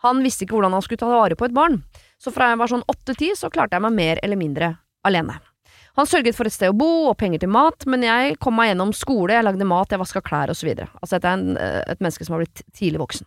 han 0.06 0.22
visste 0.22 0.46
ikke 0.46 0.54
hvordan 0.54 0.72
han 0.78 0.82
skulle 0.86 1.00
ta 1.02 1.10
vare 1.10 1.36
på 1.36 1.46
et 1.50 1.54
barn, 1.58 1.84
så 2.22 2.32
fra 2.32 2.52
jeg 2.54 2.60
var 2.62 2.68
sånn 2.68 2.86
åtte-ti, 2.88 3.32
så 3.36 3.50
klarte 3.50 3.74
jeg 3.74 3.82
meg 3.82 3.94
mer 3.98 4.20
eller 4.22 4.38
mindre 4.38 4.78
alene. 5.04 5.40
Han 5.98 6.06
sørget 6.06 6.38
for 6.38 6.46
et 6.46 6.54
sted 6.54 6.70
å 6.70 6.78
bo 6.78 6.90
og 7.10 7.18
penger 7.18 7.42
til 7.42 7.50
mat, 7.50 7.88
men 7.90 8.04
jeg 8.06 8.36
kom 8.44 8.54
meg 8.60 8.70
gjennom 8.72 8.94
skole, 8.94 9.34
jeg 9.34 9.46
lagde 9.48 9.66
mat, 9.66 9.90
jeg 9.90 10.02
vaska 10.02 10.22
klær 10.22 10.54
osv. 10.54 10.70
Altså, 10.78 11.16
dette 11.16 11.32
er 11.32 11.40
en, 11.40 11.58
eh, 11.58 11.82
et 11.90 12.04
menneske 12.04 12.26
som 12.26 12.36
har 12.38 12.44
blitt 12.46 12.62
tidlig 12.70 13.02
voksen. 13.02 13.26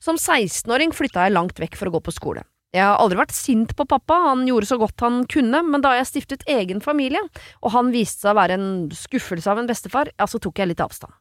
Som 0.00 0.16
16-åring 0.16 0.94
flytta 0.94 1.26
jeg 1.26 1.34
langt 1.34 1.58
vekk 1.60 1.76
for 1.76 1.90
å 1.90 1.98
gå 1.98 2.00
på 2.06 2.14
skole. 2.16 2.46
Jeg 2.72 2.84
har 2.84 2.98
aldri 3.00 3.16
vært 3.16 3.32
sint 3.32 3.74
på 3.76 3.86
pappa, 3.88 4.14
han 4.28 4.46
gjorde 4.46 4.68
så 4.68 4.76
godt 4.80 5.00
han 5.00 5.22
kunne, 5.26 5.62
men 5.64 5.80
da 5.84 5.94
jeg 5.96 6.08
stiftet 6.08 6.44
egen 6.52 6.80
familie, 6.84 7.20
og 7.64 7.72
han 7.72 7.92
viste 7.92 8.26
seg 8.26 8.34
å 8.34 8.38
være 8.40 8.58
en 8.58 8.68
skuffelse 8.92 9.48
av 9.48 9.60
en 9.60 9.68
bestefar, 9.68 10.10
ja, 10.12 10.28
så 10.28 10.40
tok 10.40 10.60
jeg 10.60 10.68
litt 10.68 10.84
avstand. 10.84 11.12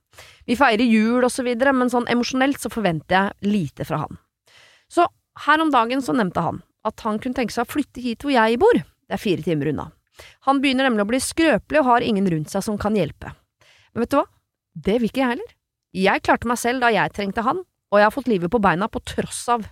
Vi 0.48 0.56
feirer 0.60 0.84
jul 0.84 1.24
og 1.24 1.32
så 1.32 1.44
videre, 1.48 1.72
men 1.76 1.92
sånn 1.92 2.08
emosjonelt 2.12 2.60
så 2.60 2.72
forventer 2.72 3.16
jeg 3.16 3.52
lite 3.52 3.88
fra 3.88 4.04
han. 4.04 4.20
Så 4.92 5.08
her 5.48 5.64
om 5.64 5.72
dagen 5.72 6.04
så 6.04 6.16
nevnte 6.16 6.44
han 6.44 6.64
at 6.88 7.00
han 7.08 7.20
kunne 7.20 7.36
tenke 7.36 7.56
seg 7.56 7.68
å 7.68 7.72
flytte 7.72 8.04
hit 8.04 8.24
hvor 8.24 8.36
jeg 8.36 8.60
bor, 8.60 8.76
det 8.76 9.16
er 9.16 9.24
fire 9.24 9.44
timer 9.44 9.72
unna. 9.72 9.92
Han 10.48 10.62
begynner 10.64 10.88
nemlig 10.88 11.06
å 11.06 11.12
bli 11.12 11.22
skrøpelig 11.24 11.82
og 11.82 11.90
har 11.92 12.06
ingen 12.06 12.28
rundt 12.32 12.54
seg 12.54 12.66
som 12.66 12.80
kan 12.82 12.98
hjelpe. 12.98 13.34
Men 13.94 14.04
vet 14.04 14.14
du 14.14 14.20
hva? 14.20 14.28
Det 14.74 15.00
vil 15.00 15.10
ikke 15.10 15.24
jeg 15.24 15.34
heller. 15.36 15.56
Jeg 15.98 16.24
klarte 16.26 16.50
meg 16.50 16.60
selv 16.62 16.84
da 16.84 16.92
jeg 16.94 17.14
trengte 17.16 17.46
han, 17.46 17.64
og 17.92 18.00
jeg 18.00 18.06
har 18.06 18.14
fått 18.14 18.30
livet 18.30 18.52
på 18.54 18.62
beina 18.62 18.90
på 18.92 19.02
tross 19.08 19.46
av. 19.50 19.66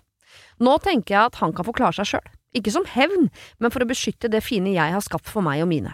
Nå 0.63 0.77
tenker 0.83 1.15
jeg 1.15 1.31
at 1.31 1.39
han 1.43 1.53
kan 1.55 1.67
få 1.67 1.75
klare 1.75 1.97
seg 1.99 2.15
sjøl. 2.15 2.33
Ikke 2.55 2.71
som 2.71 2.87
hevn, 2.87 3.29
men 3.59 3.73
for 3.73 3.83
å 3.83 3.89
beskytte 3.89 4.31
det 4.31 4.43
fine 4.45 4.71
jeg 4.73 4.95
har 4.95 5.03
skapt 5.03 5.27
for 5.27 5.43
meg 5.45 5.61
og 5.65 5.69
mine. 5.69 5.91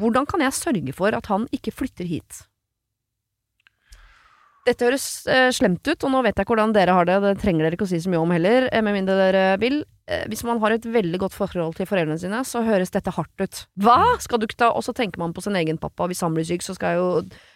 Hvordan 0.00 0.26
kan 0.26 0.42
jeg 0.42 0.56
sørge 0.56 0.94
for 0.96 1.14
at 1.14 1.28
han 1.30 1.46
ikke 1.54 1.74
flytter 1.76 2.08
hit? 2.08 2.44
Dette 4.68 4.84
høres 4.84 5.04
eh, 5.30 5.48
slemt 5.56 5.86
ut, 5.88 6.04
og 6.04 6.12
nå 6.12 6.20
vet 6.26 6.36
jeg 6.36 6.44
ikke 6.44 6.52
hvordan 6.52 6.74
dere 6.76 6.92
har 6.92 7.06
det, 7.08 7.16
det 7.24 7.32
trenger 7.40 7.64
dere 7.64 7.78
ikke 7.78 7.86
å 7.86 7.90
si 7.90 8.00
så 8.02 8.10
mye 8.12 8.20
om 8.20 8.34
heller, 8.34 8.66
eh, 8.68 8.82
med 8.84 8.98
mindre 8.98 9.16
dere 9.16 9.44
vil. 9.62 9.80
Eh, 10.10 10.26
hvis 10.28 10.42
man 10.44 10.60
har 10.60 10.74
et 10.74 10.84
veldig 10.84 11.20
godt 11.22 11.36
forhold 11.36 11.78
til 11.78 11.88
foreldrene 11.88 12.20
sine, 12.20 12.42
så 12.44 12.60
høres 12.66 12.92
dette 12.92 13.14
hardt 13.16 13.40
ut. 13.40 13.62
Hva? 13.80 14.18
Skal 14.20 14.40
du 14.40 14.44
ikke 14.48 14.58
ta 14.64 14.70
Og 14.74 14.84
så 14.84 14.92
tenker 14.96 15.22
man 15.22 15.32
på 15.32 15.44
sin 15.44 15.56
egen 15.56 15.78
pappa, 15.80 16.08
hvis 16.10 16.20
han 16.26 16.36
blir 16.36 16.44
syk, 16.44 16.66
så 16.66 16.76
skal 16.76 16.92
jeg 16.92 17.00
jo 17.00 17.08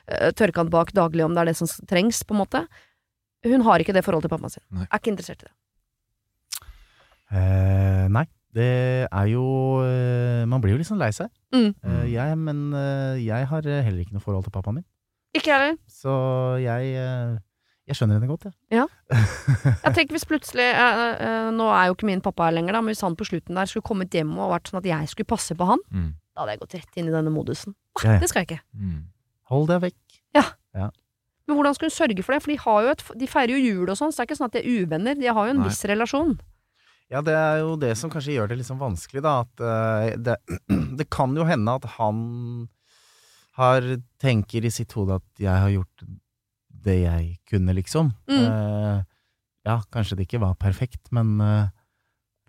eh, 0.08 0.30
tørke 0.32 0.62
han 0.62 0.72
bak 0.72 0.94
daglig 0.96 1.26
om 1.26 1.36
det 1.36 1.44
er 1.44 1.52
det 1.52 1.58
som 1.60 1.68
trengs, 1.90 2.22
på 2.24 2.36
en 2.36 2.42
måte. 2.44 2.64
Hun 3.44 3.66
har 3.68 3.84
ikke 3.84 3.92
det 3.92 4.04
forholdet 4.06 4.30
til 4.30 4.36
pappaen 4.36 4.56
sin. 4.56 4.64
Nei. 4.72 4.88
Er 4.88 5.02
ikke 5.02 5.12
interessert 5.12 5.44
i 5.44 5.50
det. 5.50 5.54
Eh, 7.34 8.06
nei, 8.12 8.24
det 8.54 8.72
er 9.10 9.28
jo 9.32 9.44
Man 10.46 10.60
blir 10.62 10.74
jo 10.74 10.80
litt 10.80 10.88
sånn 10.88 11.00
lei 11.00 11.10
seg. 11.12 11.28
Mm. 11.52 11.72
Eh, 11.84 12.04
jeg, 12.12 12.36
men 12.38 12.66
eh, 12.78 13.20
jeg 13.24 13.48
har 13.50 13.64
heller 13.66 14.00
ikke 14.04 14.16
noe 14.16 14.24
forhold 14.24 14.46
til 14.46 14.54
pappaen 14.54 14.80
min. 14.80 14.88
Ikke 15.34 15.50
jeg 15.50 15.54
heller. 15.58 15.76
Så 15.90 16.12
jeg 16.62 16.92
eh, 16.94 17.34
Jeg 17.90 17.98
skjønner 17.98 18.16
henne 18.20 18.30
godt, 18.30 18.46
jeg. 18.48 18.86
Jeg 19.84 19.94
tenker 19.96 20.14
hvis 20.16 20.26
plutselig 20.28 20.64
eh, 20.70 21.00
eh, 21.20 21.48
Nå 21.52 21.66
er 21.74 21.88
jo 21.90 21.96
ikke 21.96 22.08
min 22.08 22.22
pappa 22.24 22.46
her 22.48 22.54
lenger, 22.56 22.72
da, 22.76 22.80
men 22.84 22.94
hvis 22.94 23.02
han 23.04 23.16
på 23.18 23.26
slutten 23.28 23.58
der 23.58 23.68
skulle 23.70 23.84
kommet 23.86 24.14
hjem 24.14 24.32
og 24.38 24.52
vært 24.54 24.70
sånn 24.70 24.80
at 24.80 24.88
jeg 24.88 25.10
skulle 25.12 25.28
passe 25.34 25.56
på 25.58 25.66
han, 25.68 25.82
Mm. 25.92 26.12
da 26.34 26.42
hadde 26.44 26.54
jeg 26.56 26.62
gått 26.64 26.76
rett 26.80 27.00
inn 27.02 27.10
i 27.10 27.14
denne 27.14 27.32
modusen. 27.34 27.74
Ja, 28.04 28.16
ja. 28.16 28.20
Det 28.22 28.28
skal 28.32 28.42
jeg 28.44 28.48
ikke. 28.52 28.62
Mm. 28.74 29.02
Hold 29.52 29.68
deg 29.70 29.82
vekk. 29.88 30.20
Ja. 30.34 30.46
Men 31.44 31.58
hvordan 31.58 31.74
skal 31.76 31.90
hun 31.90 31.94
sørge 31.94 32.22
for 32.24 32.32
det? 32.34 32.40
For 32.42 32.50
de, 32.54 32.56
har 32.64 32.82
jo 32.86 32.92
et, 32.94 33.02
de 33.20 33.26
feirer 33.28 33.52
jo 33.52 33.60
jul 33.60 33.90
og 33.92 33.98
sånn, 34.00 34.10
så 34.10 34.16
det 34.18 34.24
er 34.24 34.28
ikke 34.30 34.38
sånn 34.40 34.48
at 34.48 34.54
de 34.56 34.62
er 34.64 34.82
uvenner. 34.86 35.18
De 35.20 35.28
har 35.28 35.46
jo 35.46 35.52
en 35.52 35.60
Nei. 35.60 35.68
viss 35.68 35.84
relasjon. 35.90 36.32
Ja, 37.12 37.20
det 37.20 37.34
er 37.36 37.58
jo 37.60 37.74
det 37.76 37.90
som 38.00 38.08
kanskje 38.10 38.32
gjør 38.38 38.48
det 38.50 38.56
litt 38.62 38.66
sånn 38.70 38.80
vanskelig, 38.80 39.20
da. 39.22 39.34
At 39.44 39.60
uh, 39.60 40.16
det, 40.24 40.38
det 40.98 41.06
kan 41.12 41.36
jo 41.36 41.44
hende 41.46 41.74
at 41.76 41.84
han 41.98 42.22
har 43.58 43.86
tenker 44.22 44.66
i 44.66 44.72
sitt 44.72 44.92
hode 44.96 45.20
at 45.20 45.42
jeg 45.42 45.54
har 45.54 45.72
gjort 45.72 46.06
det 46.84 46.98
jeg 47.04 47.28
kunne, 47.48 47.74
liksom. 47.76 48.10
Mm. 48.28 48.44
Uh, 48.44 48.98
ja, 49.64 49.78
kanskje 49.94 50.18
det 50.18 50.26
ikke 50.28 50.42
var 50.42 50.58
perfekt, 50.60 51.08
men 51.14 51.38
uh, 51.40 51.70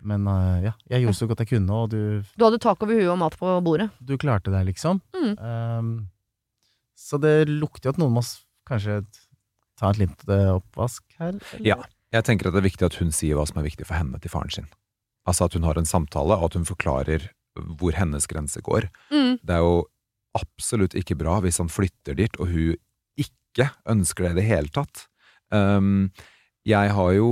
men 0.06 0.26
uh, 0.28 0.60
ja, 0.60 0.74
jeg 0.90 1.06
gjorde 1.06 1.18
så 1.18 1.28
godt 1.30 1.40
jeg 1.42 1.54
kunne, 1.54 1.72
og 1.72 1.90
du, 1.94 2.00
Du 2.36 2.44
hadde 2.44 2.60
tak 2.62 2.82
over 2.84 2.98
huet 2.98 3.08
og 3.08 3.18
mat 3.22 3.36
på 3.40 3.54
bordet. 3.64 3.88
du 3.98 4.16
klarte 4.20 4.52
deg, 4.52 4.68
liksom. 4.68 5.00
Mm. 5.16 5.32
Um, 5.40 5.88
så 6.96 7.18
det 7.20 7.48
lukter 7.48 7.88
jo 7.88 7.94
at 7.94 8.00
noen 8.00 8.18
må 8.18 8.22
kanskje 8.68 9.00
ta 9.76 9.92
et 9.92 10.00
lite 10.00 10.38
oppvask 10.56 11.04
her. 11.20 11.36
eller? 11.36 11.66
Ja. 11.66 11.78
Jeg 12.14 12.24
tenker 12.28 12.48
at 12.48 12.54
det 12.54 12.60
er 12.62 12.68
viktig 12.68 12.86
at 12.86 12.96
hun 13.00 13.10
sier 13.12 13.36
hva 13.36 13.44
som 13.48 13.58
er 13.60 13.66
viktig 13.66 13.84
for 13.88 13.98
henne 13.98 14.18
til 14.22 14.30
faren 14.32 14.52
sin. 14.52 14.68
Altså 15.26 15.48
at 15.48 15.56
hun 15.58 15.66
har 15.66 15.76
en 15.76 15.88
samtale, 15.88 16.36
og 16.38 16.48
at 16.48 16.56
hun 16.56 16.68
forklarer 16.68 17.26
hvor 17.80 17.96
hennes 17.96 18.28
grense 18.30 18.60
går. 18.62 18.86
Mm. 19.10 19.40
Det 19.42 19.56
er 19.56 19.64
jo 19.64 19.86
absolutt 20.36 20.94
ikke 20.98 21.16
bra 21.18 21.38
hvis 21.44 21.58
han 21.62 21.72
flytter 21.72 22.16
dit, 22.18 22.36
og 22.40 22.52
hun 22.52 22.76
ikke 23.20 23.70
ønsker 23.88 24.28
det 24.28 24.34
i 24.34 24.38
det 24.40 24.48
hele 24.50 24.72
tatt. 24.74 25.06
Um, 25.54 26.10
jeg 26.66 26.90
har 26.96 27.12
jo 27.14 27.28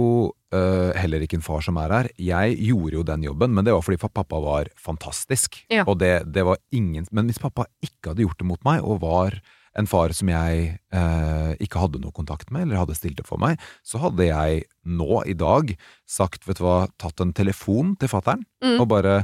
uh, 0.55 0.93
heller 0.95 1.25
ikke 1.25 1.41
en 1.41 1.45
far 1.45 1.65
som 1.67 1.79
er 1.83 1.91
her. 1.91 2.09
Jeg 2.23 2.55
gjorde 2.63 2.95
jo 3.01 3.03
den 3.07 3.25
jobben, 3.27 3.55
men 3.57 3.67
det 3.67 3.75
var 3.75 3.83
fordi 3.83 3.99
pappa 3.99 4.39
var 4.41 4.71
fantastisk. 4.79 5.59
Ja. 5.75 5.83
Og 5.91 5.99
det, 5.99 6.13
det 6.31 6.45
var 6.47 6.61
ingen 6.71 7.09
Men 7.11 7.27
hvis 7.27 7.43
pappa 7.43 7.67
ikke 7.83 8.13
hadde 8.13 8.23
gjort 8.23 8.39
det 8.39 8.47
mot 8.53 8.63
meg, 8.67 8.85
og 8.87 9.03
var 9.03 9.41
en 9.75 9.89
far 9.91 10.13
som 10.15 10.31
jeg 10.31 10.69
uh, 10.95 11.51
ikke 11.59 11.81
hadde 11.83 11.99
noe 11.99 12.15
kontakt 12.15 12.53
med, 12.55 12.63
eller 12.69 12.79
hadde 12.85 12.95
stilt 12.95 13.19
opp 13.19 13.27
for 13.33 13.43
meg, 13.43 13.59
så 13.83 13.99
hadde 14.05 14.29
jeg 14.29 14.63
nå 14.87 15.25
i 15.27 15.35
dag 15.35 15.75
sagt, 16.07 16.47
vet 16.47 16.61
du 16.61 16.65
hva, 16.69 16.85
tatt 17.03 17.19
en 17.25 17.35
telefon 17.35 17.97
til 17.99 18.13
fattern, 18.13 18.47
Mm. 18.63 18.79
og 18.81 18.87
bare 18.89 19.17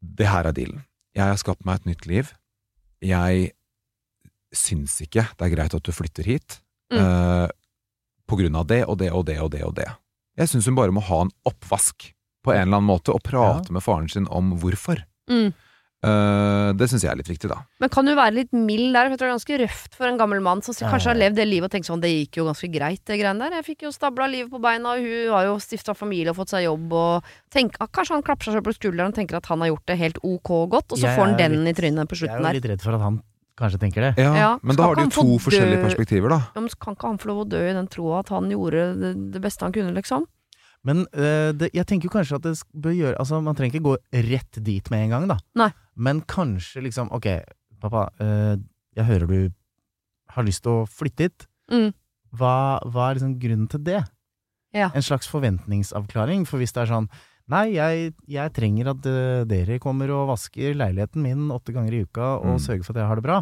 Det 0.00 0.26
her 0.28 0.48
er 0.48 0.52
dealen. 0.56 0.82
Jeg 1.14 1.24
har 1.24 1.36
skapt 1.40 1.64
meg 1.68 1.80
et 1.80 1.86
nytt 1.92 2.06
liv. 2.08 2.32
Jeg 3.04 3.52
syns 4.56 4.96
ikke 5.04 5.26
det 5.36 5.46
er 5.46 5.52
greit 5.52 5.76
at 5.76 5.84
du 5.84 5.92
flytter 5.92 6.28
hit. 6.28 6.60
Mm. 6.92 7.00
uh, 7.02 7.48
på 8.26 8.38
grunn 8.38 8.58
av 8.58 8.66
det 8.70 8.84
og 8.86 8.98
det 9.00 9.10
og 9.14 9.24
det 9.26 9.40
og 9.42 9.50
det 9.54 9.62
og 9.66 9.74
det. 9.78 9.88
Jeg 10.38 10.50
syns 10.50 10.68
hun 10.68 10.76
bare 10.78 10.94
må 10.94 11.02
ha 11.06 11.24
en 11.24 11.32
oppvask 11.48 12.10
på 12.46 12.52
en 12.54 12.68
eller 12.68 12.78
annen 12.78 12.90
måte, 12.90 13.14
og 13.14 13.24
prate 13.26 13.72
med 13.74 13.82
faren 13.82 14.08
sin 14.10 14.28
om 14.30 14.52
hvorfor. 14.62 15.00
Mm. 15.30 15.50
Eh, 16.04 16.72
det 16.76 16.86
syns 16.90 17.02
jeg 17.02 17.10
er 17.10 17.16
litt 17.18 17.28
viktig, 17.30 17.48
da. 17.50 17.56
Men 17.80 17.88
kan 17.90 18.04
du 18.06 18.12
være 18.14 18.34
litt 18.36 18.52
mild 18.52 18.92
der? 18.94 19.08
For 19.08 19.14
jeg 19.14 19.18
tror 19.18 19.26
det 19.26 19.32
er 19.32 19.38
ganske 19.38 19.58
røft 19.64 19.94
for 19.96 20.06
en 20.10 20.18
gammel 20.20 20.42
mann 20.44 20.60
som 20.62 20.74
kanskje 20.76 21.08
har 21.10 21.18
levd 21.18 21.38
det 21.40 21.46
livet 21.48 21.66
og 21.70 21.72
tenkt 21.72 21.88
sånn 21.88 22.02
Det 22.04 22.10
gikk 22.12 22.36
jo 22.36 22.44
ganske 22.46 22.68
greit, 22.70 23.00
det 23.08 23.16
greiene 23.18 23.40
der. 23.46 23.56
Jeg 23.58 23.64
fikk 23.70 23.86
jo 23.88 23.92
stabla 23.94 24.28
livet 24.30 24.50
på 24.52 24.60
beina, 24.60 24.92
og 24.92 25.00
hun 25.02 25.32
har 25.34 25.46
jo 25.48 25.56
stifta 25.58 25.94
familie 25.96 26.30
og 26.30 26.36
fått 26.36 26.52
seg 26.52 26.66
jobb, 26.68 26.92
og 26.92 27.24
tenk, 27.50 27.74
ah, 27.80 27.88
Kanskje 27.88 28.14
han 28.18 28.22
klapper 28.22 28.44
seg 28.50 28.58
selv 28.58 28.68
på 28.68 28.76
skulderen 28.76 29.08
og 29.10 29.16
tenker 29.16 29.36
at 29.40 29.46
han 29.46 29.60
har 29.64 29.72
gjort 29.72 29.86
det 29.86 29.98
helt 29.98 30.18
ok 30.22 30.50
godt, 30.76 30.92
og 30.92 30.98
så 31.00 31.06
Jeg 31.08 31.16
får 31.18 31.24
han 31.26 31.36
den 31.40 31.64
litt- 31.64 31.78
i 31.78 31.80
trynet 31.80 32.08
på 32.12 32.16
slutten 32.20 32.42
der. 32.42 32.52
Jeg 32.52 32.56
er 32.56 32.60
jo 32.60 32.60
litt 32.60 32.70
redd 32.70 32.82
for 32.84 32.94
at 32.94 33.00
han 33.00 33.22
kanskje 33.56 33.80
tenker 33.80 34.00
det. 34.04 34.12
Ja, 34.20 34.34
Ja, 34.36 34.58
Men 34.62 34.76
da 34.76 34.82
har 34.84 34.94
de 34.94 35.02
jo 35.08 35.10
to 35.16 35.38
forskjellige 35.40 35.80
perspektiver, 35.82 36.28
da. 36.28 36.40
Ja, 36.54 36.60
men 36.60 36.68
kan 36.78 36.94
ikke 36.94 37.08
han 37.08 37.18
få 37.18 37.26
lov 37.32 37.46
å 37.46 37.48
dø 37.48 37.62
i 37.70 37.72
den 37.72 37.88
troa 37.88 38.20
at 38.20 38.28
han 38.28 38.50
gjorde 38.52 39.00
det, 39.00 39.32
det 39.32 39.40
beste 39.42 39.64
han 39.64 39.72
kunne, 39.72 39.94
liksom? 39.96 40.26
Men 40.84 41.06
øh, 41.16 41.50
det, 41.56 41.72
jeg 41.74 41.86
tenker 41.86 42.04
jo 42.06 42.10
kanskje 42.14 42.36
at 42.36 42.42
det 42.42 42.62
bør 42.76 42.92
gjøre 42.94 43.16
Altså, 43.18 43.42
man 43.42 43.56
trenger 43.56 43.74
ikke 43.80 43.88
gå 43.88 43.96
rett 44.30 44.62
dit 44.62 44.88
med 44.90 45.02
en 45.06 45.10
gang, 45.10 45.26
da. 45.28 45.38
Nei. 45.56 45.72
Men 45.96 46.20
kanskje 46.28 46.82
liksom 46.84 47.08
Ok, 47.12 47.26
pappa, 47.80 48.08
øh, 48.20 48.56
jeg 48.96 49.04
hører 49.08 49.26
du 49.26 49.50
har 50.36 50.42
lyst 50.44 50.62
til 50.64 50.72
å 50.82 50.86
flytte 50.88 51.22
hit. 51.28 51.46
Mm. 51.72 51.92
Hva, 52.36 52.80
hva 52.84 53.10
er 53.10 53.14
liksom 53.18 53.38
grunnen 53.40 53.68
til 53.70 53.80
det? 53.86 54.02
Ja. 54.74 54.90
En 54.94 55.02
slags 55.02 55.28
forventningsavklaring. 55.30 56.44
For 56.46 56.58
hvis 56.60 56.72
det 56.76 56.84
er 56.86 56.92
sånn 56.94 57.08
Nei, 57.48 57.76
jeg, 57.76 58.08
jeg 58.26 58.50
trenger 58.56 58.88
at 58.90 59.04
øh, 59.06 59.44
dere 59.46 59.76
kommer 59.78 60.10
og 60.10 60.32
vasker 60.32 60.74
leiligheten 60.74 61.22
min 61.22 61.44
åtte 61.54 61.70
ganger 61.72 61.94
i 61.94 62.00
uka 62.02 62.32
og 62.40 62.56
Mm. 62.56 62.62
sørger 62.64 62.82
for 62.84 62.92
at 62.96 62.98
jeg 63.04 63.06
har 63.06 63.14
det 63.20 63.22
bra, 63.22 63.36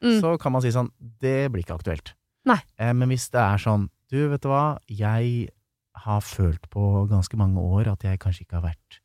Mm. 0.00 0.20
så 0.22 0.38
kan 0.38 0.52
man 0.52 0.62
si 0.62 0.70
sånn 0.70 0.92
Det 1.20 1.50
blir 1.50 1.64
ikke 1.64 1.74
aktuelt. 1.74 2.12
Nei. 2.46 2.60
Eh, 2.78 2.92
men 2.92 3.08
hvis 3.10 3.28
det 3.34 3.40
er 3.42 3.58
sånn 3.58 3.88
Du, 4.08 4.28
vet 4.30 4.40
du 4.40 4.48
hva, 4.48 4.78
jeg 4.88 5.48
har 5.96 6.20
følt 6.22 6.70
på 6.70 7.08
ganske 7.10 7.36
mange 7.36 7.58
år 7.58 7.88
at 7.92 8.04
jeg 8.06 8.20
kanskje 8.20 8.46
ikke 8.46 8.60
har 8.62 8.70
vært 8.70 9.00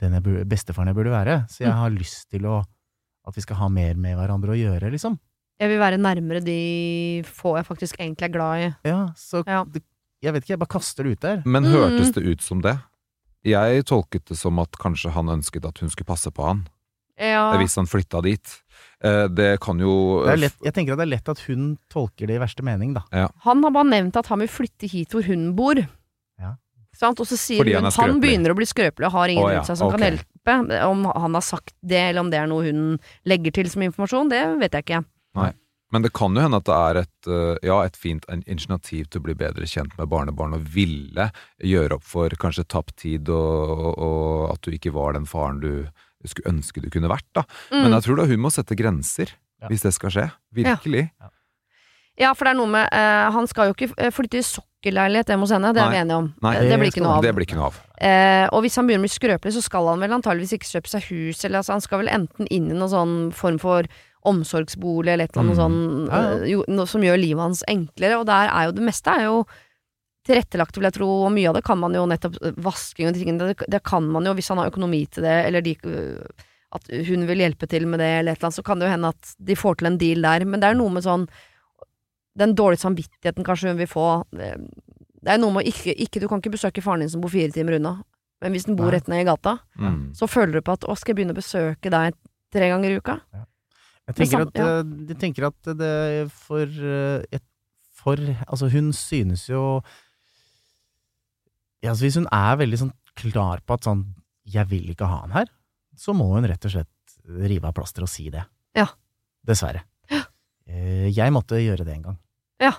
den 0.00 0.12
jeg 0.12 0.22
burde, 0.22 0.44
bestefaren 0.48 0.86
jeg 0.90 0.96
burde 0.96 1.10
være, 1.14 1.36
så 1.48 1.58
jeg 1.64 1.70
Mm. 1.72 1.78
har 1.78 1.90
lyst 1.90 2.28
til 2.30 2.42
å 2.46 2.64
At 3.26 3.34
vi 3.36 3.40
skal 3.40 3.56
ha 3.56 3.68
mer 3.70 3.94
med 3.94 4.18
hverandre 4.18 4.52
å 4.52 4.58
gjøre, 4.58 4.90
liksom. 4.92 5.18
Jeg 5.58 5.68
vil 5.70 5.78
være 5.80 5.96
nærmere 5.96 6.44
de 6.44 7.22
få 7.24 7.56
jeg 7.56 7.64
faktisk 7.64 7.96
egentlig 7.96 8.22
er 8.28 8.28
glad 8.34 8.58
i. 8.60 8.74
Ja, 8.84 9.06
så 9.16 9.42
Ja. 9.46 9.64
Det, 9.64 9.82
Jeg 10.22 10.32
vet 10.34 10.42
ikke, 10.44 10.48
jeg 10.50 10.58
bare 10.58 10.68
kaster 10.68 11.04
det 11.04 11.12
ut 11.12 11.20
der. 11.20 11.42
Men 11.46 11.64
Mm. 11.64 11.72
hørtes 11.72 12.12
det 12.12 12.22
ut 12.26 12.40
som 12.42 12.60
det? 12.60 12.78
Jeg 13.44 13.84
tolket 13.86 14.24
det 14.26 14.36
som 14.36 14.58
at 14.58 14.72
kanskje 14.72 15.10
han 15.12 15.26
ønsket 15.28 15.64
at 15.66 15.78
hun 15.78 15.88
skulle 15.88 16.06
passe 16.06 16.30
på 16.30 16.44
han, 16.46 16.66
Ja, 17.18 17.56
hvis 17.56 17.76
han 17.76 17.86
flytta 17.86 18.22
dit. 18.22 18.62
Eh, 19.02 19.28
Det 19.28 19.60
kan 19.60 19.78
jo 19.78 20.24
Det 20.26 20.32
er 20.34 20.36
lett, 20.48 20.56
jeg 20.64 20.74
tenker 20.74 20.92
at 20.92 20.98
det 20.98 21.06
er 21.08 21.16
lett 21.16 21.28
at 21.28 21.38
hun 21.46 21.78
tolker 21.88 22.26
det 22.26 22.36
i 22.36 22.44
verste 22.44 22.62
mening, 22.62 22.92
da. 22.94 23.02
Han 23.44 23.62
har 23.62 23.70
bare 23.70 23.84
nevnt 23.84 24.16
at 24.16 24.26
han 24.26 24.38
vil 24.40 24.48
flytte 24.48 24.88
hit 24.90 25.08
hvor 25.10 25.22
hun 25.24 25.54
bor. 25.56 25.74
Sant? 26.98 27.20
Og 27.20 27.28
så 27.28 27.38
sier 27.40 27.64
hun 27.64 27.88
han 27.88 27.90
han, 27.92 28.14
er 28.14 28.22
begynner 28.22 28.54
å 28.54 28.58
bli 28.58 28.68
skrøpelig 28.68 29.10
og 29.10 29.16
har 29.18 29.32
ingen 29.32 29.44
oh, 29.44 29.50
ja. 29.50 29.58
rundt 29.58 29.70
seg 29.70 29.80
som 29.80 29.90
okay. 29.90 29.98
kan 29.98 30.06
hjelpe. 30.10 30.78
Om 30.84 31.04
han 31.08 31.36
har 31.38 31.44
sagt 31.44 31.74
det, 31.80 32.00
eller 32.10 32.24
om 32.24 32.30
det 32.32 32.40
er 32.40 32.48
noe 32.50 32.64
hun 32.66 32.80
legger 33.28 33.54
til 33.60 33.70
som 33.72 33.84
informasjon, 33.86 34.32
det 34.32 34.42
vet 34.60 34.76
jeg 34.76 34.86
ikke. 34.86 35.04
Nei. 35.40 35.52
Men 35.94 36.02
det 36.02 36.10
kan 36.16 36.34
jo 36.34 36.42
hende 36.42 36.58
at 36.58 36.66
det 36.66 36.74
er 36.74 36.98
et, 37.04 37.28
eh, 37.30 37.66
ja, 37.68 37.76
et 37.86 37.96
fint 37.96 38.24
initiativ 38.50 39.06
til 39.06 39.20
å 39.20 39.26
bli 39.28 39.36
bedre 39.38 39.68
kjent 39.70 39.92
med 39.94 40.10
barnebarn, 40.10 40.56
og 40.56 40.64
ville 40.74 41.28
gjøre 41.62 42.00
opp 42.00 42.08
for 42.08 42.34
kanskje 42.40 42.66
tapt 42.66 42.96
tid, 43.04 43.30
og, 43.30 43.70
og, 43.70 43.92
og 44.02 44.48
at 44.56 44.66
du 44.66 44.74
ikke 44.74 44.94
var 44.96 45.14
den 45.14 45.28
faren 45.30 45.62
du 45.62 45.70
skulle 46.26 46.50
ønske 46.50 46.82
du 46.82 46.90
kunne 46.90 47.10
vært. 47.12 47.28
da. 47.36 47.44
Men 47.70 47.92
Mm. 47.92 47.96
jeg 47.98 48.06
tror 48.08 48.16
da 48.16 48.26
hun 48.26 48.40
må 48.40 48.50
sette 48.50 48.74
grenser, 48.74 49.30
Ja. 49.62 49.68
hvis 49.68 49.82
det 49.82 49.94
skal 49.94 50.10
skje. 50.10 50.26
Virkelig. 50.52 51.10
Ja, 51.20 51.30
for 52.34 52.46
det 52.46 52.52
er 52.54 52.58
noe 52.60 52.70
med 52.70 52.92
uh, 52.94 53.26
Han 53.34 53.48
skal 53.50 53.70
jo 53.70 53.74
ikke 53.74 53.88
eh, 53.98 54.12
flytte 54.14 54.38
i 54.38 54.44
sokkelleilighet 54.46 55.32
hjemme 55.32 55.46
hos 55.48 55.54
henne, 55.56 55.72
det 55.74 55.82
er 55.82 55.90
vi 55.90 55.98
enige 55.98 56.18
om. 56.22 56.28
Nei, 56.44 56.54
det, 56.60 56.68
det 56.70 56.78
blir 56.78 56.92
ikke 56.92 57.02
noe 57.02 57.16
av. 57.16 57.24
Det 57.26 57.32
blir 57.34 57.46
ikke 57.48 57.58
noe 57.58 57.70
av. 57.72 57.78
Uh, 57.98 58.46
og 58.54 58.64
hvis 58.64 58.78
han 58.78 58.86
begynner 58.86 59.02
å 59.02 59.08
bli 59.08 59.14
skrøpelig, 59.16 59.54
så 59.56 59.62
skal 59.64 59.90
han 59.90 60.04
vel 60.04 60.14
antageligvis 60.14 60.54
ikke 60.58 60.70
kjøpe 60.76 60.92
seg 60.92 61.08
hus, 61.10 61.44
eller 61.44 61.62
altså, 61.62 61.74
han 61.74 61.84
skal 61.84 62.04
vel 62.04 62.12
enten 62.14 62.50
inn 62.54 62.68
i 62.70 62.76
noen 62.76 62.92
sånn 62.92 63.14
form 63.34 63.58
for 63.62 63.88
omsorgsbolig 64.24 65.12
eller 65.12 65.28
et 65.28 65.34
eller 65.34 65.42
annet 65.44 65.58
Mm. 65.58 65.62
sånn 65.64 66.08
Ja, 66.08 66.20
ja. 66.22 66.36
eh, 66.38 66.46
jo, 66.54 66.64
noe 66.68 66.86
som 66.88 67.02
gjør 67.04 67.18
livet 67.20 67.42
hans 67.44 67.64
enklere, 67.68 68.20
og 68.20 68.26
der 68.30 68.48
er 68.48 68.70
jo 68.70 68.76
det 68.78 68.86
meste 68.86 69.10
er 69.12 69.26
jo 69.26 69.44
tilrettelagt, 70.24 70.78
vil 70.78 70.88
jeg 70.88 70.96
tro, 70.96 71.08
og 71.26 71.32
mye 71.34 71.50
av 71.50 71.58
det 71.58 71.64
kan 71.66 71.78
man 71.82 71.92
jo 71.96 72.06
nettopp 72.08 72.38
eh, 72.40 72.54
Vasking 72.64 73.10
og 73.10 73.18
tingene, 73.18 73.50
det, 73.52 73.66
det 73.68 73.82
kan 73.84 74.06
man 74.08 74.24
jo 74.24 74.32
hvis 74.38 74.48
han 74.48 74.62
har 74.62 74.70
økonomi 74.72 75.02
til 75.12 75.26
det, 75.26 75.34
eller 75.48 75.64
de 75.64 75.74
at 76.74 76.88
hun 77.06 77.26
vil 77.28 77.38
hjelpe 77.44 77.68
til 77.70 77.84
med 77.86 78.00
det, 78.02 78.08
eller 78.20 78.32
et 78.32 78.40
eller 78.40 78.48
annet, 78.48 78.56
så 78.58 78.64
kan 78.66 78.80
det 78.80 78.88
jo 78.88 78.94
hende 78.94 79.12
at 79.12 79.34
de 79.38 79.54
får 79.54 79.76
til 79.78 79.86
en 79.90 79.98
deal 80.00 80.24
der, 80.24 80.44
men 80.48 80.62
det 80.62 80.70
er 80.72 80.78
noe 80.78 80.90
med 80.90 81.04
sånn 81.04 81.28
den 82.36 82.54
dårlige 82.58 82.82
samvittigheten 82.82 83.44
kanskje 83.46 83.68
hun 83.70 83.78
vil 83.78 83.86
få 83.90 84.24
eh, 84.38 84.56
Det 85.24 85.32
er 85.32 85.38
noe 85.38 85.52
med 85.54 85.64
å 85.64 85.68
ikke, 85.70 85.94
ikke 85.96 86.20
Du 86.20 86.26
kan 86.28 86.40
ikke 86.42 86.50
besøke 86.52 86.82
faren 86.82 87.00
din 87.00 87.08
som 87.12 87.20
bor 87.22 87.30
fire 87.32 87.50
timer 87.54 87.78
unna, 87.78 88.02
men 88.42 88.52
hvis 88.52 88.66
den 88.66 88.76
bor 88.76 88.90
Nei. 88.90 88.96
rett 88.98 89.08
ned 89.08 89.22
i 89.22 89.28
gata, 89.30 89.58
Mm. 89.78 90.12
så 90.14 90.26
føler 90.28 90.52
du 90.58 90.60
på 90.62 90.72
at 90.72 90.84
å, 90.84 90.96
skal 90.96 91.14
jeg 91.14 91.16
begynne 91.22 91.32
å 91.34 91.40
besøke 91.40 91.90
deg 91.90 92.14
tre 92.52 92.68
ganger 92.68 92.90
i 92.90 92.98
uka? 92.98 93.20
Jeg 94.06 94.14
tenker 94.16 94.38
Men 94.38 94.48
at, 94.48 94.54
ja. 94.54 94.66
eh, 94.78 94.82
de 95.08 95.14
tenker 95.14 95.46
at 95.46 95.62
det 95.78 96.30
for, 96.30 96.66
eh, 96.66 97.38
for 97.94 98.16
Altså, 98.48 98.68
hun 98.70 98.92
synes 98.92 99.46
jo 99.48 99.80
ja, 101.82 101.90
altså 101.92 102.04
Hvis 102.06 102.16
hun 102.20 102.28
er 102.32 102.56
veldig 102.60 102.78
sånn 102.80 102.92
klar 103.16 103.60
på 103.64 103.74
at 103.74 103.84
sånn 103.86 104.04
'jeg 104.44 104.66
vil 104.68 104.90
ikke 104.90 105.06
ha 105.06 105.20
han 105.22 105.30
her', 105.30 105.48
så 105.96 106.12
må 106.12 106.34
hun 106.34 106.44
rett 106.44 106.64
og 106.64 106.70
slett 106.72 106.88
rive 107.48 107.64
av 107.64 107.72
plasteret 107.74 108.02
og 108.02 108.08
si 108.08 108.28
det. 108.28 108.44
Ja. 108.74 108.86
Dessverre. 109.46 109.84
Jeg 110.66 111.32
måtte 111.32 111.56
gjøre 111.60 111.84
det 111.84 111.94
en 111.94 112.02
gang. 112.02 112.18
Jeg 112.60 112.72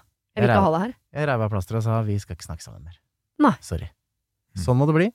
vil 0.44 0.50
Jeg 0.50 0.56
ikke 0.58 0.64
ha 0.66 0.72
det 0.76 0.82
her. 0.86 0.94
Jeg 1.16 1.28
reiv 1.30 1.42
av 1.46 1.50
plasteret 1.52 1.78
og 1.80 1.84
sa 1.84 2.02
'vi 2.04 2.18
skal 2.20 2.36
ikke 2.36 2.44
snakke 2.48 2.64
sammen 2.64 2.84
mer'. 2.84 2.98
Nei. 3.40 3.54
Sorry. 3.62 3.88
Mm. 4.56 4.62
Sånn 4.64 4.78
må 4.78 4.86
det 4.88 4.96
bli. 4.96 5.08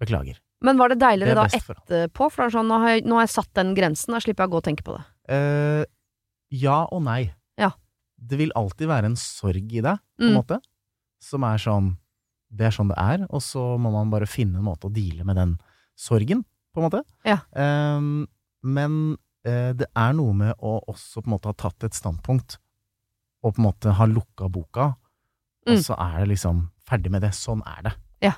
Beklager. 0.00 0.38
Men 0.62 0.76
var 0.76 0.88
det 0.88 0.98
deiligere 0.98 1.34
det 1.34 1.36
da 1.36 1.46
etterpå? 1.46 2.30
For 2.30 2.42
det 2.42 2.46
er 2.54 2.58
sånn, 2.58 2.68
nå 2.68 2.78
har, 2.80 2.88
jeg, 2.96 3.04
nå 3.06 3.14
har 3.14 3.22
jeg 3.26 3.34
satt 3.34 3.54
den 3.54 3.74
grensen, 3.74 4.12
da 4.12 4.18
slipper 4.20 4.44
jeg 4.44 4.48
å 4.50 4.52
gå 4.52 4.56
og 4.60 4.64
tenke 4.64 4.82
på 4.84 4.96
det. 4.96 5.04
Uh, 5.30 5.84
ja 6.50 6.84
og 6.90 7.02
nei. 7.02 7.32
Ja. 7.58 7.70
Det 8.18 8.36
vil 8.38 8.52
alltid 8.56 8.88
være 8.88 9.06
en 9.06 9.16
sorg 9.16 9.72
i 9.72 9.80
deg, 9.80 9.98
på 10.18 10.24
en 10.24 10.34
Mm. 10.34 10.36
måte, 10.36 10.60
som 11.20 11.44
er 11.44 11.56
sånn 11.58 11.96
Det 12.52 12.66
er 12.66 12.70
sånn 12.74 12.88
det 12.88 12.98
er, 12.98 13.26
og 13.30 13.40
så 13.40 13.78
må 13.78 13.92
man 13.92 14.10
bare 14.10 14.26
finne 14.26 14.56
en 14.58 14.64
måte 14.64 14.88
å 14.88 14.92
deale 14.92 15.22
med 15.24 15.36
den 15.36 15.58
sorgen, 15.96 16.44
på 16.74 16.82
en 16.82 16.90
måte. 16.90 17.04
Ja. 17.24 17.38
Uh, 17.54 18.26
men 18.64 19.16
uh, 19.46 19.72
det 19.72 19.86
er 19.94 20.12
noe 20.12 20.32
med 20.34 20.54
å 20.58 20.80
også 20.88 21.22
på 21.22 21.28
en 21.28 21.38
måte 21.38 21.46
ha 21.46 21.52
tatt 21.52 21.84
et 21.84 21.92
standpunkt, 21.94 22.58
og 23.42 23.54
på 23.54 23.58
en 23.62 23.66
måte 23.72 23.92
har 23.96 24.06
lukka 24.06 24.48
boka, 24.52 24.94
og 25.66 25.74
Mm. 25.76 25.82
så 25.84 25.94
er 25.98 26.20
det 26.20 26.28
liksom 26.36 26.70
ferdig 26.88 27.10
med 27.10 27.22
det. 27.22 27.30
Sånn 27.36 27.60
er 27.66 27.82
det. 27.82 27.92
Ja. 28.22 28.32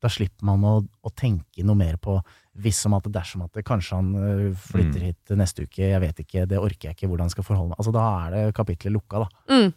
Da 0.00 0.08
slipper 0.08 0.42
man 0.44 0.62
å, 0.62 0.88
å 1.04 1.10
tenke 1.14 1.62
noe 1.64 1.76
mer 1.76 1.96
på 1.96 2.20
hvis 2.58 2.84
om 2.86 2.94
at 2.94 3.04
dersom 3.04 3.42
at 3.44 3.52
det, 3.52 3.64
kanskje 3.64 3.96
han 3.96 4.14
øh, 4.14 4.54
flytter 4.56 5.00
Mm. 5.00 5.06
hit 5.06 5.36
neste 5.38 5.62
uke, 5.66 5.78
jeg 5.90 6.00
vet 6.00 6.16
ikke, 6.24 6.46
det 6.48 6.58
orker 6.58 6.88
jeg 6.90 6.96
ikke, 6.96 7.08
hvordan 7.08 7.26
jeg 7.30 7.30
skal 7.36 7.44
forholde 7.44 7.68
meg. 7.70 7.78
Altså 7.78 7.92
Da 7.92 8.26
er 8.26 8.30
det 8.30 8.54
kapitlet 8.54 8.92
lukka, 8.92 9.18
da. 9.24 9.28
Mm. 9.48 9.72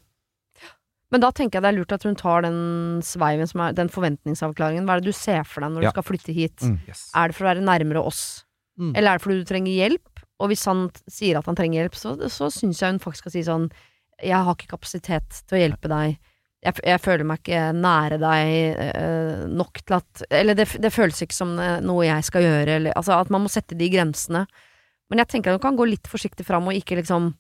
Men 1.12 1.22
da 1.22 1.30
tenker 1.32 1.60
jeg 1.60 1.64
det 1.64 1.70
er 1.70 1.78
lurt 1.78 1.94
at 1.96 2.04
hun 2.04 2.16
tar 2.18 2.42
den 2.42 3.02
sveiven, 3.06 3.48
som 3.48 3.62
er 3.62 3.74
den 3.78 3.88
forventningsavklaringen. 3.94 4.86
Hva 4.88 4.98
er 4.98 5.02
det 5.02 5.12
du 5.14 5.16
ser 5.16 5.44
for 5.48 5.62
deg 5.62 5.72
når 5.72 5.84
Ja. 5.84 5.92
du 5.92 5.94
skal 6.02 6.04
flytte 6.10 6.34
hit? 6.34 6.58
Mm. 6.66 6.80
Yes. 6.88 7.12
Er 7.16 7.28
det 7.30 7.36
for 7.38 7.46
å 7.46 7.54
være 7.54 7.64
nærmere 7.64 8.04
oss? 8.04 8.44
Mm. 8.80 8.96
Eller 8.98 9.12
er 9.14 9.18
det 9.18 9.22
fordi 9.24 9.40
du 9.44 9.46
trenger 9.46 9.72
hjelp? 9.78 10.10
Og 10.42 10.50
hvis 10.50 10.66
han 10.66 10.90
sier 11.08 11.38
at 11.38 11.46
han 11.46 11.56
trenger 11.56 11.84
hjelp, 11.86 11.96
så, 11.96 12.18
så 12.28 12.50
syns 12.52 12.80
jeg 12.82 12.92
hun 12.92 13.00
faktisk 13.00 13.24
skal 13.30 13.32
si 13.32 13.44
sånn 13.48 13.70
Jeg 14.24 14.46
har 14.48 14.56
ikke 14.56 14.72
kapasitet 14.76 15.42
til 15.44 15.58
å 15.58 15.62
hjelpe 15.62 15.92
deg. 15.92 16.18
Jeg, 16.66 16.80
jeg 16.88 17.02
føler 17.04 17.28
meg 17.28 17.42
ikke 17.44 17.64
nære 17.78 18.18
deg 18.22 18.80
øh, 18.82 19.42
nok 19.54 19.84
til 19.86 19.98
at 20.00 20.24
Eller 20.34 20.58
det, 20.58 20.66
det 20.82 20.90
føles 20.90 21.20
ikke 21.22 21.36
som 21.36 21.52
eh, 21.62 21.78
noe 21.86 22.08
jeg 22.08 22.26
skal 22.26 22.42
gjøre, 22.42 22.78
eller 22.80 22.96
Altså 22.98 23.20
at 23.20 23.30
man 23.34 23.44
må 23.44 23.52
sette 23.54 23.78
de 23.78 23.90
grensene. 23.94 24.46
Men 25.12 25.22
jeg 25.22 25.30
tenker 25.36 25.54
at 25.54 25.60
du 25.60 25.66
kan 25.66 25.78
gå 25.78 25.86
litt 25.86 26.10
forsiktig 26.10 26.48
fram 26.48 26.66
og 26.72 26.78
ikke 26.78 26.98
liksom 26.98 27.34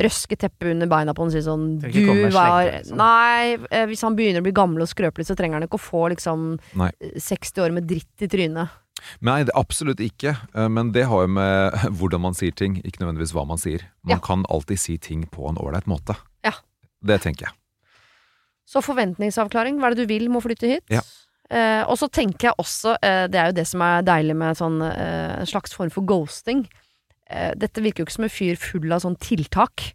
røske 0.00 0.36
teppet 0.40 0.72
under 0.72 0.88
beina 0.90 1.14
på 1.14 1.22
henne 1.22 1.30
og 1.30 1.36
si 1.36 1.44
sånn 1.44 1.66
Du 1.82 2.30
var 2.34 2.66
liksom. 2.66 2.98
Nei, 2.98 3.54
eh, 3.70 3.84
hvis 3.90 4.02
han 4.06 4.16
begynner 4.18 4.42
å 4.42 4.46
bli 4.46 4.54
gammel 4.56 4.82
og 4.82 4.90
skrøpelig, 4.90 5.28
så 5.28 5.36
trenger 5.38 5.60
han 5.60 5.68
ikke 5.68 5.78
å 5.78 5.84
få 5.84 6.06
liksom 6.14 6.48
Nei. 6.80 6.90
eh, 6.98 7.18
60 7.22 7.62
år 7.66 7.76
med 7.76 7.86
dritt 7.90 8.24
i 8.24 8.30
trynet. 8.30 8.80
Nei, 9.20 9.42
det, 9.44 9.52
absolutt 9.54 10.00
ikke. 10.00 10.36
Eh, 10.54 10.68
Men 10.68 10.92
det 10.92 11.04
har 11.10 11.24
jo 11.26 11.28
med 11.28 11.72
hvordan 11.98 12.20
man 12.20 12.34
sier 12.34 12.52
ting, 12.54 12.78
ikke 12.84 13.00
nødvendigvis 13.02 13.32
hva 13.36 13.46
man 13.46 13.58
sier. 13.58 13.84
Man 14.02 14.16
Ja. 14.18 14.22
kan 14.24 14.44
alltid 14.50 14.78
si 14.80 14.96
ting 14.98 15.26
på 15.30 15.48
en 15.48 15.56
ålreit 15.60 15.86
måte. 15.90 16.16
Ja. 16.44 16.52
Det 17.04 17.20
tenker 17.22 17.46
jeg. 17.48 17.54
Så 18.66 18.80
forventningsavklaring, 18.80 19.76
hva 19.78 19.90
er 19.90 19.94
det 19.94 20.06
du 20.06 20.12
vil 20.14 20.30
må 20.32 20.40
flytte 20.40 20.70
hit? 20.70 20.84
Ja. 20.90 21.02
Eh, 21.52 21.82
og 21.84 21.98
så 22.00 22.08
tenker 22.08 22.48
jeg 22.48 22.54
også, 22.58 22.94
eh, 23.04 23.26
det 23.28 23.36
er 23.40 23.50
jo 23.50 23.58
det 23.58 23.66
som 23.68 23.82
er 23.84 24.02
deilig 24.02 24.34
med 24.40 24.56
sånn, 24.56 24.80
eh, 24.82 25.40
en 25.42 25.46
slags 25.46 25.74
form 25.76 25.90
for 25.92 26.02
ghosting. 26.08 26.64
Eh, 27.28 27.52
dette 27.56 27.82
virker 27.84 28.00
jo 28.02 28.06
ikke 28.06 28.16
som 28.16 28.24
en 28.24 28.32
fyr 28.32 28.56
full 28.56 28.90
av 28.92 29.02
sånn 29.04 29.18
tiltak. 29.20 29.92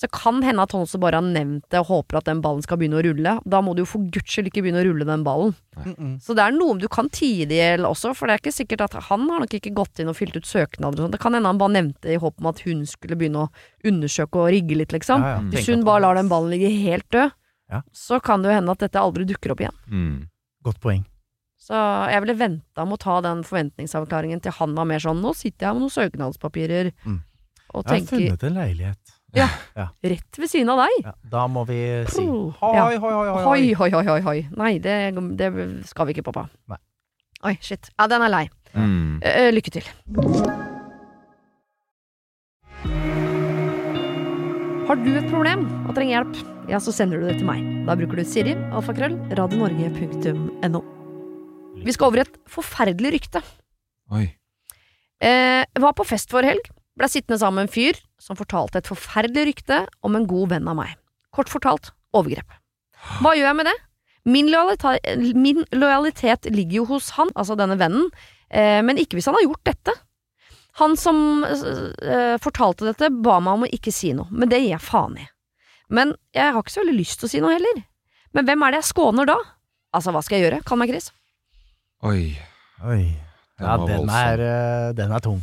Så 0.00 0.08
kan 0.08 0.38
hende 0.40 0.62
at 0.64 0.72
han 0.72 0.80
også 0.86 0.96
bare 1.02 1.18
har 1.20 1.26
nevnt 1.26 1.66
det 1.68 1.76
og 1.82 1.90
håper 1.90 2.16
at 2.22 2.28
den 2.30 2.38
ballen 2.40 2.62
skal 2.64 2.78
begynne 2.80 2.96
å 2.96 3.02
rulle. 3.04 3.34
Da 3.44 3.58
må 3.60 3.74
du 3.76 3.82
jo 3.82 3.88
for 3.90 4.06
guds 4.08 4.32
skyld 4.32 4.48
ikke 4.48 4.62
begynne 4.64 4.80
å 4.80 4.86
rulle 4.86 5.04
den 5.04 5.24
ballen. 5.26 5.52
Mm 5.76 5.94
-mm. 5.94 6.14
Så 6.24 6.32
det 6.34 6.40
er 6.46 6.52
noe 6.56 6.78
du 6.80 6.88
kan 6.88 7.10
tie 7.10 7.44
det 7.44 7.52
i 7.54 7.60
hjel 7.60 7.84
også, 7.84 8.14
for 8.16 8.26
det 8.26 8.32
er 8.32 8.38
ikke 8.40 8.56
sikkert 8.56 8.80
at 8.80 9.02
han 9.10 9.28
har 9.28 9.40
nok 9.40 9.52
ikke 9.54 9.74
gått 9.74 9.98
inn 10.00 10.08
og 10.08 10.16
fylt 10.16 10.36
ut 10.36 10.46
søknader 10.46 10.96
og 10.96 11.04
sånn. 11.04 11.10
Det 11.12 11.20
kan 11.20 11.34
hende 11.34 11.46
han 11.46 11.58
bare 11.58 11.72
nevnte 11.76 12.08
i 12.08 12.16
håp 12.16 12.34
om 12.40 12.46
at 12.46 12.60
hun 12.64 12.86
skulle 12.86 13.16
begynne 13.16 13.44
å 13.44 13.50
undersøke 13.84 14.36
og 14.40 14.48
rigge 14.50 14.74
litt, 14.76 14.92
liksom. 14.92 15.20
Ja, 15.20 15.36
ja. 15.36 15.40
Hvis 15.50 15.68
hun 15.68 15.84
bare 15.84 16.00
lar 16.00 16.14
den 16.14 16.28
ballen 16.30 16.50
ligge 16.50 16.70
helt 16.72 17.08
død, 17.10 17.32
Ja. 17.70 17.82
så 17.92 18.20
kan 18.22 18.42
det 18.42 18.48
jo 18.48 18.54
hende 18.56 18.70
at 18.72 18.78
dette 18.78 18.96
aldri 18.98 19.24
dukker 19.26 19.50
opp 19.52 19.60
igjen. 19.60 19.76
Mm. 19.90 20.28
Godt 20.64 20.80
poeng. 20.80 21.04
Så 21.60 21.74
jeg 22.10 22.20
ville 22.22 22.38
venta 22.38 22.84
med 22.86 22.94
å 22.94 22.98
ta 22.98 23.20
den 23.20 23.42
forventningsavklaringen 23.44 24.40
til 24.40 24.52
han 24.52 24.74
var 24.74 24.84
mer 24.86 24.98
sånn 24.98 25.20
Nå 25.20 25.34
sitter 25.36 25.66
jeg 25.66 25.74
med 25.74 25.82
noen 25.82 25.90
søknadspapirer 26.10 26.92
Mm. 27.04 27.20
og 27.74 27.84
Jeg 27.84 28.00
har 28.00 28.06
funnet 28.18 28.42
en 28.42 28.54
leilighet. 28.54 28.98
Rett 29.34 30.38
ved 30.38 30.50
siden 30.50 30.70
av 30.72 30.82
deg. 30.84 30.96
Ja, 31.06 31.14
da 31.32 31.46
må 31.48 31.64
vi 31.68 31.78
si 32.10 32.24
hoi, 32.26 32.74
Ja. 32.74 32.86
hoi, 32.88 32.96
hoi, 32.98 33.12
hoi, 33.14 33.42
Hoi, 33.44 33.72
hoi, 33.74 33.90
hoi, 33.90 34.04
hoi, 34.06 34.20
hoi. 34.26 34.38
Nei, 34.56 34.72
det, 34.82 34.96
det 35.38 35.50
skal 35.88 36.06
vi 36.08 36.16
ikke, 36.16 36.26
pappa. 36.30 36.48
Nei. 36.70 36.78
Oi, 37.50 37.54
shit. 37.64 37.90
Ja, 37.98 38.06
den 38.10 38.22
er 38.26 38.32
lei. 38.32 38.44
Mm. 38.74 39.20
Uh, 39.24 39.48
lykke 39.54 39.72
til. 39.78 39.86
Har 44.90 44.98
du 44.98 45.10
et 45.14 45.28
problem 45.30 45.64
og 45.86 45.94
trenger 45.94 46.16
hjelp, 46.16 46.38
ja, 46.70 46.80
så 46.82 46.92
sender 46.94 47.20
du 47.22 47.28
det 47.28 47.38
til 47.38 47.46
meg. 47.46 47.62
Da 47.86 47.94
bruker 47.98 48.18
du 48.18 48.26
Siri, 48.26 48.56
alfakrøll, 48.74 49.14
radionorge.no. 49.38 50.82
Vi 51.80 51.94
skal 51.94 52.10
over 52.10 52.20
i 52.20 52.24
et 52.26 52.38
forferdelig 52.50 53.12
rykte. 53.14 53.42
Oi. 54.10 54.26
Eh, 55.22 55.62
var 55.80 55.94
på 55.96 56.06
fest 56.08 56.32
for 56.32 56.44
helg. 56.44 56.66
Ble 56.98 57.08
sittende 57.08 57.38
sammen 57.40 57.62
med 57.62 57.68
en 57.70 57.72
fyr 57.72 58.00
som 58.20 58.38
fortalte 58.38 58.80
et 58.80 58.90
forferdelig 58.90 59.46
rykte 59.50 59.84
om 60.06 60.16
en 60.18 60.26
god 60.28 60.52
venn 60.54 60.68
av 60.70 60.76
meg. 60.78 60.96
Kort 61.34 61.50
fortalt 61.52 61.92
overgrep. 62.16 62.58
Hva 63.20 63.32
gjør 63.36 63.48
jeg 63.48 63.58
med 63.60 63.70
det? 63.70 63.76
Min 64.30 64.50
lojalitet, 64.52 65.06
min 65.34 65.64
lojalitet 65.72 66.48
ligger 66.52 66.82
jo 66.82 66.86
hos 66.92 67.14
han, 67.16 67.32
altså 67.34 67.56
denne 67.56 67.78
vennen, 67.80 68.10
eh, 68.52 68.80
men 68.84 69.00
ikke 69.00 69.16
hvis 69.16 69.30
han 69.30 69.38
har 69.38 69.46
gjort 69.46 69.64
dette. 69.70 69.94
Han 70.82 70.96
som 71.00 71.44
eh, 71.48 72.36
fortalte 72.42 72.90
dette, 72.90 73.08
ba 73.24 73.38
meg 73.40 73.56
om 73.56 73.64
å 73.66 73.70
ikke 73.72 73.94
si 73.94 74.12
noe, 74.16 74.28
men 74.30 74.52
det 74.52 74.60
gir 74.60 74.74
jeg 74.74 74.84
faen 74.84 75.16
i. 75.18 75.24
Men 75.90 76.12
jeg 76.36 76.52
har 76.52 76.60
ikke 76.60 76.76
så 76.76 76.84
veldig 76.84 76.98
lyst 77.00 77.18
til 77.22 77.26
å 77.30 77.32
si 77.32 77.40
noe 77.42 77.56
heller. 77.56 77.80
Men 78.36 78.46
hvem 78.46 78.62
er 78.62 78.74
det 78.74 78.82
jeg 78.84 78.90
skåner 78.92 79.26
da? 79.32 79.38
Altså, 79.96 80.12
hva 80.14 80.22
skal 80.22 80.38
jeg 80.38 80.46
gjøre? 80.46 80.60
Kall 80.68 80.78
meg 80.78 80.92
Chris. 80.92 81.10
Oi. 82.06 82.36
Oi. 82.86 83.02
Den 83.60 83.66
Ja, 83.66 83.76
den 83.88 84.12
er, 84.14 84.40
eh, 84.44 84.92
den 84.96 85.12
er 85.12 85.24
tung. 85.24 85.40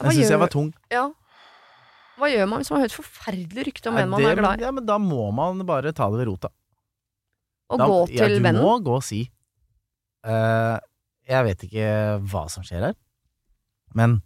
Den 0.00 0.16
syns 0.16 0.32
jeg 0.32 0.40
var 0.40 0.50
tung. 0.52 0.72
Ja. 0.92 1.06
Hva 2.20 2.28
gjør 2.30 2.48
man 2.50 2.60
hvis 2.62 2.70
man 2.70 2.80
har 2.82 2.88
hørt 2.88 2.96
forferdelig 3.00 3.66
rykte 3.70 3.88
om 3.90 3.94
Nei, 3.96 4.02
en 4.04 4.10
man 4.12 4.20
det- 4.20 4.30
er 4.30 4.40
glad 4.42 4.60
i? 4.60 4.64
Ja, 4.66 4.70
men 4.76 4.86
da 4.86 4.98
må 5.00 5.30
man 5.34 5.64
bare 5.66 5.92
ta 5.96 6.08
det 6.12 6.18
ved 6.20 6.28
rota. 6.28 6.50
Og 7.70 7.78
Da- 7.78 7.86
gå 7.86 7.98
ja, 8.12 8.28
du 8.28 8.40
vennen? 8.42 8.60
må 8.62 8.74
gå 8.84 8.96
og 8.98 9.04
si 9.06 9.22
uh, 10.26 10.78
Jeg 11.30 11.44
vet 11.46 11.62
ikke 11.68 11.86
hva 12.28 12.42
som 12.50 12.62
skjer 12.66 12.82
her, 12.90 12.94
men 13.94 14.20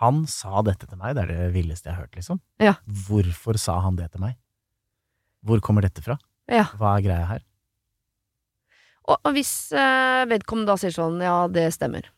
han 0.00 0.26
sa 0.26 0.62
dette 0.62 0.86
til 0.88 0.98
meg. 0.98 1.14
Det 1.16 1.22
er 1.24 1.28
det 1.34 1.52
villeste 1.54 1.86
jeg 1.88 1.94
har 1.94 2.02
hørt, 2.06 2.16
liksom. 2.16 2.40
Ja. 2.60 2.74
Hvorfor 2.86 3.56
sa 3.60 3.78
han 3.80 3.96
det 3.96 4.10
til 4.12 4.20
meg? 4.20 4.36
Hvor 5.44 5.60
kommer 5.60 5.82
dette 5.84 6.02
fra? 6.02 6.18
Ja. 6.48 6.64
Hva 6.76 6.96
er 6.98 7.02
greia 7.04 7.26
her? 7.30 7.44
Og, 9.06 9.16
og 9.22 9.32
hvis 9.36 9.70
uh, 9.72 10.24
vedkommende 10.26 10.72
da 10.72 10.76
sier 10.80 10.90
sånn, 10.96 11.20
ja, 11.22 11.46
det 11.52 11.68
stemmer. 11.76 12.08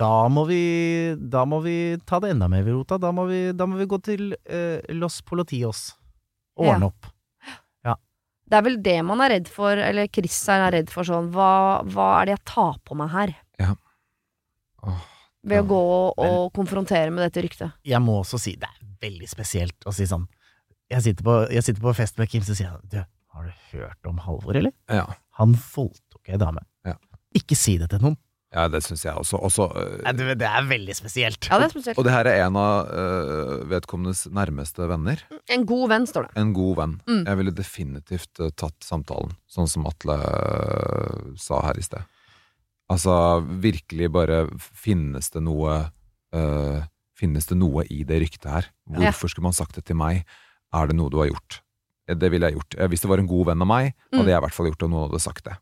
Da 0.00 0.28
må 0.32 0.46
vi, 0.48 0.60
da 1.20 1.42
må 1.44 1.58
vi 1.64 1.76
ta 2.08 2.18
det 2.24 2.30
enda 2.32 2.46
mer 2.48 2.62
ved 2.64 2.72
rota. 2.78 2.96
Da 3.02 3.10
må 3.12 3.26
vi, 3.28 3.40
da 3.52 3.66
må 3.68 3.76
vi 3.76 3.86
gå 3.90 3.98
til 4.06 4.30
eh, 4.48 4.80
Los 4.96 5.20
Politios 5.26 5.90
og 6.56 6.64
Ja. 6.66 6.74
ordne 6.76 6.88
opp. 6.92 7.10
Det 8.50 8.56
er 8.58 8.64
vel 8.66 8.80
det 8.82 8.96
man 9.06 9.20
er 9.22 9.30
redd 9.30 9.46
for, 9.46 9.78
eller 9.78 10.08
Chris 10.10 10.34
er 10.50 10.64
redd 10.74 10.88
for 10.90 11.06
sånn 11.06 11.28
Hva, 11.30 11.84
hva 11.86 12.06
er 12.18 12.24
det 12.26 12.32
jeg 12.34 12.40
tar 12.50 12.80
på 12.82 12.96
meg 12.98 13.12
her? 13.12 13.30
Åh, 14.82 15.04
Ved 15.46 15.62
å 15.62 15.68
gå 15.70 15.78
og 16.26 16.48
konfrontere 16.56 17.12
med 17.14 17.22
dette 17.28 17.44
ryktet. 17.46 17.76
Jeg 17.86 18.00
må 18.02 18.16
også 18.24 18.40
si 18.42 18.56
det 18.58 18.66
er 18.66 18.88
veldig 19.06 19.28
spesielt 19.30 19.86
å 19.86 19.94
si 19.94 20.02
sånn 20.10 20.26
Jeg 20.90 21.04
sitter 21.06 21.28
på, 21.28 21.36
jeg 21.54 21.62
sitter 21.62 21.84
på 21.84 21.94
fest 21.94 22.18
med 22.18 22.32
Kim, 22.32 22.42
så 22.42 22.56
sier 22.58 22.72
han 22.74 22.82
Du, 22.90 22.98
har 23.36 23.46
du 23.46 23.52
hørt 23.76 24.10
om 24.10 24.18
Halvor, 24.26 24.58
eller? 24.58 24.74
ja. 24.90 25.06
Han 25.38 25.54
voldtok 25.54 26.28
ei 26.28 26.36
dame. 26.42 26.60
Ja. 26.84 26.96
Ikke 27.38 27.54
si 27.56 27.78
det 27.78 27.86
til 27.94 28.02
noen. 28.02 28.18
Ja, 28.52 28.64
det 28.68 28.80
syns 28.82 29.04
jeg 29.06 29.14
også. 29.14 29.38
også 29.46 29.66
øh, 29.78 30.02
Nei, 30.04 30.12
det, 30.18 30.38
det 30.40 30.46
er 30.48 30.64
veldig 30.66 30.94
spesielt. 30.98 31.46
Ja, 31.50 31.58
det 31.62 31.68
er 31.68 31.74
spesielt. 31.74 31.98
og 31.98 32.04
det 32.08 32.12
her 32.14 32.26
er 32.26 32.44
en 32.48 32.56
av 32.58 32.88
uh, 32.90 33.68
vedkommendes 33.70 34.24
nærmeste 34.34 34.88
venner. 34.90 35.22
En 35.54 35.66
god 35.68 35.88
venn, 35.92 36.06
står 36.10 36.26
det. 36.28 36.32
En 36.42 36.52
god 36.56 36.76
venn. 36.80 36.94
Mm. 37.06 37.22
Jeg 37.28 37.38
ville 37.42 37.54
definitivt 37.54 38.42
uh, 38.42 38.50
tatt 38.58 38.78
samtalen, 38.82 39.36
sånn 39.46 39.68
som 39.70 39.86
Atle 39.86 40.16
uh, 40.18 41.30
sa 41.38 41.60
her 41.68 41.78
i 41.78 41.86
sted. 41.86 42.02
Altså, 42.90 43.12
virkelig 43.62 44.08
bare 44.10 44.40
Finnes 44.58 45.28
det 45.30 45.44
noe 45.46 45.76
Finnes 47.20 47.46
det 47.50 47.56
noe 47.58 47.82
i 47.92 48.00
det 48.06 48.20
ryktet 48.22 48.48
her? 48.50 48.68
Hvorfor 48.88 49.30
skulle 49.30 49.46
man 49.48 49.56
sagt 49.56 49.76
det 49.78 49.84
til 49.90 49.98
meg? 49.98 50.22
Er 50.74 50.86
det 50.90 50.96
noe 50.98 51.10
du 51.12 51.18
har 51.20 51.28
gjort? 51.30 51.60
Eh, 52.08 52.14
Det 52.16 52.30
ville 52.32 52.48
jeg 52.48 52.56
gjort. 52.58 52.76
Hvis 52.90 53.02
det 53.04 53.10
var 53.10 53.18
en 53.22 53.28
god 53.30 53.46
venn 53.50 53.62
av 53.62 53.68
meg, 53.68 53.92
hadde 54.12 54.24
Mm. 54.24 54.30
jeg 54.30 54.38
i 54.38 54.44
hvert 54.46 54.54
fall 54.56 54.66
gjort 54.70 54.78
det, 54.80 54.86
og 54.88 54.90
noen 54.94 55.06
hadde 55.10 55.20
sagt 55.22 55.44
det. 55.44 55.56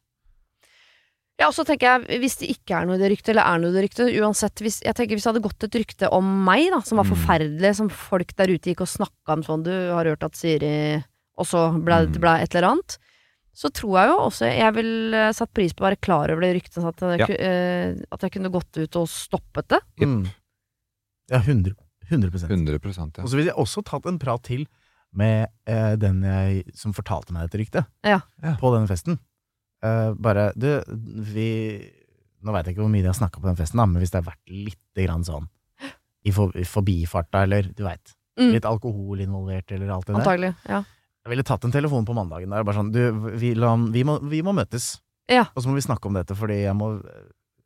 Ja, 1.39 1.47
og 1.47 1.55
så 1.55 1.63
tenker 1.65 1.87
jeg, 1.87 2.19
hvis 2.21 2.35
det 2.41 2.49
ikke 2.51 2.75
er 2.81 2.87
noe 2.89 2.97
i 2.97 2.99
det 2.99 3.13
ryktet, 3.13 3.29
eller 3.31 3.47
er 3.47 3.61
noe 3.63 3.71
i 3.71 3.75
det 3.77 3.83
ryktet, 3.87 4.09
uansett 4.19 4.59
hvis, 4.65 4.81
Jeg 4.83 4.95
tenker 4.99 5.15
hvis 5.15 5.23
det 5.23 5.31
hadde 5.33 5.45
gått 5.45 5.63
et 5.69 5.77
rykte 5.79 6.09
om 6.11 6.27
meg, 6.45 6.65
da, 6.75 6.81
som 6.83 6.99
var 6.99 7.07
Mm. 7.07 7.13
forferdelig, 7.15 7.75
som 7.77 7.89
folk 7.89 8.35
der 8.35 8.51
ute 8.51 8.73
gikk 8.73 8.81
og 8.83 8.91
snakka 8.91 9.37
om 9.37 9.43
sånn, 9.47 9.63
du 9.63 9.71
har 9.95 10.05
hørt 10.05 10.25
at 10.27 10.35
Siri 10.35 11.05
Og 11.39 11.47
så 11.47 11.71
ble 11.71 12.07
det 12.07 12.17
Mm. 12.17 12.21
ble 12.21 12.33
et 12.43 12.55
eller 12.57 12.69
annet. 12.73 12.99
Så 13.55 13.71
tror 13.71 13.95
jeg 14.01 14.09
jo 14.11 14.17
også 14.19 14.47
jeg 14.59 14.75
ville 14.75 15.33
satt 15.33 15.55
pris 15.55 15.73
på 15.73 15.85
å 15.85 15.89
være 15.91 16.01
klar 16.03 16.31
over 16.33 16.41
det 16.43 16.57
ryktet, 16.57 16.75
sånn 16.83 16.89
at, 16.89 16.99
jeg 16.99 17.21
Ja. 17.21 17.35
eh, 17.39 17.95
at 18.11 18.21
jeg 18.21 18.33
kunne 18.33 18.51
gått 18.51 18.77
ut 18.77 18.97
og 18.97 19.07
stoppet 19.07 19.69
det. 19.69 19.81
Mm. 20.01 20.27
Ja, 21.31 21.39
100, 21.39 21.75
100 22.11 22.31
100 22.49 23.17
ja. 23.19 23.23
Og 23.23 23.29
så 23.31 23.37
ville 23.37 23.51
jeg 23.53 23.57
også 23.57 23.85
tatt 23.85 24.07
en 24.07 24.19
prat 24.19 24.43
til 24.43 24.67
med 25.15 25.47
eh, 25.67 25.95
den 25.95 26.23
jeg, 26.23 26.65
som 26.75 26.93
fortalte 26.93 27.31
meg 27.33 27.49
dette 27.49 27.61
ryktet, 27.63 27.87
Ja. 28.05 28.21
Ja. 28.43 28.57
på 28.57 28.75
denne 28.75 28.89
festen. 28.89 29.21
Eh, 29.85 30.11
bare 30.19 30.49
Du, 30.59 30.69
vi 31.33 31.49
Nå 32.43 32.53
veit 32.55 32.67
jeg 32.67 32.75
ikke 32.77 32.85
hvor 32.85 32.91
mye 32.93 33.03
de 33.03 33.11
har 33.11 33.17
snakka 33.19 33.41
på 33.43 33.49
den 33.49 33.57
festen, 33.59 33.79
da, 33.81 33.87
men 33.87 33.99
hvis 34.03 34.13
det 34.15 34.21
har 34.21 34.29
vært 34.31 34.51
lite 34.51 35.03
grann 35.05 35.25
sånn 35.27 35.49
i, 36.27 36.31
for, 36.35 36.53
i 36.59 36.63
forbifarta, 36.67 37.43
eller 37.47 37.71
du 37.75 37.83
veit, 37.87 38.15
Mm. 38.39 38.53
litt 38.55 38.67
alkohol 38.71 39.19
involvert, 39.19 39.73
eller 39.75 39.89
alt 39.91 40.07
det 40.07 40.13
der. 40.15 40.21
Antagelig. 40.23 40.51
Ja. 40.71 40.85
Jeg 41.27 41.31
ville 41.33 41.43
tatt 41.43 41.65
en 41.67 41.73
telefon 41.75 42.05
på 42.07 42.15
mandagen 42.15 42.53
der, 42.55 42.63
bare 42.63 42.77
sånn 42.79 42.93
Du, 42.95 43.01
vi, 43.35 43.49
la, 43.59 43.73
vi, 43.91 44.05
må, 44.07 44.15
vi 44.31 44.43
må 44.47 44.53
møtes, 44.55 45.01
Ja. 45.29 45.49
og 45.57 45.65
så 45.65 45.67
må 45.69 45.75
vi 45.75 45.83
snakke 45.83 46.07
om 46.07 46.15
dette, 46.15 46.37
fordi 46.39 46.61
jeg 46.63 46.77
må 46.79 46.93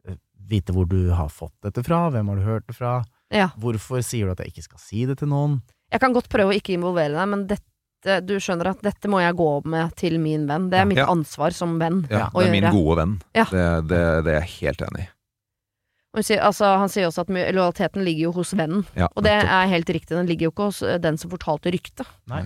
eh, 0.09 0.17
vite 0.49 0.73
hvor 0.73 0.89
du 0.89 1.11
har 1.13 1.29
fått 1.29 1.53
dette 1.63 1.85
fra, 1.85 2.07
hvem 2.11 2.27
har 2.33 2.41
du 2.41 2.43
hørt 2.49 2.67
det 2.67 2.77
fra, 2.79 2.95
ja. 3.31 3.51
hvorfor 3.61 4.01
sier 4.01 4.25
du 4.25 4.33
at 4.33 4.41
jeg 4.41 4.55
ikke 4.55 4.65
skal 4.71 4.81
si 4.81 5.05
det 5.05 5.19
til 5.21 5.29
noen? 5.29 5.61
Jeg 5.93 6.01
kan 6.01 6.17
godt 6.17 6.31
prøve 6.33 6.55
å 6.55 6.57
ikke 6.57 6.73
involvere 6.79 7.13
deg, 7.21 7.29
men 7.29 7.45
dette 7.53 7.69
du 8.27 8.35
skjønner 8.43 8.71
at 8.73 8.83
dette 8.83 9.09
må 9.09 9.21
jeg 9.23 9.35
gå 9.39 9.49
med 9.65 9.95
til 9.97 10.19
min 10.19 10.47
venn. 10.49 10.71
Det 10.71 10.79
er 10.81 10.85
mitt 10.91 10.99
Ja. 10.99 11.07
ansvar 11.13 11.53
som 11.55 11.79
venn 11.79 12.07
Ja, 12.11 12.29
å 12.35 12.41
det 12.41 12.49
er 12.49 12.53
min 12.53 12.65
gjøre. 12.65 12.73
gode 12.73 12.97
venn. 13.03 13.13
Ja. 13.35 13.45
Det, 13.45 13.67
det, 13.89 14.01
det 14.25 14.33
er 14.35 14.41
jeg 14.41 14.51
helt 14.61 14.83
enig 14.89 15.05
i. 15.05 15.09
Sier, 16.23 16.43
altså, 16.45 16.67
han 16.77 16.91
sier 16.93 17.07
også 17.09 17.23
at 17.25 17.31
lojaliteten 17.33 18.05
ligger 18.05 18.27
jo 18.29 18.33
hos 18.37 18.51
vennen. 18.53 18.83
Ja, 18.95 19.07
Og 19.17 19.23
det 19.25 19.33
er 19.33 19.67
helt 19.71 19.89
riktig, 19.89 20.11
den 20.13 20.27
ligger 20.29 20.51
jo 20.51 20.53
ikke 20.53 20.67
hos 20.69 20.83
eh, 20.83 20.99
den 21.01 21.17
som 21.17 21.31
fortalte 21.33 21.73
ryktet. 21.73 22.07
Nei. 22.29 22.43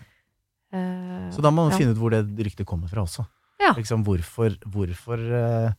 Uh, 0.74 1.30
Så 1.34 1.42
da 1.42 1.50
må 1.50 1.64
man 1.64 1.72
Ja. 1.72 1.78
finne 1.78 1.90
ut 1.94 1.98
hvor 1.98 2.10
det 2.10 2.22
ryktet 2.46 2.66
kommer 2.66 2.88
fra 2.88 3.02
også. 3.02 3.26
Ja. 3.58 3.72
Liksom 3.74 4.04
hvorfor, 4.04 4.54
hvorfor 4.70 5.18
uh, 5.18 5.72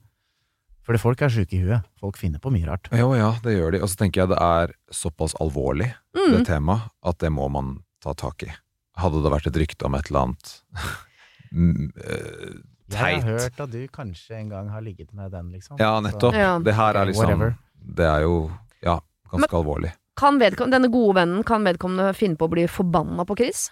Fordi 0.84 1.00
folk 1.00 1.22
er 1.22 1.30
sjuke 1.30 1.54
i 1.54 1.62
huet. 1.64 1.84
Folk 2.00 2.18
finner 2.18 2.40
på 2.40 2.52
mye 2.52 2.66
rart. 2.68 2.88
Jo, 2.92 3.14
ja, 3.16 3.32
det 3.44 3.56
gjør 3.58 3.72
de. 3.76 3.82
Og 3.84 3.90
så 3.92 3.98
tenker 4.00 4.22
jeg 4.24 4.30
det 4.30 4.38
er 4.42 4.72
såpass 4.92 5.34
alvorlig, 5.40 5.94
mm, 6.16 6.32
det 6.32 6.46
temaet, 6.48 6.90
at 7.04 7.18
det 7.20 7.32
må 7.32 7.50
man 7.52 7.84
ta 8.04 8.14
tak 8.14 8.44
i. 8.44 8.52
Hadde 8.98 9.22
det 9.22 9.34
vært 9.34 9.50
et 9.52 9.60
rykte 9.62 9.86
om 9.88 9.96
et 9.98 10.10
eller 10.10 10.26
annet 10.26 10.54
mm, 11.52 11.86
eh, 12.02 12.56
Jeg 12.96 13.22
har 13.22 13.28
hørt 13.28 13.62
at 13.68 13.74
du 13.74 13.80
kanskje 13.94 14.40
en 14.40 14.50
gang 14.54 14.72
har 14.74 14.82
ligget 14.82 15.14
med 15.14 15.32
den, 15.36 15.52
liksom. 15.54 15.78
Ja, 15.82 16.00
nettopp. 16.02 16.36
Ja. 16.38 16.58
Det 16.64 16.76
her 16.78 16.98
er 16.98 17.10
liksom 17.10 17.28
Whatever. 17.28 17.56
Det 17.78 18.08
er 18.10 18.26
jo, 18.26 18.36
ja, 18.84 19.00
ganske 19.32 19.58
alvorlig. 19.60 19.94
kan 20.18 20.40
denne 20.42 20.90
gode 20.92 21.16
vennen 21.16 21.44
Kan 21.48 21.64
vedkommende 21.64 22.10
finne 22.18 22.36
på 22.36 22.48
å 22.50 22.52
bli 22.52 22.66
forbanna 22.68 23.26
på 23.28 23.38
Chris? 23.38 23.68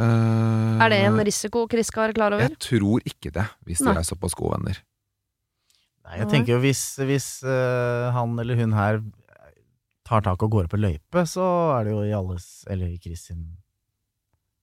Uh, 0.00 0.80
Er 0.82 0.90
det 0.90 1.04
en 1.06 1.20
risiko 1.22 1.68
Chris 1.70 1.86
skal 1.92 2.08
være 2.08 2.16
klar 2.16 2.34
over? 2.34 2.42
Jeg 2.48 2.58
tror 2.58 3.04
ikke 3.06 3.30
det, 3.30 3.44
hvis 3.62 3.82
de 3.84 3.92
Nei. 3.92 3.98
er 4.00 4.06
såpass 4.06 4.34
gode 4.34 4.56
venner. 4.56 4.80
Nei, 6.04 6.16
jeg 6.18 6.30
tenker 6.32 6.56
jo 6.56 6.62
hvis, 6.64 6.82
hvis 7.06 7.28
uh, 7.46 8.10
han 8.12 8.34
eller 8.42 8.58
hun 8.58 8.74
her 8.76 8.98
tar 10.04 10.20
tak 10.22 10.42
og 10.42 10.50
går 10.52 10.64
opp 10.68 10.74
i 10.74 10.82
løype, 10.82 11.22
så 11.26 11.44
er 11.78 11.84
det 11.84 11.92
jo 11.94 12.02
i 12.04 12.12
alles 12.12 12.64
Eller 12.70 12.86
i 12.92 12.98
Chris 13.00 13.26
sin 13.30 13.56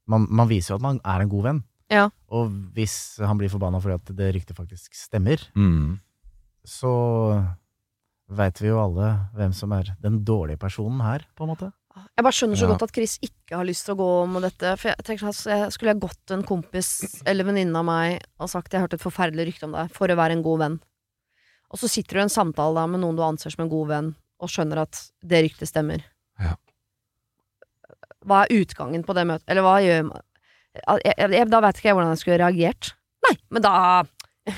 man, 0.07 0.27
man 0.29 0.47
viser 0.49 0.73
jo 0.73 0.79
at 0.79 0.81
man 0.85 0.99
er 1.05 1.21
en 1.23 1.29
god 1.31 1.43
venn. 1.45 1.63
Ja. 1.91 2.09
Og 2.31 2.49
hvis 2.75 3.17
han 3.19 3.37
blir 3.39 3.49
forbanna 3.51 3.79
fordi 3.81 3.95
at 3.95 4.15
det 4.17 4.31
ryktet 4.35 4.57
faktisk 4.57 4.93
stemmer, 4.97 5.39
Mm. 5.55 5.99
så 6.65 6.91
veit 8.31 8.59
vi 8.61 8.67
jo 8.71 8.79
alle 8.81 9.11
hvem 9.35 9.53
som 9.55 9.71
er 9.75 9.93
den 10.01 10.21
dårlige 10.25 10.59
personen 10.59 11.01
her, 11.03 11.25
på 11.35 11.43
en 11.45 11.51
måte. 11.53 11.71
Jeg 12.15 12.23
bare 12.23 12.31
skjønner 12.35 12.55
så 12.55 12.67
Ja. 12.67 12.71
godt 12.71 12.83
at 12.83 12.93
Chris 12.95 13.17
ikke 13.21 13.57
har 13.57 13.65
lyst 13.65 13.85
til 13.85 13.95
å 13.95 13.99
gå 13.99 14.29
med 14.31 14.41
dette. 14.43 14.77
For 14.79 14.89
jeg 14.89 15.03
tenker 15.03 15.27
sånn, 15.31 15.51
jeg 15.51 15.71
Skulle 15.73 15.91
jeg 15.93 15.99
gått 16.01 16.31
en 16.31 16.43
kompis 16.43 17.21
eller 17.25 17.43
venninne 17.43 17.75
av 17.75 17.85
meg 17.85 18.21
og 18.39 18.47
sagt 18.49 18.71
jeg 18.71 18.79
har 18.79 18.87
hørt 18.87 18.93
et 18.93 19.01
forferdelig 19.01 19.47
rykte 19.47 19.63
om 19.63 19.73
deg, 19.73 19.91
for 19.91 20.07
å 20.07 20.15
være 20.15 20.31
en 20.31 20.43
god 20.43 20.59
venn. 20.59 20.79
Og 21.71 21.79
så 21.79 21.89
sitter 21.89 22.13
du 22.13 22.19
i 22.19 22.23
en 22.23 22.29
samtale 22.29 22.75
da 22.75 22.87
med 22.87 22.99
noen 23.01 23.15
du 23.15 23.21
anser 23.23 23.51
som 23.51 23.63
en 23.63 23.69
god 23.69 23.87
venn, 23.87 24.15
og 24.41 24.49
skjønner 24.51 24.81
at 24.83 24.99
det 25.21 25.43
ryktet 25.45 25.69
stemmer. 25.69 26.03
Ja. 26.41 26.55
Hva 28.25 28.43
er 28.45 28.61
utgangen 28.61 29.05
på 29.05 29.15
det 29.17 29.25
møtet? 29.29 29.47
Eller 29.49 29.65
hva 29.65 29.75
gjør 29.81 30.07
man? 30.09 30.25
Jeg, 31.03 31.15
jeg, 31.19 31.45
da 31.51 31.59
veit 31.65 31.79
ikke 31.79 31.89
jeg 31.89 31.97
hvordan 31.97 32.13
jeg 32.13 32.21
skulle 32.21 32.39
reagert. 32.41 32.93
Nei, 33.27 33.35
men 33.53 33.65
da 33.67 33.73
Ja. 34.49 34.57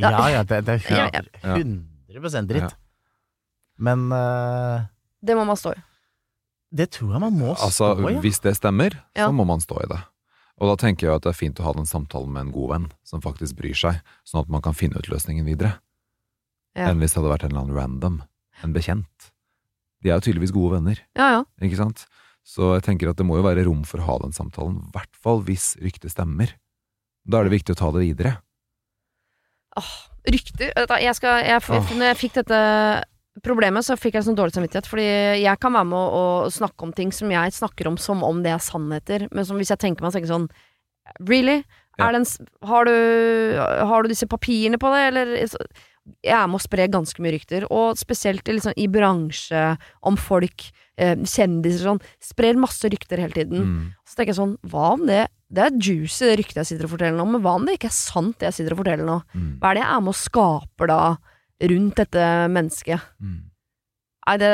Ja, 0.00 0.28
ja, 0.32 0.40
det, 0.48 0.62
det 0.64 0.74
er 0.88 0.94
Ja, 0.96 1.08
ja. 1.12 1.56
100, 1.58 2.46
dritt. 2.48 2.62
Ja. 2.64 2.70
Men 3.76 4.06
uh, 4.12 4.86
Det 5.20 5.36
må 5.36 5.44
man 5.44 5.58
stå 5.60 5.74
i. 5.76 5.82
det 6.72 6.86
tror 6.96 7.12
jeg 7.12 7.20
man 7.20 7.36
må 7.36 7.50
Altså, 7.52 7.90
stå 7.92 8.00
i. 8.00 8.06
Altså, 8.06 8.22
hvis 8.24 8.40
det 8.40 8.54
stemmer, 8.56 8.96
Ja. 9.14 9.26
så 9.26 9.32
må 9.36 9.44
man 9.44 9.60
stå 9.60 9.82
i 9.84 9.88
det. 9.92 10.00
Og 10.62 10.70
da 10.70 10.76
tenker 10.80 11.06
jeg 11.08 11.16
at 11.18 11.24
det 11.26 11.32
er 11.34 11.38
fint 11.38 11.60
å 11.60 11.66
ha 11.66 11.72
den 11.76 11.88
samtalen 11.88 12.32
med 12.32 12.46
en 12.46 12.52
god 12.54 12.70
venn, 12.72 12.86
som 13.04 13.20
faktisk 13.24 13.56
bryr 13.58 13.76
seg, 13.76 14.00
sånn 14.24 14.44
at 14.44 14.48
man 14.52 14.62
kan 14.64 14.72
finne 14.76 14.96
ut 14.96 15.08
løsningen 15.12 15.44
videre. 15.48 15.74
Ja. 16.76 16.88
Enn 16.88 17.00
hvis 17.02 17.12
det 17.12 17.20
hadde 17.20 17.32
vært 17.34 17.44
en 17.44 17.52
eller 17.52 17.64
annen 17.66 17.76
random, 17.76 18.18
en 18.62 18.74
bekjent. 18.74 19.30
De 20.02 20.10
er 20.10 20.18
jo 20.18 20.26
tydeligvis 20.26 20.54
gode 20.54 20.76
venner, 20.78 20.98
Ja, 21.18 21.28
ja. 21.38 21.42
ikke 21.62 21.78
sant? 21.78 22.06
Så 22.42 22.72
jeg 22.74 22.82
tenker 22.88 23.10
at 23.12 23.18
det 23.20 23.26
må 23.26 23.36
jo 23.38 23.44
være 23.46 23.62
rom 23.68 23.84
for 23.86 24.02
å 24.02 24.06
ha 24.08 24.16
den 24.24 24.34
samtalen, 24.34 24.80
i 24.82 24.94
hvert 24.96 25.20
fall 25.22 25.44
hvis 25.46 25.76
ryktet 25.82 26.10
stemmer. 26.10 26.56
Da 27.22 27.38
er 27.38 27.46
det 27.46 27.54
viktig 27.54 27.76
å 27.76 27.78
ta 27.78 27.92
det 27.94 28.02
videre. 28.02 28.32
Åh, 29.78 29.92
rykter 30.28 30.72
jeg 31.00 31.14
skal, 31.16 31.38
jeg, 31.46 31.62
Når 31.70 32.08
jeg 32.10 32.18
fikk 32.18 32.34
dette 32.40 32.58
problemet, 33.46 33.86
så 33.86 33.96
fikk 33.96 34.18
jeg 34.18 34.26
sånn 34.26 34.36
dårlig 34.36 34.56
samvittighet. 34.56 34.88
Fordi 34.90 35.06
jeg 35.40 35.60
kan 35.62 35.72
være 35.72 35.88
med 35.88 35.98
å, 35.98 36.24
å 36.44 36.50
snakke 36.52 36.84
om 36.84 36.92
ting 36.96 37.14
som 37.14 37.30
jeg 37.32 37.54
snakker 37.56 37.88
om 37.88 37.96
som 38.00 38.24
om 38.26 38.42
det 38.44 38.52
er 38.52 38.60
sannheter. 38.62 39.28
Men 39.32 39.46
som 39.48 39.60
hvis 39.60 39.72
jeg 39.72 39.80
tenker 39.80 40.04
meg, 40.04 40.12
så 40.12 40.20
tenker 40.20 40.34
sånn 40.34 40.50
Really? 41.26 41.62
Ja. 41.98 42.06
Er 42.06 42.14
det 42.14 42.20
en, 42.22 42.48
har, 42.70 42.88
du, 42.88 43.56
har 43.88 44.04
du 44.04 44.10
disse 44.12 44.28
papirene 44.30 44.78
på 44.80 44.90
det, 44.94 45.00
eller 45.10 45.32
Jeg 46.26 46.34
er 46.34 46.48
med 46.50 46.58
å 46.58 46.64
spre 46.64 46.88
ganske 46.90 47.22
mye 47.22 47.34
rykter, 47.36 47.66
og 47.70 47.98
spesielt 48.00 48.48
liksom, 48.48 48.74
i 48.74 48.88
bransje, 48.90 49.60
om 50.02 50.16
folk, 50.18 50.64
eh, 50.98 51.14
kjendiser 51.14 51.86
sånn. 51.86 52.02
Sprer 52.22 52.58
masse 52.58 52.90
rykter 52.90 53.22
hele 53.22 53.36
tiden. 53.36 53.62
Mm. 53.62 53.84
Så 54.02 54.18
tenker 54.18 54.34
jeg 54.34 54.40
sånn, 54.40 54.56
hva 54.66 54.92
om 54.96 55.06
det 55.06 55.28
Det 55.52 55.60
er 55.60 55.74
juicy, 55.76 56.24
det 56.24 56.36
ryktet 56.38 56.58
jeg 56.62 56.68
sitter 56.70 56.86
og 56.86 56.94
forteller 56.94 57.18
nå, 57.18 57.26
men 57.28 57.42
hva 57.44 57.58
om 57.58 57.66
det 57.68 57.74
ikke 57.76 57.90
er 57.90 57.92
sant, 57.92 58.38
det 58.40 58.46
jeg 58.46 58.54
sitter 58.56 58.72
og 58.72 58.78
forteller 58.80 59.04
nå? 59.04 59.18
Mm. 59.36 59.50
Hva 59.60 59.68
er 59.68 59.76
det 59.76 59.82
jeg 59.82 59.92
er 59.92 60.00
med 60.00 60.12
og 60.14 60.16
skaper 60.16 60.88
da 60.88 61.00
rundt 61.68 61.98
dette 62.00 62.28
mennesket? 62.54 63.10
Mm. 63.20 63.34
Nei, 64.22 64.36
det 64.40 64.50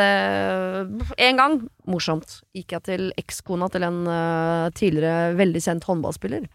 En 1.29 1.39
gang, 1.39 1.57
morsomt, 1.87 2.41
gikk 2.57 2.75
jeg 2.75 2.87
til 2.89 3.07
ekskona 3.21 3.69
til 3.71 3.87
en 3.87 4.01
uh, 4.09 4.75
tidligere 4.75 5.37
veldig 5.39 5.63
kjent 5.63 5.87
håndballspiller. 5.87 6.49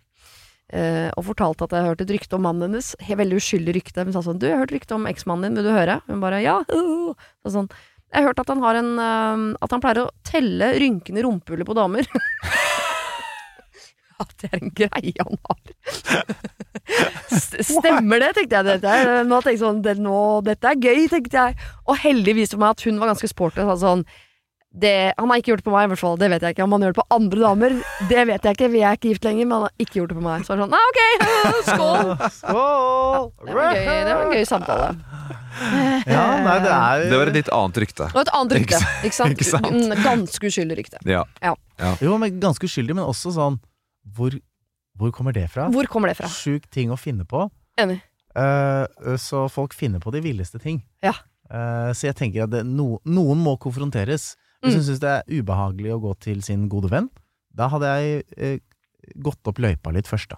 Eh, 0.72 1.10
og 1.18 1.26
fortalte 1.28 1.66
at 1.68 1.76
jeg 1.76 1.88
hørte 1.90 2.06
et 2.08 2.14
rykte 2.16 2.38
om 2.38 2.46
mannen 2.48 2.70
hennes. 2.70 2.94
He- 3.04 3.18
Veldig 3.20 3.40
uskyldig 3.42 3.76
rykte. 3.76 4.06
Hun 4.06 4.14
sa 4.14 4.22
sånn 4.22 4.40
'Du, 4.40 4.48
jeg 4.48 4.56
har 4.56 4.64
hørt 4.66 4.76
rykte 4.76 4.96
om 4.96 5.06
eksmannen 5.06 5.50
din, 5.50 5.56
vil 5.60 5.72
du 5.72 5.74
høre?' 5.76 6.02
Hun 6.08 6.22
bare 6.22 6.42
'ja'. 6.44 6.64
Og 7.46 7.50
sånn. 7.52 7.70
Jeg 8.14 8.22
har 8.22 8.30
hørt 8.30 8.40
at 8.40 8.48
han 8.54 8.62
har 8.62 8.76
en 8.78 8.92
uh, 9.00 9.58
At 9.62 9.72
han 9.72 9.82
pleier 9.82 10.06
å 10.06 10.12
telle 10.24 10.78
rynkene 10.78 11.20
i 11.20 11.64
på 11.66 11.74
damer. 11.74 12.06
at 14.24 14.34
det 14.42 14.50
er 14.52 14.60
en 14.62 14.74
greie 14.78 15.14
han 15.20 15.40
har. 15.48 15.60
Stemmer 17.74 18.22
det, 18.24 18.32
tenkte 18.38 18.60
jeg. 18.60 18.68
Dette, 18.70 19.24
nå 19.28 19.40
tenkte 19.40 19.56
jeg 19.56 19.62
sånn, 19.64 19.82
det, 19.86 19.96
nå, 20.02 20.18
dette 20.46 20.70
er 20.70 20.80
gøy, 20.80 21.08
tenkte 21.12 21.48
jeg. 21.48 21.58
Og 21.90 22.00
heldigvis 22.04 22.54
for 22.54 22.64
meg 22.64 22.76
at 22.76 22.86
hun 22.88 23.02
var 23.02 23.14
ganske 23.14 23.32
sporty 23.32 23.64
og 23.64 23.74
sa 23.74 23.78
sånn 23.88 24.06
det, 24.74 25.14
Han 25.18 25.30
har 25.30 25.38
ikke 25.38 25.52
gjort 25.52 25.62
det 25.62 25.68
på 25.68 25.74
meg, 25.74 25.86
i 25.86 25.90
hvert 25.92 26.02
fall. 26.02 26.16
Det 26.18 26.30
vet 26.34 26.44
jeg 26.44 26.56
ikke. 26.56 26.66
Om 26.66 26.72
han 26.74 26.86
gjør 26.86 26.94
det 26.96 26.98
på 26.98 27.06
andre 27.14 27.42
damer, 27.44 27.76
det 28.10 28.24
vet 28.30 28.48
jeg 28.48 28.58
ikke. 28.58 28.70
Vi 28.74 28.80
er 28.82 28.98
ikke 28.98 29.12
gift 29.12 29.28
lenger, 29.28 29.46
men 29.46 29.56
han 29.56 29.66
har 29.68 29.86
ikke 29.86 30.00
gjort 30.00 30.14
det 30.14 30.18
på 30.18 30.24
meg. 30.26 30.46
Så 30.46 30.54
er 30.54 30.60
det 30.60 30.64
sånn, 30.64 30.74
nei, 30.74 30.84
ok, 30.90 31.02
skål! 31.70 32.14
Skål! 32.40 33.28
Det 33.44 33.58
var, 33.58 33.78
gøy, 33.78 34.00
det 34.08 34.16
var 34.18 34.24
en 34.24 34.34
gøy 34.34 34.48
samtale. 34.50 34.88
Ja, 36.10 36.24
nei, 36.42 36.56
det 36.64 36.72
er 36.74 37.04
Det 37.12 37.20
var 37.22 37.30
et 37.30 37.38
litt 37.38 37.52
annet 37.54 37.82
rykte. 37.84 38.08
Og 38.10 38.22
et 38.24 38.32
annet 38.40 38.56
rykte, 38.58 38.80
ikke 39.06 39.18
sant? 39.20 39.36
Ikke 39.38 39.50
sant? 39.52 40.00
Ganske 40.02 40.50
uskyldig 40.50 40.80
rykte. 40.82 41.04
Ja. 41.06 41.22
Jo, 42.02 42.18
men 42.22 42.40
ganske 42.42 42.70
uskyldig, 42.70 42.98
men 42.98 43.06
også 43.06 43.34
sånn 43.36 43.60
Hvor, 44.18 44.34
hvor 44.98 45.14
kommer 45.16 45.36
det 45.36 45.46
fra? 45.54 45.68
Hvor 45.74 45.88
kommer 45.92 46.12
det 46.12 46.18
fra? 46.18 46.32
Sjuk 46.34 46.66
ting 46.74 46.92
å 46.92 46.98
finne 47.00 47.28
på. 47.30 47.46
Enig. 47.80 48.02
Uh, 48.34 48.90
så 49.22 49.46
folk 49.54 49.76
finner 49.78 50.02
på 50.02 50.12
de 50.14 50.24
villeste 50.26 50.58
ting. 50.62 50.82
Ja. 51.06 51.14
Uh, 51.54 51.94
så 51.94 52.10
jeg 52.10 52.18
tenker 52.18 52.48
at 52.48 52.54
det, 52.54 52.64
no, 52.66 52.98
noen 53.06 53.42
må 53.46 53.56
konfronteres. 53.62 54.34
Hvis 54.64 54.74
Mm. 54.74 54.80
hun 54.80 54.84
syns 54.88 55.00
det 55.04 55.10
er 55.12 55.42
ubehagelig 55.44 55.92
å 55.94 56.00
gå 56.02 56.14
til 56.24 56.42
sin 56.42 56.70
gode 56.72 56.90
venn, 56.90 57.10
da 57.54 57.68
hadde 57.70 57.84
jeg 57.84 58.24
eh, 58.38 58.60
gått 59.22 59.44
opp 59.46 59.58
løypa 59.60 59.92
litt 59.94 60.08
først, 60.08 60.30
da. 60.30 60.38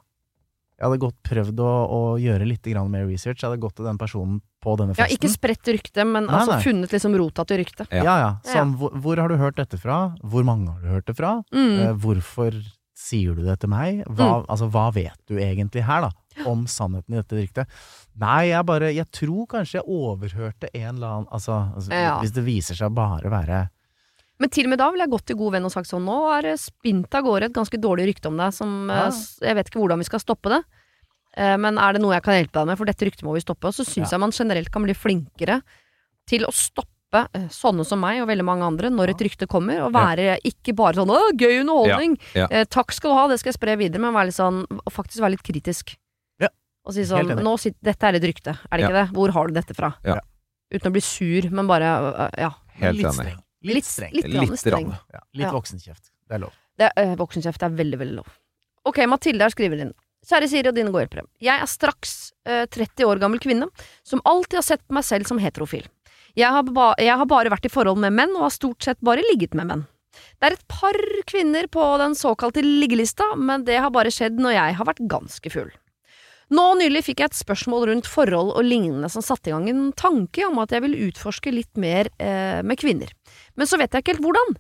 Jeg 0.76 0.89
hadde 0.89 0.99
godt 0.99 1.15
prøvd 1.23 1.59
å, 1.63 1.71
å 1.88 1.99
gjøre 2.19 2.45
litt 2.49 2.65
mer 2.89 3.05
research. 3.07 3.39
Jeg 3.39 3.47
hadde 3.49 3.61
gått 3.61 3.76
til 3.78 3.86
den 3.86 3.97
personen 3.97 4.41
på 4.61 4.73
denne 4.76 4.91
Ja, 4.97 5.05
festen. 5.05 5.15
ikke 5.15 5.30
spredt 5.32 5.69
rykte, 5.71 6.03
men 6.05 6.26
Nei, 6.26 6.34
altså 6.36 6.51
nei. 6.57 6.63
funnet 6.65 6.91
liksom 6.91 7.15
rota 7.15 7.45
til 7.45 7.61
ryktet. 7.63 7.88
Ja. 7.93 8.03
Ja, 8.03 8.15
ja. 8.19 8.32
Sånn, 8.43 8.73
hvor, 8.76 8.91
hvor 8.91 9.15
har 9.21 9.30
du 9.30 9.38
hørt 9.38 9.55
dette 9.55 9.78
fra? 9.80 10.15
Hvor 10.21 10.43
mange 10.43 10.67
har 10.73 10.82
du 10.82 10.88
hørt 10.89 11.05
det 11.05 11.15
fra? 11.15 11.43
Mm. 11.53 11.80
Eh, 11.80 11.93
hvorfor 11.93 12.51
sier 12.93 13.36
du 13.36 13.45
det 13.45 13.59
til 13.61 13.69
meg? 13.69 14.03
Hva, 14.07 14.43
altså, 14.49 14.67
hva 14.69 14.89
vet 14.91 15.15
du 15.30 15.38
egentlig 15.38 15.86
her, 15.86 16.09
da? 16.09 16.43
Om 16.45 16.65
sannheten 16.67 17.13
i 17.15 17.21
dette 17.21 17.38
ryktet? 17.39 17.67
Nei, 18.19 18.49
jeg 18.49 18.65
bare 18.67 18.89
Jeg 18.91 19.07
tror 19.15 19.45
kanskje 19.47 19.80
jeg 19.80 19.88
overhørte 19.88 20.67
en 20.73 20.95
eller 20.97 21.07
annen 21.07 21.28
Altså, 21.32 21.71
altså 21.76 21.91
Ja. 21.91 22.19
hvis 22.19 22.34
det 22.36 22.43
viser 22.43 22.76
seg 22.76 22.91
å 22.91 22.95
bare 22.95 23.30
være 23.32 23.69
Men 24.40 24.50
til 24.52 24.66
og 24.68 24.70
med 24.74 24.80
da 24.80 24.90
ville 24.92 25.06
jeg 25.06 25.12
gått 25.14 25.26
til 25.28 25.38
god 25.40 25.54
venn 25.54 25.64
og 25.66 25.72
sagt 25.72 25.88
sånn 25.88 26.04
Nå 26.04 26.16
er 26.38 26.42
det 26.50 26.60
spint 26.60 27.14
av 27.16 27.24
gårde 27.24 27.44
et 27.48 27.54
ganske 27.56 27.78
dårlig 27.80 28.10
rykte 28.10 28.28
om 28.28 28.36
deg 28.38 28.52
som 28.54 28.90
Ja. 28.90 29.08
eh, 29.08 29.48
Jeg 29.48 29.56
vet 29.56 29.70
ikke 29.70 29.80
hvordan 29.80 29.98
vi 30.00 30.04
skal 30.10 30.20
stoppe 30.20 30.50
det. 30.50 30.64
Eh, 31.38 31.56
Men 31.58 31.78
er 31.78 31.94
det 31.94 32.02
noe 32.02 32.14
jeg 32.14 32.24
kan 32.24 32.34
hjelpe 32.36 32.52
deg 32.60 32.68
med, 32.68 32.78
for 32.78 32.86
dette 32.86 33.06
ryktet 33.06 33.24
må 33.24 33.34
vi 33.34 33.40
stoppe. 33.44 33.66
Og 33.68 33.74
så 33.74 33.86
syns 33.86 34.12
Ja. 34.12 34.18
jeg 34.18 34.20
man 34.20 34.32
generelt 34.32 34.72
kan 34.72 34.84
bli 34.84 34.94
flinkere 34.94 35.62
til 36.28 36.44
å 36.44 36.52
stoppe 36.52 36.90
eh, 37.34 37.48
sånne 37.48 37.86
som 37.86 38.00
meg 38.02 38.20
og 38.22 38.28
veldig 38.28 38.44
mange 38.44 38.64
andre 38.68 38.90
når 38.90 39.12
et 39.12 39.22
rykte 39.24 39.48
kommer, 39.48 39.80
og 39.86 39.94
være 39.94 40.38
ikke 40.44 40.76
bare 40.76 40.96
sånn 40.96 41.08
'Å, 41.08 41.32
gøy 41.38 41.62
underholdning'. 41.64 42.18
Ja, 42.36 42.42
ja. 42.42 42.48
Eh, 42.52 42.66
takk 42.66 42.92
skal 42.92 43.12
du 43.12 43.16
ha, 43.16 43.28
det 43.30 43.40
skal 43.40 43.54
jeg 43.54 43.60
spre 43.62 43.78
videre, 43.78 44.02
men 44.02 44.14
være 44.14 44.26
litt 44.26 44.36
sånn, 44.36 44.66
og 44.70 44.92
faktisk 44.92 45.22
være 45.22 45.32
litt 45.32 45.44
kritisk. 45.44 45.96
Ja. 46.42 46.50
Og 46.86 46.94
si 46.94 47.04
sånn 47.04 47.40
nå 47.40 47.58
sitter, 47.58 47.78
'Dette 47.82 48.04
er 48.04 48.16
et 48.16 48.24
rykte, 48.24 48.58
er 48.70 48.78
det 48.78 48.82
Ja. 48.82 48.90
ikke 48.90 49.08
det? 49.08 49.14
Hvor 49.16 49.32
har 49.32 49.48
du 49.48 49.54
dette 49.54 49.74
fra?' 49.74 49.94
Uten 50.74 50.90
å 50.90 50.92
bli 50.92 51.00
sur, 51.02 51.50
men 51.52 51.68
bare 51.68 51.84
øh, 51.86 52.30
ja. 52.38 52.50
Helt 52.82 52.98
litt 52.98 53.06
enig. 53.06 53.38
Litt 53.66 53.88
streng. 53.88 54.13
Litt, 54.16 54.30
grann 54.30 54.49
Litt 54.49 54.61
streng. 54.61 54.91
Ja, 55.13 55.22
litt 55.41 55.53
voksenkjeft. 55.53 56.11
Det 56.30 56.38
er 56.38 56.43
lov. 56.45 56.53
Det, 56.78 56.91
øh, 57.01 57.13
voksenkjeft 57.20 57.63
er 57.66 57.78
veldig, 57.78 57.99
veldig 58.01 58.18
lov. 58.20 58.30
Ok, 58.86 59.01
Mathilde 59.09 59.45
har 59.47 59.53
skrevet 59.53 59.82
inn. 59.82 59.93
Kjære 60.26 60.49
Siri 60.49 60.70
og 60.72 60.78
dine 60.78 60.91
gårdhjelpere. 60.93 61.26
Jeg 61.43 61.61
er 61.61 61.70
straks 61.70 62.16
øh, 62.49 62.66
30 62.74 63.05
år 63.05 63.22
gammel 63.22 63.41
kvinne 63.41 63.70
som 64.05 64.22
alltid 64.26 64.59
har 64.59 64.66
sett 64.66 64.86
på 64.86 64.97
meg 64.97 65.05
selv 65.05 65.30
som 65.30 65.41
heterofil. 65.41 65.86
Jeg 66.36 66.51
har, 66.51 66.66
ba 66.68 66.91
jeg 66.99 67.16
har 67.16 67.28
bare 67.30 67.51
vært 67.53 67.68
i 67.70 67.72
forhold 67.72 68.01
med 68.01 68.13
menn 68.16 68.34
og 68.36 68.49
har 68.49 68.55
stort 68.55 68.84
sett 68.84 68.99
bare 69.05 69.24
ligget 69.32 69.55
med 69.55 69.70
menn. 69.70 69.86
Det 70.39 70.49
er 70.49 70.55
et 70.57 70.68
par 70.72 70.97
kvinner 71.30 71.68
på 71.72 71.84
den 72.01 72.16
såkalte 72.18 72.63
liggelista, 72.63 73.34
men 73.36 73.66
det 73.68 73.80
har 73.84 73.91
bare 73.93 74.11
skjedd 74.13 74.39
når 74.41 74.55
jeg 74.57 74.78
har 74.80 74.88
vært 74.88 75.03
ganske 75.11 75.51
full. 75.51 75.72
Nå 76.54 76.64
nylig 76.78 77.02
fikk 77.08 77.24
jeg 77.24 77.32
et 77.32 77.38
spørsmål 77.39 77.88
rundt 77.89 78.08
forhold 78.10 78.52
og 78.54 78.68
lignende 78.68 79.10
som 79.10 79.24
satte 79.26 79.50
i 79.50 79.54
gang 79.54 79.66
en 79.72 79.88
tanke 79.98 80.43
om 80.46 80.60
at 80.62 80.76
jeg 80.76 80.84
vil 80.84 80.98
utforske 81.08 81.54
litt 81.54 81.74
mer 81.82 82.12
eh, 82.22 82.62
med 82.62 82.78
kvinner. 82.78 83.10
Men 83.58 83.70
så 83.70 83.80
vet 83.82 83.96
jeg 83.96 84.04
ikke 84.04 84.14
helt 84.14 84.26
hvordan. 84.28 84.54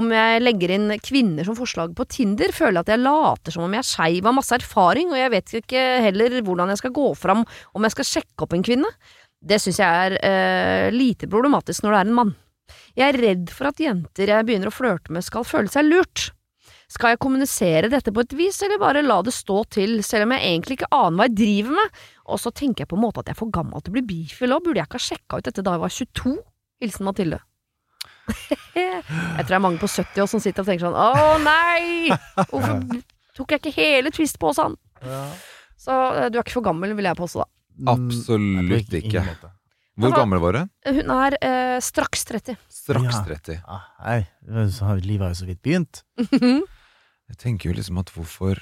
Om 0.00 0.08
jeg 0.16 0.40
legger 0.42 0.72
inn 0.72 0.94
kvinner 1.04 1.44
som 1.44 1.58
forslag 1.58 1.92
på 1.96 2.06
Tinder, 2.08 2.54
føler 2.56 2.80
jeg 2.80 2.86
at 2.86 2.94
jeg 2.94 3.04
later 3.04 3.52
som 3.54 3.66
om 3.66 3.76
jeg 3.76 3.84
er 3.84 3.90
skeiv 3.90 4.30
av 4.30 4.36
masse 4.38 4.56
erfaring, 4.56 5.12
og 5.12 5.20
jeg 5.20 5.34
vet 5.34 5.54
ikke 5.60 5.84
heller 6.06 6.40
hvordan 6.46 6.72
jeg 6.72 6.80
skal 6.80 6.96
gå 6.96 7.06
fram 7.20 7.44
om 7.44 7.86
jeg 7.86 7.96
skal 7.98 8.10
sjekke 8.14 8.46
opp 8.46 8.56
en 8.56 8.64
kvinne. 8.66 8.90
Det 9.46 9.60
syns 9.60 9.82
jeg 9.82 10.06
er 10.08 10.16
eh, 10.24 10.88
lite 10.94 11.28
problematisk 11.28 11.84
når 11.84 11.92
det 11.92 12.00
er 12.00 12.08
en 12.08 12.18
mann. 12.22 12.34
Jeg 12.96 13.12
er 13.12 13.20
redd 13.20 13.52
for 13.52 13.68
at 13.68 13.80
jenter 13.82 14.32
jeg 14.32 14.48
begynner 14.48 14.72
å 14.72 14.74
flørte 14.74 15.12
med 15.12 15.24
skal 15.26 15.44
føle 15.46 15.68
seg 15.70 15.84
lurt. 15.90 16.30
Skal 16.88 17.14
jeg 17.14 17.18
kommunisere 17.18 17.88
dette 17.90 18.12
på 18.14 18.22
et 18.22 18.34
vis, 18.38 18.60
eller 18.62 18.78
bare 18.78 19.02
la 19.02 19.16
det 19.26 19.32
stå 19.34 19.64
til, 19.74 19.96
selv 20.06 20.28
om 20.28 20.34
jeg 20.36 20.44
egentlig 20.52 20.76
ikke 20.78 20.90
aner 20.94 21.16
hva 21.18 21.26
jeg 21.26 21.34
driver 21.40 21.74
med? 21.80 21.96
Og 22.30 22.38
så 22.38 22.52
tenker 22.54 22.84
jeg 22.84 22.90
på 22.92 22.98
en 22.98 23.02
måte 23.02 23.20
at 23.24 23.26
jeg 23.30 23.34
er 23.34 23.40
for 23.40 23.50
gammel 23.50 23.82
til 23.82 23.90
å 23.90 23.96
bli 23.96 24.04
bifil 24.06 24.54
òg, 24.54 24.62
burde 24.68 24.78
jeg 24.82 24.86
ikke 24.86 25.00
ha 25.00 25.06
sjekka 25.08 25.40
ut 25.40 25.48
dette 25.48 25.64
da 25.66 25.74
jeg 25.74 25.82
var 25.82 25.94
22? 25.96 26.36
Hilsen 26.84 27.08
Mathilde. 27.08 27.40
jeg 28.76 29.02
tror 29.06 29.50
det 29.50 29.54
er 29.58 29.62
mange 29.62 29.78
på 29.82 29.86
70 29.90 30.22
år 30.24 30.30
som 30.30 30.42
sitter 30.42 30.64
og 30.64 30.66
tenker 30.70 30.86
sånn 30.88 30.96
Å 30.98 31.36
nei! 31.42 32.10
Hvorfor 32.50 32.80
tok 33.38 33.52
jeg 33.54 33.60
ikke 33.62 33.74
hele 33.76 34.10
Twist 34.14 34.38
på 34.42 34.50
Åsan? 34.50 34.74
Ja. 35.02 35.20
Så 35.78 35.94
eh, 36.14 36.26
du 36.32 36.38
er 36.38 36.42
ikke 36.42 36.56
for 36.56 36.66
gammel, 36.66 36.94
vil 36.98 37.06
jeg 37.06 37.18
påstå, 37.18 37.44
da. 37.44 37.92
Absolutt 37.92 38.94
ikke. 38.98 39.22
Hvor 39.96 40.12
gammel 40.12 40.40
var 40.42 40.56
du? 40.58 40.62
Hun 41.00 41.12
er 41.16 41.36
eh, 41.40 41.76
straks 41.84 42.24
30. 42.28 42.56
Straks 42.72 43.10
Ja. 43.14 43.22
30. 43.30 43.60
Ah, 43.66 43.84
hei. 44.06 44.18
så 44.74 44.90
har- 44.90 45.02
livet 45.04 45.26
har 45.28 45.34
jo 45.34 45.40
så 45.42 45.50
vidt 45.50 45.62
begynt. 45.66 46.02
Jeg 47.30 47.38
tenker 47.42 47.70
jo 47.70 47.76
liksom 47.78 47.98
at 47.98 48.10
hvorfor, 48.14 48.60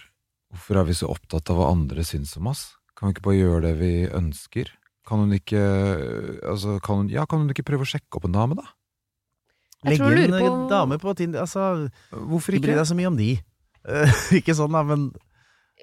hvorfor 0.53 0.81
er 0.81 0.87
vi 0.89 0.97
så 0.97 1.11
opptatt 1.13 1.51
av 1.53 1.59
hva 1.61 1.71
andre 1.75 2.05
syns 2.07 2.37
om 2.41 2.49
oss? 2.53 2.71
Kan 2.97 3.09
vi 3.11 3.15
ikke 3.17 3.27
bare 3.27 3.41
gjøre 3.41 3.61
det 3.67 3.75
vi 3.81 3.93
ønsker? 4.09 4.71
Kan 5.05 5.21
hun 5.27 5.35
ikke 5.37 5.61
altså, 6.49 6.79
kan 6.85 7.03
hun, 7.03 7.09
Ja, 7.13 7.27
kan 7.29 7.43
hun 7.43 7.51
ikke 7.53 7.67
prøve 7.67 7.85
å 7.85 7.91
sjekke 7.91 8.17
opp 8.17 8.25
en 8.29 8.33
dame, 8.37 8.57
da? 8.57 8.65
Jeg 9.85 9.99
Legge 10.01 10.25
inn 10.25 10.33
på- 10.33 10.69
damer 10.71 10.97
på 11.03 11.13
Tinder. 11.17 11.43
Altså, 11.45 11.91
Hvorfor 12.11 12.57
ikke 12.57 12.71
bry 12.71 12.77
deg 12.79 12.87
så 12.89 12.97
mye 12.97 13.11
om 13.13 13.17
de. 13.21 13.35
Eh, 13.85 14.09
ikke 14.41 14.55
sånn, 14.57 14.73
da, 14.73 14.81
men 14.83 15.11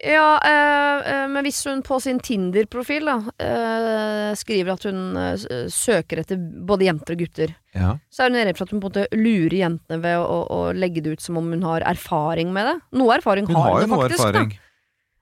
Ja, 0.01 0.39
eh, 0.41 1.27
men 1.29 1.43
hvis 1.45 1.59
hun 1.69 1.83
på 1.85 1.99
sin 2.01 2.17
Tinder-profil 2.25 3.05
da 3.05 3.15
eh, 3.37 4.31
skriver 4.39 4.73
at 4.73 4.87
hun 4.89 5.01
øh, 5.19 5.67
søker 5.69 6.23
etter 6.23 6.39
både 6.41 6.87
jenter 6.87 7.13
og 7.13 7.21
gutter, 7.21 7.53
Ja. 7.77 7.91
så 8.09 8.23
er 8.25 8.31
hun 8.33 8.39
redd 8.41 8.57
for 8.57 8.65
at 8.65 8.73
hun 8.73 8.81
på 8.81 8.89
en 8.89 8.95
måte 8.95 9.05
lurer 9.13 9.57
jentene 9.59 9.99
ved 10.01 10.17
å, 10.17 10.25
å, 10.25 10.39
å 10.57 10.73
legge 10.73 11.03
det 11.05 11.13
ut 11.19 11.21
som 11.21 11.37
om 11.37 11.51
hun 11.53 11.61
har 11.67 11.85
erfaring 11.85 12.49
med 12.55 12.65
det. 12.71 12.75
Noe 12.97 13.13
erfaring 13.19 13.45
Hun 13.47 13.55
har 13.59 13.67
har 13.69 13.81
hun 13.81 13.89
det 13.89 13.97
faktisk. 14.01 14.23
erfaring. 14.25 14.49
Da. 14.55 14.67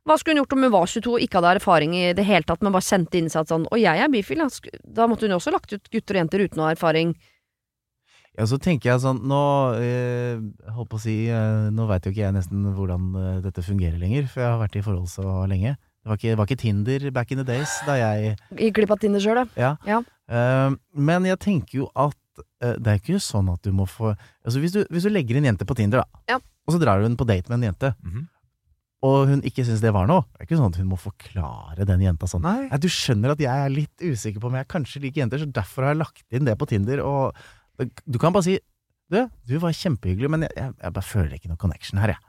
Hva 0.09 0.15
skulle 0.17 0.37
hun 0.37 0.41
gjort 0.45 0.55
om 0.55 0.63
hun 0.63 0.71
var 0.73 0.87
22 0.89 1.11
og 1.17 1.21
ikke 1.27 1.37
hadde 1.41 1.51
erfaring 1.59 1.91
i 1.99 2.05
det 2.17 2.25
hele 2.25 2.47
tatt, 2.47 2.63
men 2.63 2.73
bare 2.73 2.87
sendte 2.87 3.19
inn 3.19 3.27
at 3.29 3.51
sånn 3.51 3.67
Å, 3.69 3.77
jeg 3.77 3.99
er 4.05 4.09
bifil, 4.15 4.39
da. 4.41 4.79
Da 5.01 5.09
måtte 5.11 5.27
hun 5.27 5.35
jo 5.35 5.41
også 5.41 5.51
lagt 5.53 5.75
ut 5.75 5.91
gutter 5.91 6.15
og 6.15 6.21
jenter 6.23 6.45
uten 6.47 6.63
å 6.63 6.69
ha 6.69 6.71
erfaring. 6.73 7.11
Ja, 8.39 8.45
så 8.47 8.57
tenker 8.63 8.93
jeg 8.93 9.01
sånn 9.03 9.19
Nå 9.27 9.39
eh, 9.77 10.39
jeg 10.39 10.73
holdt 10.77 10.89
på 10.93 10.97
å 10.99 11.03
si 11.03 11.15
eh, 11.27 11.67
Nå 11.75 11.85
veit 11.89 12.07
jo 12.07 12.13
ikke 12.13 12.23
jeg 12.23 12.35
nesten 12.37 12.63
hvordan 12.77 13.09
eh, 13.19 13.39
dette 13.43 13.63
fungerer 13.65 13.99
lenger, 13.99 14.29
for 14.31 14.41
jeg 14.45 14.53
har 14.53 14.61
vært 14.63 14.79
i 14.79 14.83
forhold 14.85 15.09
så 15.11 15.25
lenge. 15.51 15.75
Det 15.99 16.07
var 16.07 16.17
ikke, 16.21 16.37
var 16.39 16.47
ikke 16.47 16.61
Tinder 16.63 17.09
back 17.11 17.33
in 17.35 17.41
the 17.41 17.45
days 17.47 17.73
da 17.85 17.97
jeg 17.99 18.37
Gikk 18.55 18.77
glipp 18.79 18.95
av 18.95 19.01
Tinder 19.03 19.19
sjøl, 19.23 19.41
da. 19.43 19.67
Eh, 20.31 20.77
men 20.95 21.27
jeg 21.27 21.41
tenker 21.43 21.81
jo 21.83 21.89
at 21.99 22.15
eh, 22.63 22.75
det 22.79 22.87
er 22.95 23.01
ikke 23.03 23.19
sånn 23.21 23.51
at 23.51 23.61
du 23.67 23.73
må 23.75 23.85
få 23.89 24.13
Altså 24.15 24.63
hvis 24.63 24.71
du, 24.77 24.85
hvis 24.89 25.03
du 25.05 25.11
legger 25.11 25.37
en 25.41 25.49
jente 25.51 25.67
på 25.67 25.75
Tinder, 25.75 26.05
da, 26.05 26.23
Ja. 26.35 26.39
og 26.39 26.75
så 26.75 26.79
drar 26.81 27.01
du 27.03 27.09
hun 27.09 27.19
på 27.19 27.27
date 27.27 27.51
med 27.51 27.59
en 27.59 27.71
jente, 27.73 27.91
Mhm. 28.05 28.27
og 29.03 29.29
hun 29.29 29.41
ikke 29.47 29.63
syns 29.67 29.79
det 29.83 29.93
var 29.95 30.07
noe, 30.09 30.25
det 30.35 30.41
er 30.41 30.47
ikke 30.47 30.57
sånn 30.59 30.73
at 30.73 30.79
hun 30.81 30.89
må 30.91 30.97
forklare 30.99 31.85
den 31.87 32.01
jenta 32.03 32.27
sånn. 32.27 32.43
Nei. 32.43 32.67
Nei, 32.67 32.79
du 32.83 32.87
skjønner 32.91 33.31
at 33.31 33.39
jeg 33.43 33.47
er 33.65 33.69
litt 33.71 34.03
usikker 34.03 34.39
på 34.43 34.49
om 34.49 34.57
jeg 34.59 34.67
kanskje 34.71 35.01
liker 35.05 35.21
jenter, 35.23 35.39
så 35.39 35.47
derfor 35.55 35.83
har 35.87 35.93
jeg 35.93 36.01
lagt 36.01 36.23
inn 36.35 36.43
det 36.49 36.57
på 36.59 36.67
Tinder, 36.67 36.99
og 37.07 37.35
du 38.05 38.19
kan 38.19 38.33
bare 38.35 38.43
si 38.47 38.57
du, 39.09 39.23
du 39.49 39.55
var 39.61 39.73
kjempehyggelig, 39.73 40.29
men 40.29 40.43
jeg, 40.45 40.53
jeg, 40.55 40.73
jeg 40.83 40.93
bare 40.93 41.07
føler 41.07 41.33
ikke 41.39 41.49
noe 41.49 41.57
connection 41.61 41.97
her, 42.01 42.13
jeg. 42.15 42.25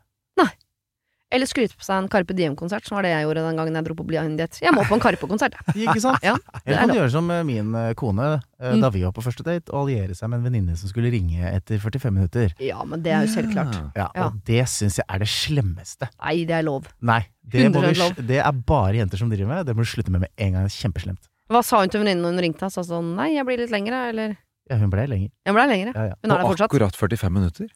Eller 1.30 1.46
skryte 1.46 1.76
på 1.78 1.84
seg 1.86 1.94
en 1.94 2.08
Carpe 2.10 2.34
Diem-konsert, 2.34 2.82
som 2.88 2.96
var 2.98 3.04
det 3.06 3.12
jeg 3.12 3.22
gjorde 3.22 3.44
den 3.46 3.54
gangen 3.60 3.76
jeg 3.78 3.84
dro 3.86 3.94
på 4.00 4.02
Blind 4.08 4.32
Date. 4.40 4.58
Jeg 4.64 4.72
må 4.74 4.82
på 4.82 4.96
en 4.96 5.02
Carpe-konsert. 5.04 5.54
Ikke 5.78 6.00
sant? 6.02 6.24
Ja, 6.26 6.32
Eller 6.64 6.74
er 6.74 6.80
kan 6.82 6.90
du 6.90 6.96
gjøre 6.96 7.12
som 7.14 7.28
eh, 7.30 7.44
min 7.46 7.68
eh, 7.78 7.92
kone 7.94 8.26
eh, 8.32 8.72
Mm. 8.74 8.80
da 8.82 8.90
vi 8.90 9.04
var 9.06 9.12
på 9.14 9.22
første 9.22 9.44
date, 9.46 9.70
og 9.70 9.84
alliere 9.84 10.16
seg 10.18 10.26
med 10.32 10.40
en 10.40 10.48
venninne 10.48 10.74
som 10.80 10.90
skulle 10.90 11.12
ringe 11.14 11.38
etter 11.52 11.78
45 11.78 12.16
minutter. 12.16 12.50
Ja, 12.58 12.82
men 12.82 13.06
det 13.06 13.14
er 13.14 13.28
jo 13.28 13.30
selvklart. 13.36 13.78
Ja, 13.94 14.08
Ja. 14.10 14.26
Og 14.26 14.42
det 14.50 14.66
syns 14.74 14.98
jeg 14.98 15.06
er 15.06 15.22
det 15.22 15.30
slemmeste. 15.30 16.10
Nei, 16.18 16.34
det 16.50 16.58
er 16.58 16.66
lov. 16.66 16.90
Nei, 16.98 17.20
det, 17.46 17.68
vi, 17.78 17.94
lov. 18.02 18.18
det 18.18 18.42
er 18.42 18.60
bare 18.66 18.98
jenter 18.98 19.22
som 19.22 19.30
driver 19.30 19.54
med. 19.54 19.70
Det 19.70 19.78
må 19.78 19.86
du 19.86 19.92
slutte 19.94 20.10
med 20.10 20.26
med 20.26 20.34
en 20.34 20.58
gang. 20.58 20.66
Kjempeslemt. 20.66 21.30
Hva 21.46 21.62
sa 21.62 21.78
hun 21.84 21.94
til 21.94 22.02
venninnen 22.02 22.26
når 22.26 22.34
hun 22.40 22.44
ringte? 22.48 22.74
Sa 22.74 22.82
sånn 22.82 23.14
Nei, 23.14 23.36
jeg 23.38 23.46
blir 23.46 23.62
litt 23.62 23.70
lengre, 23.70 24.02
eller 24.10 24.34
Ja, 24.70 24.76
hun 24.78 24.90
ble 24.92 25.04
lenger. 25.10 25.30
Hun 25.48 25.56
ble 25.56 25.64
lenger, 25.70 25.92
Ja, 25.96 26.04
ja. 26.12 26.18
Hun 26.22 26.30
er 26.30 26.36
der 26.36 26.44
Og 26.46 26.52
fortsatt. 26.54 26.70
akkurat 26.70 26.94
45 26.96 27.32
minutter? 27.34 27.70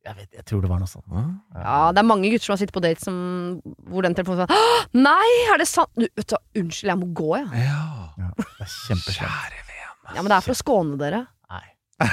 Jeg, 0.00 0.16
vet, 0.16 0.28
jeg 0.32 0.44
tror 0.48 0.62
det 0.64 0.70
var 0.72 0.78
noe 0.80 0.88
sånt. 0.88 1.04
Ja, 1.12 1.92
det 1.92 2.00
er 2.00 2.06
mange 2.08 2.30
gutter 2.32 2.46
som 2.46 2.54
har 2.54 2.60
sittet 2.62 2.72
på 2.72 2.80
date 2.80 3.04
som, 3.04 3.16
hvor 3.90 4.02
den 4.06 4.14
telefonen 4.16 4.48
sånn 4.48 5.02
Nei, 5.04 5.28
er 5.52 5.60
det 5.60 5.66
sant? 5.68 5.92
Du, 5.94 6.06
vet 6.16 6.32
du, 6.32 6.36
unnskyld, 6.62 6.88
jeg 6.88 6.98
må 7.02 7.08
gå, 7.14 7.28
jeg. 7.36 7.66
Ja. 7.66 7.82
Ja, 8.16 8.30
det 8.40 8.64
er. 8.64 8.70
Kjære 9.20 9.60
vene. 9.68 10.14
Ja, 10.16 10.22
men 10.24 10.30
det 10.32 10.38
er 10.38 10.46
for 10.48 10.54
å 10.56 10.58
skåne 10.58 10.96
dere. 10.98 11.20
Nei. 12.00 12.10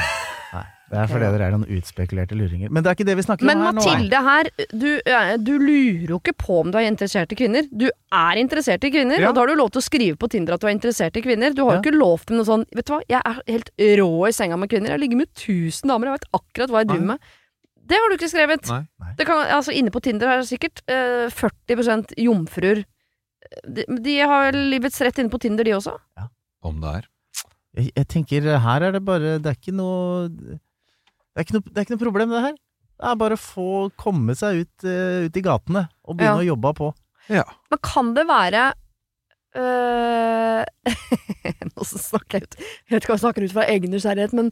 Nei, 0.53 0.63
det 0.89 0.97
er 1.01 1.09
fordi 1.11 1.27
dere 1.33 1.47
er 1.49 1.51
noen 1.51 1.71
utspekulerte 1.75 2.35
luringer. 2.39 2.69
Men 2.71 2.83
det 2.83 2.89
er 2.89 2.95
ikke 2.95 3.07
det 3.09 3.15
vi 3.19 3.23
snakker 3.25 3.47
Men 3.49 3.59
om 3.59 3.65
her 3.67 3.73
nå. 3.75 3.81
Men 3.83 3.89
Mathilde 3.91 4.21
her, 4.23 4.49
du, 4.71 4.88
eh, 5.03 5.31
du 5.43 5.51
lurer 5.59 6.13
jo 6.13 6.19
ikke 6.21 6.33
på 6.39 6.59
om 6.61 6.69
du 6.71 6.77
er 6.79 6.88
interessert 6.88 7.33
i 7.35 7.38
kvinner. 7.41 7.67
Du 7.67 7.83
er 7.91 8.39
interessert 8.39 8.88
i 8.88 8.91
kvinner, 8.93 9.19
Ja. 9.19 9.29
og 9.29 9.35
da 9.35 9.43
har 9.43 9.51
du 9.51 9.55
lov 9.59 9.71
til 9.75 9.81
å 9.81 9.88
skrive 9.89 10.15
på 10.21 10.29
Tinder 10.31 10.55
at 10.55 10.63
du 10.63 10.67
er 10.69 10.75
interessert 10.77 11.19
i 11.19 11.23
kvinner. 11.25 11.51
Du 11.53 11.65
har 11.65 11.75
jo 11.75 11.81
Ja. 11.81 11.83
ikke 11.83 11.99
lovt 11.99 12.27
til 12.31 12.38
noe 12.39 12.47
sånn 12.47 12.63
Vet 12.73 12.85
du 12.88 12.93
hva, 12.93 13.01
jeg 13.09 13.21
er 13.25 13.41
helt 13.51 13.69
rå 13.99 14.27
i 14.27 14.31
senga 14.31 14.57
med 14.57 14.69
kvinner. 14.71 14.95
Jeg 14.95 14.99
ligger 15.03 15.17
med 15.17 15.33
tusen 15.35 15.91
damer, 15.91 16.07
jeg 16.07 16.19
vet 16.21 16.31
akkurat 16.39 16.69
hva 16.71 16.79
jeg 16.85 16.88
driver 16.93 17.07
med. 17.11 17.19
Det 17.88 17.97
har 17.99 18.09
du 18.09 18.15
ikke 18.15 18.31
skrevet. 18.31 18.69
Nei. 18.71 19.13
Det 19.17 19.25
kan, 19.27 19.43
altså 19.47 19.71
Inne 19.75 19.91
på 19.91 20.01
Tinder 20.01 20.27
er 20.27 20.38
det 20.39 20.47
sikkert 20.47 20.81
eh, 20.88 21.27
40 21.29 22.15
jomfruer. 22.17 22.85
De, 23.67 23.83
de 24.03 24.17
har 24.19 24.51
livets 24.51 24.99
rett 25.01 25.19
inne 25.19 25.29
på 25.31 25.39
Tinder, 25.39 25.63
de 25.63 25.71
også. 25.71 25.97
Ja. 26.17 26.27
Om 26.63 26.79
det 26.81 26.95
er. 26.95 27.05
Jeg, 27.78 27.91
jeg 27.93 28.07
tenker 28.09 28.47
her 28.63 28.86
er 28.88 28.95
det 28.95 29.03
bare 29.05 29.36
Det 29.38 29.51
er 29.51 29.57
ikke 29.59 29.75
noe 29.78 30.28
Det 30.34 31.38
er 31.38 31.45
ikke 31.45 31.57
noe, 31.59 31.65
det 31.67 31.78
er 31.78 31.86
ikke 31.86 31.93
noe 31.95 32.01
problem, 32.05 32.32
det 32.34 32.41
her. 32.47 32.55
Det 32.97 33.05
er 33.11 33.19
bare 33.21 33.38
å 33.38 33.41
få 33.41 33.67
komme 34.01 34.34
seg 34.38 34.63
ut, 34.63 34.86
uh, 34.88 35.28
ut 35.30 35.38
i 35.38 35.43
gatene 35.45 35.84
og 36.01 36.17
begynne 36.17 36.41
å 36.41 36.47
jobbe 36.47 36.71
på. 36.80 36.88
Ja. 37.30 37.43
Men 37.69 37.82
kan 37.86 38.13
det 38.15 38.23
være 38.30 38.61
øh, 39.59 40.63
Nå 41.75 41.86
snakker 41.91 42.39
jeg 42.39 42.47
ut 42.47 42.57
Jeg 42.61 42.95
vet 42.95 43.01
ikke 43.03 43.11
hva 43.11 43.17
jeg 43.17 43.23
snakker 43.25 43.45
ut 43.45 43.53
fra 43.53 43.65
egen 43.73 43.91
nysgjerrighet, 43.93 44.36
men 44.38 44.51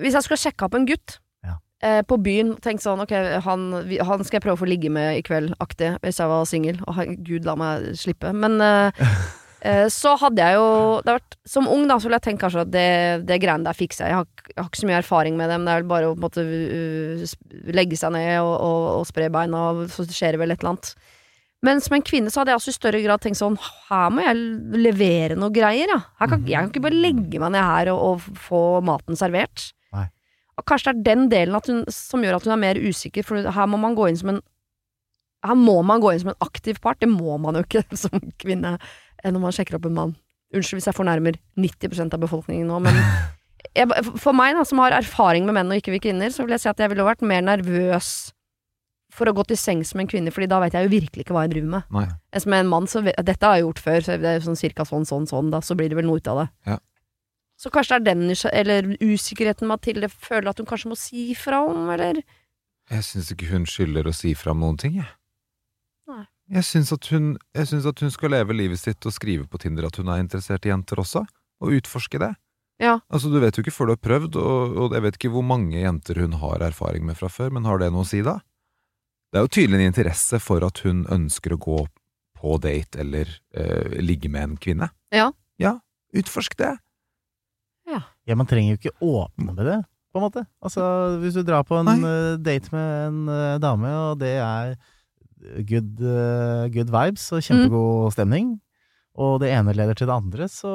hvis 0.00 0.16
jeg 0.16 0.26
skulle 0.26 0.40
sjekke 0.40 0.66
opp 0.66 0.74
en 0.76 0.88
gutt 0.88 1.18
Ja. 1.46 1.54
eh, 1.84 2.02
på 2.04 2.18
byen 2.20 2.54
Tenk 2.64 2.82
sånn, 2.84 3.00
ok, 3.04 3.14
han, 3.46 3.66
han 4.08 4.24
skal 4.26 4.38
jeg 4.38 4.44
prøve 4.44 4.58
å 4.58 4.62
få 4.64 4.68
ligge 4.68 4.90
med 4.92 5.20
i 5.20 5.24
kveld, 5.24 5.54
aktig, 5.62 5.94
hvis 6.02 6.20
jeg 6.20 6.32
var 6.32 6.48
singel. 6.48 6.80
Og 6.88 6.98
Gud, 7.24 7.46
la 7.48 7.54
meg 7.56 7.86
slippe. 7.96 8.32
Men 8.36 8.58
eh, 8.60 9.06
så 9.90 10.12
hadde 10.20 10.44
jeg 10.44 10.58
jo 10.58 10.66
det 11.02 11.14
vært, 11.16 11.36
Som 11.48 11.66
ung 11.72 11.86
da, 11.88 11.96
så 11.96 12.06
ville 12.06 12.18
jeg 12.20 12.26
tenkt 12.26 12.42
kanskje 12.44 12.62
at 12.66 12.70
det, 12.70 12.88
det 13.26 13.38
greiene 13.42 13.66
der 13.66 13.74
fikser 13.78 14.04
jeg. 14.04 14.12
Jeg 14.12 14.18
har, 14.20 14.48
jeg 14.52 14.58
har 14.60 14.68
ikke 14.68 14.82
så 14.82 14.88
mye 14.90 14.98
erfaring 15.00 15.36
med 15.38 15.50
det, 15.50 15.58
men 15.58 15.66
Det 15.66 15.74
er 15.74 15.82
vel 15.82 15.90
bare 15.90 16.10
å 16.10 16.16
måte 16.20 16.44
legge 17.76 17.98
seg 17.98 18.14
ned 18.14 18.40
og, 18.42 18.54
og, 18.54 18.88
og 19.00 19.06
spre 19.08 19.30
beina, 19.32 19.68
og 19.72 19.86
så 19.90 20.06
skjer 20.06 20.36
det 20.36 20.42
vel 20.42 20.54
et 20.54 20.60
eller 20.60 20.74
annet. 20.74 20.92
Men 21.64 21.80
som 21.80 21.96
en 21.96 22.04
kvinne 22.04 22.30
så 22.30 22.42
hadde 22.42 22.52
jeg 22.52 22.60
også 22.60 22.72
i 22.74 22.76
større 22.76 23.00
grad 23.04 23.22
tenkt 23.24 23.40
sånn 23.40 23.56
Her 23.88 24.10
må 24.12 24.24
jeg 24.26 24.42
levere 24.76 25.38
noe 25.38 25.54
greier, 25.54 25.90
ja. 25.90 26.02
Kan, 26.20 26.44
jeg 26.44 26.58
kan 26.58 26.70
ikke 26.70 26.84
bare 26.84 27.00
legge 27.06 27.40
meg 27.42 27.54
ned 27.54 27.64
her 27.64 27.92
og, 27.94 28.02
og 28.26 28.42
få 28.48 28.60
maten 28.84 29.18
servert. 29.18 29.70
Nei. 29.96 30.06
Og 30.60 30.66
kanskje 30.68 30.92
det 30.92 31.00
er 31.00 31.08
den 31.08 31.24
delen 31.32 31.56
at 31.58 31.70
hun, 31.70 31.82
som 31.92 32.24
gjør 32.24 32.38
at 32.38 32.46
hun 32.46 32.54
er 32.56 32.62
mer 32.62 32.80
usikker, 32.80 33.24
for 33.26 33.40
her 33.40 33.72
må 33.72 33.80
man 33.80 33.96
gå 33.98 34.10
inn 34.10 34.20
som 34.20 34.36
en 34.36 34.44
Her 35.46 35.54
må 35.54 35.80
man 35.86 36.00
gå 36.02 36.12
inn 36.12 36.22
som 36.22 36.32
en 36.32 36.44
aktiv 36.44 36.80
part. 36.82 36.98
Det 37.00 37.08
må 37.08 37.36
man 37.38 37.58
jo 37.58 37.64
ikke 37.64 37.84
som 38.04 38.20
kvinne 38.42 38.76
eh, 38.76 38.94
når 39.24 39.42
man 39.42 39.54
sjekker 39.56 39.78
opp 39.78 39.88
en 39.88 39.96
mann. 39.96 40.14
Unnskyld 40.54 40.80
hvis 40.80 40.88
jeg 40.90 40.96
fornærmer 40.96 41.38
90% 41.58 42.14
av 42.14 42.22
befolkningen 42.22 42.68
nå, 42.70 42.78
men 42.84 42.98
jeg, 43.78 43.88
for 44.22 44.36
meg, 44.36 44.56
da, 44.56 44.64
som 44.68 44.80
har 44.84 44.94
erfaring 44.96 45.46
med 45.48 45.56
menn 45.58 45.72
og 45.72 45.80
ikke 45.80 45.94
vi 45.96 46.02
kvinner, 46.08 46.32
så 46.32 46.44
vil 46.44 46.54
jeg 46.56 46.64
si 46.64 46.70
at 46.72 46.80
jeg 46.82 46.92
ville 46.92 47.06
vært 47.06 47.24
mer 47.26 47.44
nervøs 47.44 48.14
for 49.16 49.30
å 49.30 49.34
gå 49.36 49.46
til 49.48 49.58
sengs 49.58 49.94
med 49.94 50.04
en 50.06 50.10
kvinne, 50.10 50.32
Fordi 50.34 50.48
da 50.50 50.58
vet 50.60 50.74
jeg 50.76 50.86
jo 50.86 50.92
virkelig 50.92 51.24
ikke 51.24 51.36
hva 51.36 51.46
jeg 51.46 51.54
driver 51.54 51.70
med. 51.76 51.92
Nei. 51.94 52.06
Som 52.42 52.56
en 52.56 52.68
mann, 52.68 52.88
så 52.90 53.00
dette 53.06 53.38
har 53.40 53.56
jeg 53.56 53.64
gjort 53.64 53.82
før, 53.84 54.04
så 54.04 54.16
det 54.20 54.32
er 54.32 54.44
sånn 54.44 54.58
cirka 54.60 54.84
sånn, 54.88 55.06
sånn, 55.08 55.28
sånn, 55.30 55.52
da, 55.54 55.62
så 55.64 55.76
blir 55.78 55.88
det 55.92 55.98
vel 55.98 56.08
noe 56.08 56.20
ut 56.20 56.30
av 56.32 56.42
det. 56.42 56.46
Ja. 56.68 56.78
Så 57.56 57.72
kanskje 57.72 58.00
det 58.04 58.12
er 58.12 58.18
den 58.18 58.34
eller 58.52 58.90
usikkerheten 59.00 59.70
Mathilde 59.70 60.10
føler 60.12 60.50
at 60.50 60.58
hun 60.60 60.68
kanskje 60.68 60.90
må 60.92 60.98
si 61.00 61.30
fra 61.38 61.62
om, 61.64 61.86
eller 61.94 62.20
Jeg 62.92 63.06
syns 63.06 63.30
ikke 63.32 63.48
hun 63.48 63.64
skylder 63.66 64.10
å 64.10 64.12
si 64.14 64.34
fra 64.36 64.52
om 64.52 64.60
noen 64.60 64.76
ting, 64.80 64.98
jeg. 65.00 65.08
Nei. 66.10 66.26
Jeg 66.52 66.62
syns 66.62 66.92
at, 66.94 67.06
hun- 67.10 67.36
jeg 67.56 67.66
syns 67.66 67.86
at 67.90 67.98
hun 68.00 68.10
skal 68.14 68.30
leve 68.30 68.54
livet 68.54 68.78
sitt 68.78 69.04
og 69.06 69.12
skrive 69.12 69.46
på 69.50 69.58
Tinder 69.58 69.86
at 69.88 69.96
hun 69.98 70.08
er 70.08 70.20
interessert 70.22 70.64
i 70.66 70.70
jenter 70.70 70.96
også, 71.02 71.24
og 71.60 71.72
utforske 71.74 72.18
det. 72.22 72.34
Ja. 72.78 72.98
Altså, 73.10 73.30
Du 73.32 73.40
vet 73.40 73.56
jo 73.56 73.62
ikke 73.64 73.72
før 73.74 73.86
du 73.86 73.92
har 73.96 74.02
prøvd, 74.04 74.36
og, 74.36 74.76
og 74.76 74.92
jeg 74.94 75.02
vet 75.02 75.16
ikke 75.18 75.30
hvor 75.32 75.42
mange 75.46 75.80
jenter 75.80 76.20
hun 76.20 76.32
har 76.38 76.60
erfaring 76.62 77.04
med 77.06 77.16
fra 77.16 77.28
før, 77.32 77.50
men 77.50 77.64
har 77.64 77.78
det 77.78 77.90
noe 77.92 78.04
å 78.04 78.06
si, 78.06 78.20
da? 78.22 78.36
Det 79.32 79.40
er 79.40 79.46
jo 79.46 79.54
tydelig 79.56 79.80
en 79.80 79.88
interesse 79.90 80.38
for 80.40 80.62
at 80.64 80.78
hun 80.86 81.04
ønsker 81.10 81.56
å 81.56 81.58
gå 81.58 81.80
på 82.36 82.58
date 82.62 83.00
eller 83.00 83.26
eh, 83.56 83.96
ligge 84.04 84.28
med 84.30 84.42
en 84.44 84.56
kvinne. 84.60 84.90
Ja. 85.10 85.32
Ja, 85.58 85.78
utforsk 86.14 86.54
det. 86.60 86.76
Ja, 88.26 88.34
man 88.34 88.46
trenger 88.50 88.74
jo 88.74 88.78
ikke 88.80 88.96
åpne 89.06 89.52
med 89.54 89.64
det, 89.66 89.76
på 90.12 90.18
en 90.18 90.24
måte. 90.26 90.42
Altså, 90.64 90.82
hvis 91.22 91.36
du 91.38 91.42
drar 91.46 91.62
på 91.66 91.76
en 91.78 91.86
Nei. 91.86 91.96
eh, 92.02 92.36
date 92.42 92.72
med 92.74 93.06
en 93.06 93.18
eh, 93.30 93.58
dame, 93.62 93.92
og 94.10 94.18
det 94.20 94.32
er 94.42 94.72
good, 95.68 96.00
eh, 96.00 96.68
good 96.74 96.90
vibes 96.92 97.26
og 97.36 97.42
kjempegod 97.44 98.14
stemning, 98.14 98.54
og 99.16 99.40
det 99.42 99.50
ene 99.56 99.74
leder 99.76 99.96
til 99.96 100.08
det 100.10 100.16
andre, 100.16 100.48
så, 100.52 100.72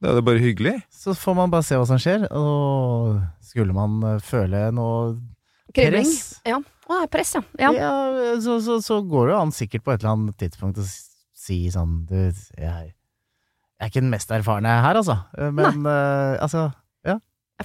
Da 0.00 0.10
er 0.10 0.14
det 0.20 0.24
bare 0.24 0.40
hyggelig. 0.40 0.76
så 0.90 1.14
får 1.14 1.34
man 1.36 1.50
bare 1.52 1.66
se 1.66 1.76
hva 1.76 1.86
som 1.86 1.98
skjer. 2.00 2.26
Og 2.32 3.20
skulle 3.44 3.74
man 3.76 3.98
eh, 4.14 4.20
føle 4.24 4.70
noe 4.72 5.18
kribling? 5.74 6.06
press, 6.06 6.40
Ja. 6.48 6.60
Å, 6.90 7.04
press, 7.06 7.34
ja. 7.36 7.42
ja. 7.60 7.70
ja, 7.76 8.40
så, 8.42 8.56
så, 8.64 8.80
så 8.82 8.96
går 9.06 9.28
det 9.28 9.34
jo 9.36 9.40
an 9.44 9.52
sikkert 9.54 9.84
på 9.86 9.92
et 9.92 10.00
eller 10.02 10.16
annet 10.16 10.38
tidspunkt 10.40 10.80
å 10.82 10.86
si 11.40 11.58
sånn 11.70 12.00
Du, 12.08 12.16
jeg, 12.16 12.32
jeg 12.58 12.90
er 13.78 13.92
ikke 13.92 14.02
den 14.02 14.10
mest 14.10 14.32
erfarne 14.34 14.72
her, 14.82 14.98
altså. 14.98 15.20
Eh, 15.38 15.52
Men 15.54 15.84
uh, 15.86 16.34
altså 16.42 16.70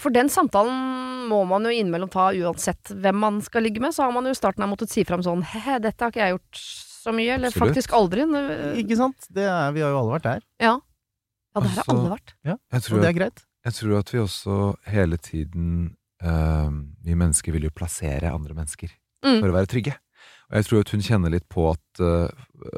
For 0.02 0.12
den 0.14 0.28
samtalen 0.30 1.28
må 1.30 1.43
man 1.50 1.64
jo 1.66 1.72
innimellom 1.74 2.10
ta 2.14 2.28
uansett 2.36 2.91
hvem 2.91 3.18
man 3.22 3.38
skal 3.46 3.64
ligge 3.66 3.80
med. 3.82 3.93
Så 3.96 4.04
har 4.06 4.12
man 4.16 4.26
jo 4.28 4.34
i 4.36 4.38
starten 4.38 4.64
av 4.66 4.70
måttet 4.74 4.91
si 4.91 5.04
fram 5.08 5.24
sånn 5.26 5.43
He, 5.43 5.78
dette 5.80 6.04
har 6.04 6.12
ikke 6.14 6.22
jeg 6.26 6.36
gjort 6.36 6.60
så 7.06 7.14
mye, 7.16 7.36
eller 7.38 7.52
Absolutt. 7.54 7.70
faktisk 7.70 7.93
aldri. 7.93 8.26
Ikke 8.82 8.98
sant? 9.00 9.28
Det 9.30 9.46
er, 9.46 9.72
vi 9.76 9.84
har 9.86 9.93
jo 9.93 10.00
alle 10.02 10.16
vært 10.18 10.28
der. 10.30 10.46
Ja. 10.62 10.76
Ja, 11.56 11.62
der 11.62 11.70
har 11.70 11.78
Altså, 11.80 11.91
alle 11.96 12.10
vært. 12.18 12.34
Ja, 12.43 12.56
Og 12.76 13.02
det 13.02 13.10
er 13.12 13.14
greit. 13.20 13.43
jeg 13.66 13.74
tror 13.78 14.00
at 14.00 14.10
vi 14.14 14.20
også 14.20 14.56
hele 14.91 15.18
tiden 15.18 15.68
uh, 16.24 16.70
Vi 17.06 17.16
mennesker 17.16 17.54
vil 17.56 17.64
jo 17.70 17.76
plassere 17.76 18.32
andre 18.34 18.54
mennesker 18.58 18.89
Mm. 19.26 19.39
for 19.41 19.50
å 19.50 19.54
være 19.56 19.66
trygge. 19.72 19.93
Og 20.52 20.58
jeg 20.60 20.66
tror 20.68 20.80
at 20.84 20.89
hun 20.93 21.02
kjenner 21.02 21.32
litt 21.34 21.46
på 21.50 21.64
at, 21.72 22.02
uh, 22.04 22.28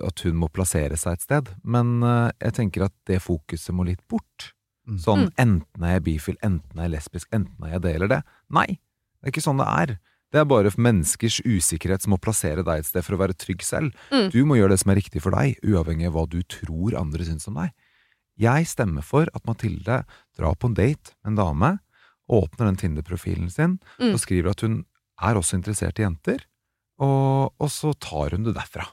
at 0.07 0.22
hun 0.24 0.38
må 0.39 0.47
plassere 0.47 0.95
seg 0.95 1.18
et 1.18 1.22
sted. 1.26 1.49
Men 1.65 1.97
uh, 2.05 2.30
jeg 2.39 2.53
tenker 2.55 2.86
at 2.86 2.93
det 3.09 3.18
fokuset 3.20 3.76
må 3.76 3.84
litt 3.84 3.99
bort. 4.07 4.53
Mm. 4.88 4.97
Sånn 5.03 5.23
Mm. 5.27 5.31
enten 5.38 5.83
er 5.83 5.93
jeg 5.99 6.03
bifil, 6.03 6.38
enten 6.41 6.79
er 6.79 6.88
jeg 6.88 6.91
lesbisk, 6.95 7.27
enten 7.33 7.65
er 7.65 7.71
jeg 7.73 7.81
det 7.81 7.95
eller 7.95 8.07
det. 8.07 8.23
Nei, 8.49 8.65
det 8.67 9.23
er 9.27 9.31
ikke 9.31 9.43
sånn 9.43 9.57
det 9.59 9.67
er. 9.67 9.99
Det 10.31 10.39
er 10.41 10.45
bare 10.45 10.71
menneskers 10.77 11.41
usikkerhet 11.43 12.01
som 12.01 12.11
må 12.11 12.17
plassere 12.19 12.63
deg 12.63 12.79
et 12.79 12.85
sted 12.85 13.03
for 13.03 13.15
å 13.15 13.19
være 13.19 13.35
trygg 13.38 13.61
selv. 13.63 13.93
Mm. 14.11 14.29
Du 14.31 14.43
må 14.45 14.55
gjøre 14.57 14.69
det 14.75 14.79
som 14.79 14.91
er 14.91 14.95
riktig 14.99 15.21
for 15.21 15.31
deg, 15.31 15.55
uavhengig 15.63 16.07
av 16.07 16.13
hva 16.13 16.25
du 16.29 16.41
tror 16.43 16.95
andre 16.99 17.23
syns 17.23 17.47
om 17.47 17.55
deg. 17.55 17.71
Jeg 18.38 18.67
stemmer 18.67 19.03
for 19.03 19.27
at 19.33 19.43
Mathilde 19.45 20.05
drar 20.38 20.55
på 20.55 20.67
en 20.67 20.73
date 20.75 21.15
med 21.23 21.31
en 21.31 21.35
dame, 21.35 21.79
åpner 22.29 22.67
den 22.67 22.75
Tinder-profilen 22.77 23.49
sin 23.51 23.79
Mm. 23.99 24.13
og 24.13 24.19
skriver 24.19 24.49
at 24.51 24.61
hun 24.61 24.85
er 25.21 25.33
også 25.35 25.55
interessert 25.57 25.97
i 25.99 26.03
jenter, 26.03 26.43
og, 26.99 27.53
og 27.59 27.69
så 27.69 27.93
tar 27.99 28.31
hun 28.35 28.43
det 28.43 28.53
derfra. 28.55 28.85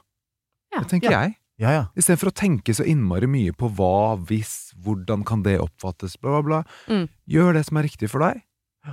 Ja. 0.73 0.79
Det 0.81 0.89
tenker 0.89 1.11
jeg. 1.11 1.35
Ja, 1.61 1.71
ja. 1.71 1.83
Istedenfor 1.95 2.33
å 2.33 2.35
tenke 2.35 2.73
så 2.75 2.83
innmari 2.87 3.29
mye 3.31 3.53
på 3.55 3.69
hva, 3.77 4.17
hvis, 4.27 4.73
hvordan 4.83 5.23
kan 5.27 5.45
det 5.45 5.55
oppfattes, 5.63 6.17
bla, 6.19 6.35
bla, 6.35 6.43
bla. 6.43 6.59
Mm. 6.91 7.07
Gjør 7.31 7.55
det 7.55 7.63
som 7.69 7.79
er 7.79 7.87
riktig 7.87 8.11
for 8.11 8.25
deg. 8.25 8.43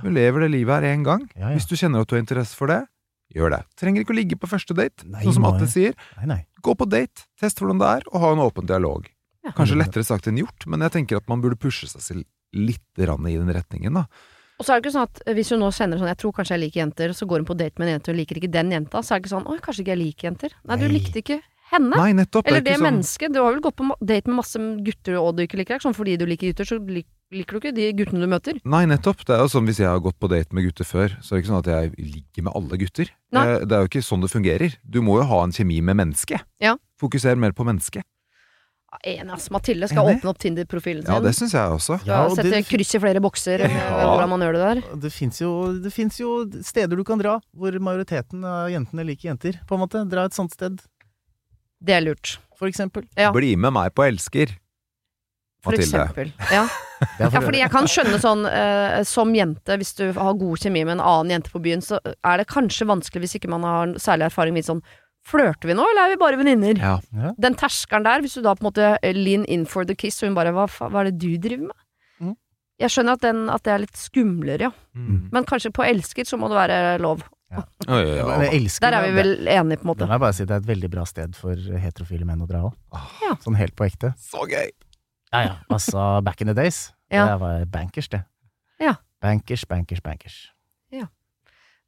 Du 0.01 0.09
lever 0.09 0.45
det 0.45 0.53
livet 0.55 0.79
her 0.79 0.95
én 0.95 1.03
gang. 1.05 1.27
ja, 1.35 1.51
ja. 1.51 1.57
Hvis 1.57 1.67
du 1.69 1.75
kjenner 1.77 2.01
at 2.01 2.09
du 2.09 2.15
har 2.15 2.23
interesse 2.23 2.55
for 2.57 2.71
det, 2.71 2.79
gjør 3.33 3.53
det. 3.53 3.61
Trenger 3.79 4.05
ikke 4.05 4.15
å 4.15 4.17
ligge 4.17 4.37
på 4.39 4.49
første 4.49 4.75
date, 4.77 5.05
Nei, 5.05 5.25
sånn 5.25 5.37
som 5.37 5.49
Atle 5.49 5.67
sier. 5.69 5.97
Nei, 6.21 6.29
nei. 6.31 6.39
Gå 6.63 6.75
på 6.79 6.87
date, 6.89 7.27
test 7.39 7.59
hvordan 7.61 7.81
det 7.81 7.89
er, 7.99 8.07
og 8.13 8.23
ha 8.23 8.31
en 8.33 8.43
åpen 8.45 8.69
dialog. 8.69 9.09
Ja. 9.43 9.51
Kanskje 9.57 9.77
lettere 9.77 10.07
sagt 10.07 10.29
enn 10.31 10.39
gjort, 10.39 10.65
men 10.71 10.85
jeg 10.85 10.95
tenker 10.95 11.19
at 11.19 11.27
man 11.29 11.43
burde 11.43 11.59
pushe 11.59 11.89
seg 11.91 12.05
selv 12.05 12.23
litt 12.55 13.01
i 13.01 13.05
den 13.05 13.53
retningen, 13.53 13.99
da. 13.99 14.07
Og 14.61 14.65
så 14.65 14.71
er 14.73 14.79
det 14.79 14.85
ikke 14.85 14.93
sånn 14.95 15.09
at 15.09 15.21
hvis 15.35 15.49
hun 15.51 15.63
nå 15.63 15.69
kjenner 15.73 15.97
sånn 15.97 16.11
Jeg 16.11 16.19
tror 16.21 16.33
kanskje 16.37 16.53
jeg 16.53 16.61
liker 16.61 16.79
jenter, 16.83 17.13
så 17.17 17.25
går 17.27 17.41
hun 17.41 17.47
på 17.49 17.55
date 17.57 17.81
med 17.81 17.89
en 17.89 17.95
jente 17.95 18.11
og 18.13 18.19
liker 18.19 18.37
ikke 18.39 18.51
den 18.53 18.69
jenta, 18.71 19.01
så 19.01 19.15
er 19.15 19.19
det 19.19 19.25
ikke 19.25 19.31
sånn 19.33 19.47
Å, 19.49 19.55
kanskje 19.65 19.81
ikke 19.83 19.93
jeg 19.95 20.01
liker 20.03 20.27
jenter. 20.29 20.53
Nei, 20.69 20.77
du 20.77 20.85
likte 20.91 21.23
ikke 21.23 21.39
henne. 21.73 21.97
Nei, 21.97 22.11
nettopp. 22.17 22.47
Eller 22.47 22.61
det, 22.61 22.69
det 22.71 22.77
sånn- 22.79 22.87
mennesket. 22.89 23.33
Du 23.33 23.41
har 23.41 23.51
vel 23.53 23.61
gått 23.65 23.75
på 23.81 23.89
date 23.99 24.29
med 24.31 24.39
masse 24.41 24.61
gutter 24.85 25.17
og 25.19 25.35
du 25.37 25.43
ikke 25.47 25.57
liker. 25.59 25.75
Er 25.75 25.83
sånn 25.85 25.97
fordi 25.97 26.17
du 26.21 26.25
liker 26.29 26.53
gutter, 26.53 26.69
så 26.69 26.79
liker 26.79 27.09
liker 27.33 27.57
du 27.57 27.59
ikke 27.63 27.73
de 27.73 27.85
guttene 27.97 28.21
du 28.21 28.27
møter. 28.29 28.59
Nei, 28.63 28.83
nettopp. 28.85 29.23
Det 29.25 29.33
er 29.33 29.39
jo 29.41 29.49
sånn 29.49 29.65
Hvis 29.65 29.79
jeg 29.81 29.87
har 29.89 29.97
gått 30.05 30.19
på 30.21 30.29
date 30.29 30.53
med 30.53 30.67
gutter 30.67 30.85
før, 30.85 31.15
så 31.17 31.33
er 31.33 31.39
det 31.39 31.41
ikke 31.41 31.49
sånn 31.49 31.63
at 31.63 31.69
jeg 31.71 31.93
ligger 31.97 32.43
med 32.45 32.53
alle 32.59 32.77
gutter. 32.77 33.09
Nei. 33.33 33.45
Det, 33.49 33.55
det 33.69 33.73
er 33.73 33.81
jo 33.81 33.89
ikke 33.89 34.03
sånn 34.05 34.21
det 34.21 34.29
fungerer. 34.29 34.75
Du 34.85 35.01
må 35.01 35.17
jo 35.17 35.25
ha 35.31 35.39
en 35.43 35.51
kjemi 35.55 35.81
med 35.81 35.97
mennesket. 35.97 36.45
Ja. 36.61 36.75
Fokuser 37.01 37.35
mer 37.41 37.51
på 37.57 37.65
mennesket. 37.65 38.05
Ja, 38.93 38.99
Enig, 39.09 39.33
ass. 39.33 39.49
Mathilde 39.49 39.87
skal 39.89 40.05
Enig? 40.05 40.19
åpne 40.21 40.29
opp 40.29 40.37
Tinder-profilen 40.43 41.01
sin. 41.01 41.09
Ja, 41.09 41.19
det 41.25 41.33
syns 41.33 41.55
jeg 41.57 41.73
også. 41.73 41.97
Skal 42.03 42.11
Ja, 42.13 42.19
og 42.27 42.35
sette 42.37 42.51
det- 42.53 42.67
kryss 42.69 42.93
i 42.93 42.99
flere 43.01 43.19
bokser, 43.25 43.59
Ja. 43.65 44.05
hvordan 44.13 44.29
man 44.29 44.39
gjør 44.45 44.53
det 44.53 44.61
der. 44.61 44.99
Det 45.01 45.11
fins 45.11 45.39
jo, 45.41 45.73
jo 46.21 46.61
steder 46.61 46.95
du 46.95 47.03
kan 47.03 47.17
dra 47.17 47.39
hvor 47.57 47.71
majoriteten 47.81 48.45
av 48.45 48.69
jentene 48.69 49.03
liker 49.09 49.33
jenter, 49.33 49.57
på 49.65 49.73
en 49.73 49.81
måte. 49.87 50.07
Dra 50.07 50.25
et 50.25 50.33
sånt 50.37 50.51
sted, 50.53 50.77
Det 51.83 51.95
er 51.97 52.03
lurt. 52.05 52.37
for 52.57 52.69
eksempel. 52.71 53.03
Ja. 53.19 53.31
Bli 53.35 53.55
med 53.59 53.73
meg 53.75 53.93
på 53.97 54.05
Elsker. 54.05 54.53
For 55.63 55.71
Mathilde. 55.75 55.99
eksempel. 55.99 56.31
Ja. 56.53 56.67
Ja, 57.19 57.27
fordi 57.33 57.59
jeg 57.59 57.71
kan 57.73 57.87
skjønne 57.91 58.15
sånn 58.23 58.45
eh, 58.47 59.01
som 59.03 59.33
jente, 59.35 59.75
hvis 59.79 59.89
du 59.97 60.05
har 60.15 60.37
god 60.39 60.61
kjemi 60.61 60.85
med 60.87 60.95
en 60.97 61.03
annen 61.03 61.33
jente 61.33 61.51
på 61.51 61.59
byen, 61.59 61.81
så 61.83 61.97
er 61.99 62.39
det 62.39 62.45
kanskje 62.47 62.87
vanskelig 62.87 63.25
hvis 63.25 63.35
ikke 63.41 63.51
man 63.51 63.65
har 63.67 63.91
særlig 63.99 64.29
erfaring 64.29 64.55
med 64.55 64.67
sånn 64.67 64.83
Flørter 65.23 65.69
vi 65.69 65.75
nå, 65.75 65.83
eller 65.87 66.01
er 66.03 66.11
vi 66.11 66.19
bare 66.19 66.35
venninner? 66.35 66.79
Ja. 66.83 66.97
Ja. 67.15 67.29
Den 67.39 67.53
terskelen 67.55 68.03
der, 68.03 68.19
hvis 68.23 68.33
du 68.35 68.41
da 68.43 68.51
på 68.59 68.65
en 68.65 68.67
måte 68.67 68.89
lean 69.15 69.45
in 69.47 69.61
for 69.71 69.87
the 69.87 69.95
kiss, 69.95 70.17
og 70.19 70.27
hun 70.27 70.35
bare 70.35 70.51
hva, 70.51 70.65
hva 70.67 70.99
er 70.99 71.11
det 71.11 71.19
du 71.21 71.37
driver 71.39 71.69
med? 71.69 71.77
Mm. 72.19 72.33
Jeg 72.83 72.91
skjønner 72.91 73.15
at, 73.15 73.23
den, 73.23 73.39
at 73.53 73.63
det 73.63 73.71
er 73.71 73.83
litt 73.85 73.99
skumlere, 74.01 74.67
ja. 74.67 74.71
Mm. 74.99 75.29
Men 75.31 75.47
kanskje 75.47 75.71
på 75.71 75.85
elsker 75.87 76.27
så 76.27 76.35
må 76.39 76.49
det 76.51 76.59
være 76.59 76.81
lov. 77.03 77.23
Oi, 77.87 77.93
Oh, 77.93 77.99
ja, 77.99 78.15
ja. 78.15 78.37
jeg 78.47 78.61
elsker 78.61 78.85
Der 78.89 78.97
er 78.99 79.07
vi 79.07 79.11
vel 79.17 79.33
enige, 79.47 79.77
på 79.81 79.87
en 79.87 79.91
måte. 79.93 80.07
må 80.07 80.15
jeg 80.15 80.23
bare 80.25 80.33
si 80.37 80.45
det 80.45 80.55
er 80.55 80.63
et 80.63 80.67
veldig 80.71 80.89
bra 80.93 81.03
sted 81.09 81.35
for 81.35 81.55
heterofile 81.55 82.25
menn 82.29 82.41
å 82.41 82.47
dra 82.49 82.63
òg. 82.69 82.73
Ja. 83.25 83.35
Sånn 83.43 83.55
helt 83.59 83.75
på 83.75 83.85
ekte. 83.87 84.13
Så 84.19 84.45
gøy! 84.49 84.69
Ja 85.33 85.41
ja, 85.47 85.53
altså 85.73 86.21
back 86.23 86.41
in 86.41 86.47
the 86.47 86.53
days. 86.57 86.91
Ja. 87.11 87.25
Det 87.33 87.39
var 87.41 87.65
bankers, 87.65 88.07
det. 88.09 88.23
Ja. 88.81 88.95
Bankers, 89.21 89.65
bankers, 89.69 90.01
bankers. 90.05 90.41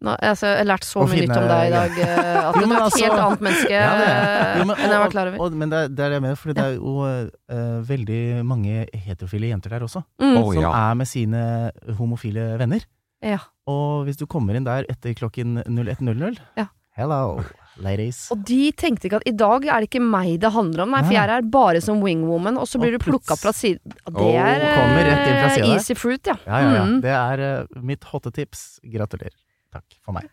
Nå, 0.04 0.12
altså, 0.20 0.50
jeg 0.52 0.58
har 0.60 0.68
lært 0.68 0.84
så 0.86 1.00
Å 1.00 1.06
mye 1.08 1.22
nytt 1.24 1.38
om 1.40 1.46
deg 1.48 1.70
i 1.70 1.72
dag. 1.72 1.94
eh, 2.04 2.40
At 2.50 2.56
Jo, 2.60 2.66
du 2.68 2.74
er 2.74 2.76
et 2.76 2.82
altså- 2.84 3.00
helt 3.06 3.22
annet 3.24 3.44
menneske 3.46 3.70
Ja, 3.72 3.92
eh, 3.96 4.58
Jo, 4.60 4.66
men, 4.68 4.76
enn 4.76 4.92
jeg 4.92 5.00
var 5.00 5.14
klar 5.14 5.30
over. 5.32 5.40
og- 5.46 5.54
men 5.56 5.70
det, 5.72 5.80
det 5.96 6.04
er 6.04 6.10
det 6.12 6.18
jeg 6.18 6.22
mener, 6.26 6.36
for 6.42 6.52
det 6.54 6.66
er 6.66 6.74
jo 6.76 6.96
uh, 7.08 7.80
veldig 7.88 8.20
mange 8.46 8.74
heterofile 9.06 9.48
jenter 9.54 9.70
der 9.72 9.86
også. 9.88 10.04
Mm. 10.20 10.36
Å, 10.36 10.44
som 10.54 10.62
ja. 10.62 10.74
er 10.92 11.00
med 11.00 11.08
sine 11.08 11.72
homofile 11.98 12.44
venner. 12.60 12.84
Ja. 13.26 13.42
Og 13.70 14.06
hvis 14.06 14.20
du 14.20 14.28
kommer 14.30 14.58
inn 14.58 14.68
der 14.68 14.86
etter 14.92 15.16
klokken 15.18 15.62
01.00 15.66 16.38
Ja. 16.60 16.70
Hello, 16.96 17.42
ladies. 17.84 18.22
Og 18.32 18.46
de 18.48 18.70
tenkte 18.72 19.10
ikke 19.10 19.18
at 19.20 19.26
i 19.28 19.34
dag 19.36 19.66
er 19.68 19.84
det 19.84 19.90
ikke 19.90 20.00
meg 20.00 20.38
det 20.40 20.54
handler 20.56 20.86
om, 20.86 20.94
nei, 20.96 21.02
for 21.04 21.12
jeg 21.12 21.26
er 21.26 21.34
her 21.34 21.50
bare 21.52 21.82
som 21.84 22.00
wingwoman, 22.00 22.56
og 22.62 22.70
så 22.72 22.80
blir 22.80 22.96
Og 22.96 23.02
du 23.02 23.08
plukka 23.10 23.36
fra 23.36 23.52
siden. 23.52 23.98
Det 24.16 24.30
er 24.40 24.64
eh, 24.64 25.50
siden 25.58 25.74
easy 25.74 25.98
fruit, 26.00 26.24
ja. 26.24 26.38
Ja, 26.48 26.62
ja, 26.64 26.70
ja. 26.78 26.86
Mm. 26.88 27.02
Det 27.04 27.12
er 27.12 27.44
uh, 27.44 27.82
mitt 27.84 28.08
hotte 28.14 28.32
tips. 28.32 28.80
Gratulerer. 28.94 29.36
Takk 29.76 30.00
for 30.00 30.16
meg. 30.16 30.32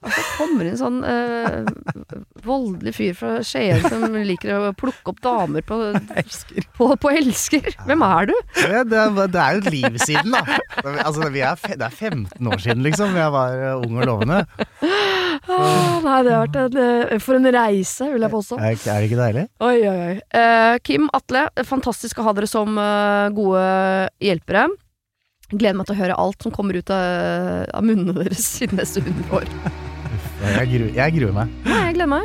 Altså, 0.00 0.22
kommer 0.38 0.64
det 0.66 0.72
en 0.72 0.80
sånn 0.80 1.00
eh, 1.06 2.16
voldelig 2.46 2.94
fyr 2.96 3.12
fra 3.18 3.32
Skien 3.46 3.84
som 3.84 4.16
liker 4.16 4.54
å 4.56 4.72
plukke 4.78 5.12
opp 5.12 5.20
damer 5.22 5.64
på, 5.66 5.78
på, 6.78 6.88
på 7.02 7.12
elsker. 7.12 7.68
Hvem 7.86 8.04
er 8.06 8.30
du? 8.32 8.34
Det, 8.56 8.82
det, 8.90 9.04
det 9.34 9.42
er 9.44 9.58
jo 9.58 9.62
et 9.62 9.70
liv 9.76 10.00
siden, 10.02 10.34
da. 10.34 10.58
Altså, 11.04 11.28
vi 11.34 11.44
er, 11.46 11.60
det 11.76 11.86
er 11.86 11.94
15 11.94 12.50
år 12.50 12.64
siden, 12.64 12.82
liksom. 12.86 13.14
Jeg 13.20 13.34
var 13.36 13.58
eh, 13.58 13.76
ung 13.84 14.00
og 14.00 14.08
lovende. 14.08 14.42
Ah, 15.50 15.98
nei, 16.04 16.18
det 16.22 16.32
har 16.34 16.44
vært 16.46 16.58
en, 16.60 16.76
eh, 16.82 17.18
for 17.22 17.38
en 17.38 17.48
reise, 17.54 18.08
vil 18.12 18.26
jeg 18.26 18.32
påstå. 18.32 18.58
Er, 18.58 18.76
er 18.78 19.02
det 19.02 19.10
ikke 19.10 19.20
deilig? 19.22 19.46
Oi, 19.62 19.76
oi, 19.90 19.96
oi. 20.10 20.14
Eh, 20.42 20.76
Kim, 20.86 21.08
Atle, 21.16 21.46
fantastisk 21.68 22.20
å 22.22 22.26
ha 22.28 22.34
dere 22.36 22.50
som 22.50 22.78
eh, 22.78 23.28
gode 23.36 23.64
hjelpere. 24.22 24.68
Gleder 25.52 25.76
meg 25.78 25.86
til 25.88 25.96
å 25.96 26.00
høre 26.00 26.20
alt 26.20 26.38
som 26.44 26.52
kommer 26.54 26.74
ut 26.78 26.90
av, 26.92 27.02
av 27.76 27.82
munnene 27.84 28.12
deres 28.16 28.62
i 28.64 28.66
neste 28.72 28.98
hundre 29.04 29.28
år. 29.42 29.48
Jeg 30.42 30.66
gruer, 30.72 30.90
jeg 30.96 31.10
gruer 31.18 31.34
meg. 31.36 31.46
Nei, 31.68 31.82
jeg 31.86 31.94
gleder 31.98 32.12
meg. 32.14 32.24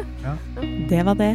Det 0.89 1.01
var 1.05 1.15
det. 1.19 1.33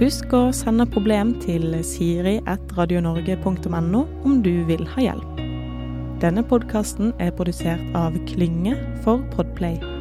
Husk 0.00 0.32
å 0.36 0.52
sende 0.52 0.86
problem 0.92 1.40
til 1.40 1.82
siri.radionorge.no 1.86 4.00
om 4.26 4.42
du 4.44 4.64
vil 4.68 4.84
ha 4.96 5.00
hjelp. 5.10 5.32
Denne 6.20 6.42
podkasten 6.48 7.12
er 7.20 7.30
produsert 7.36 7.84
av 7.96 8.12
Klynge 8.28 8.74
for 9.04 9.18
Podplay. 9.36 9.95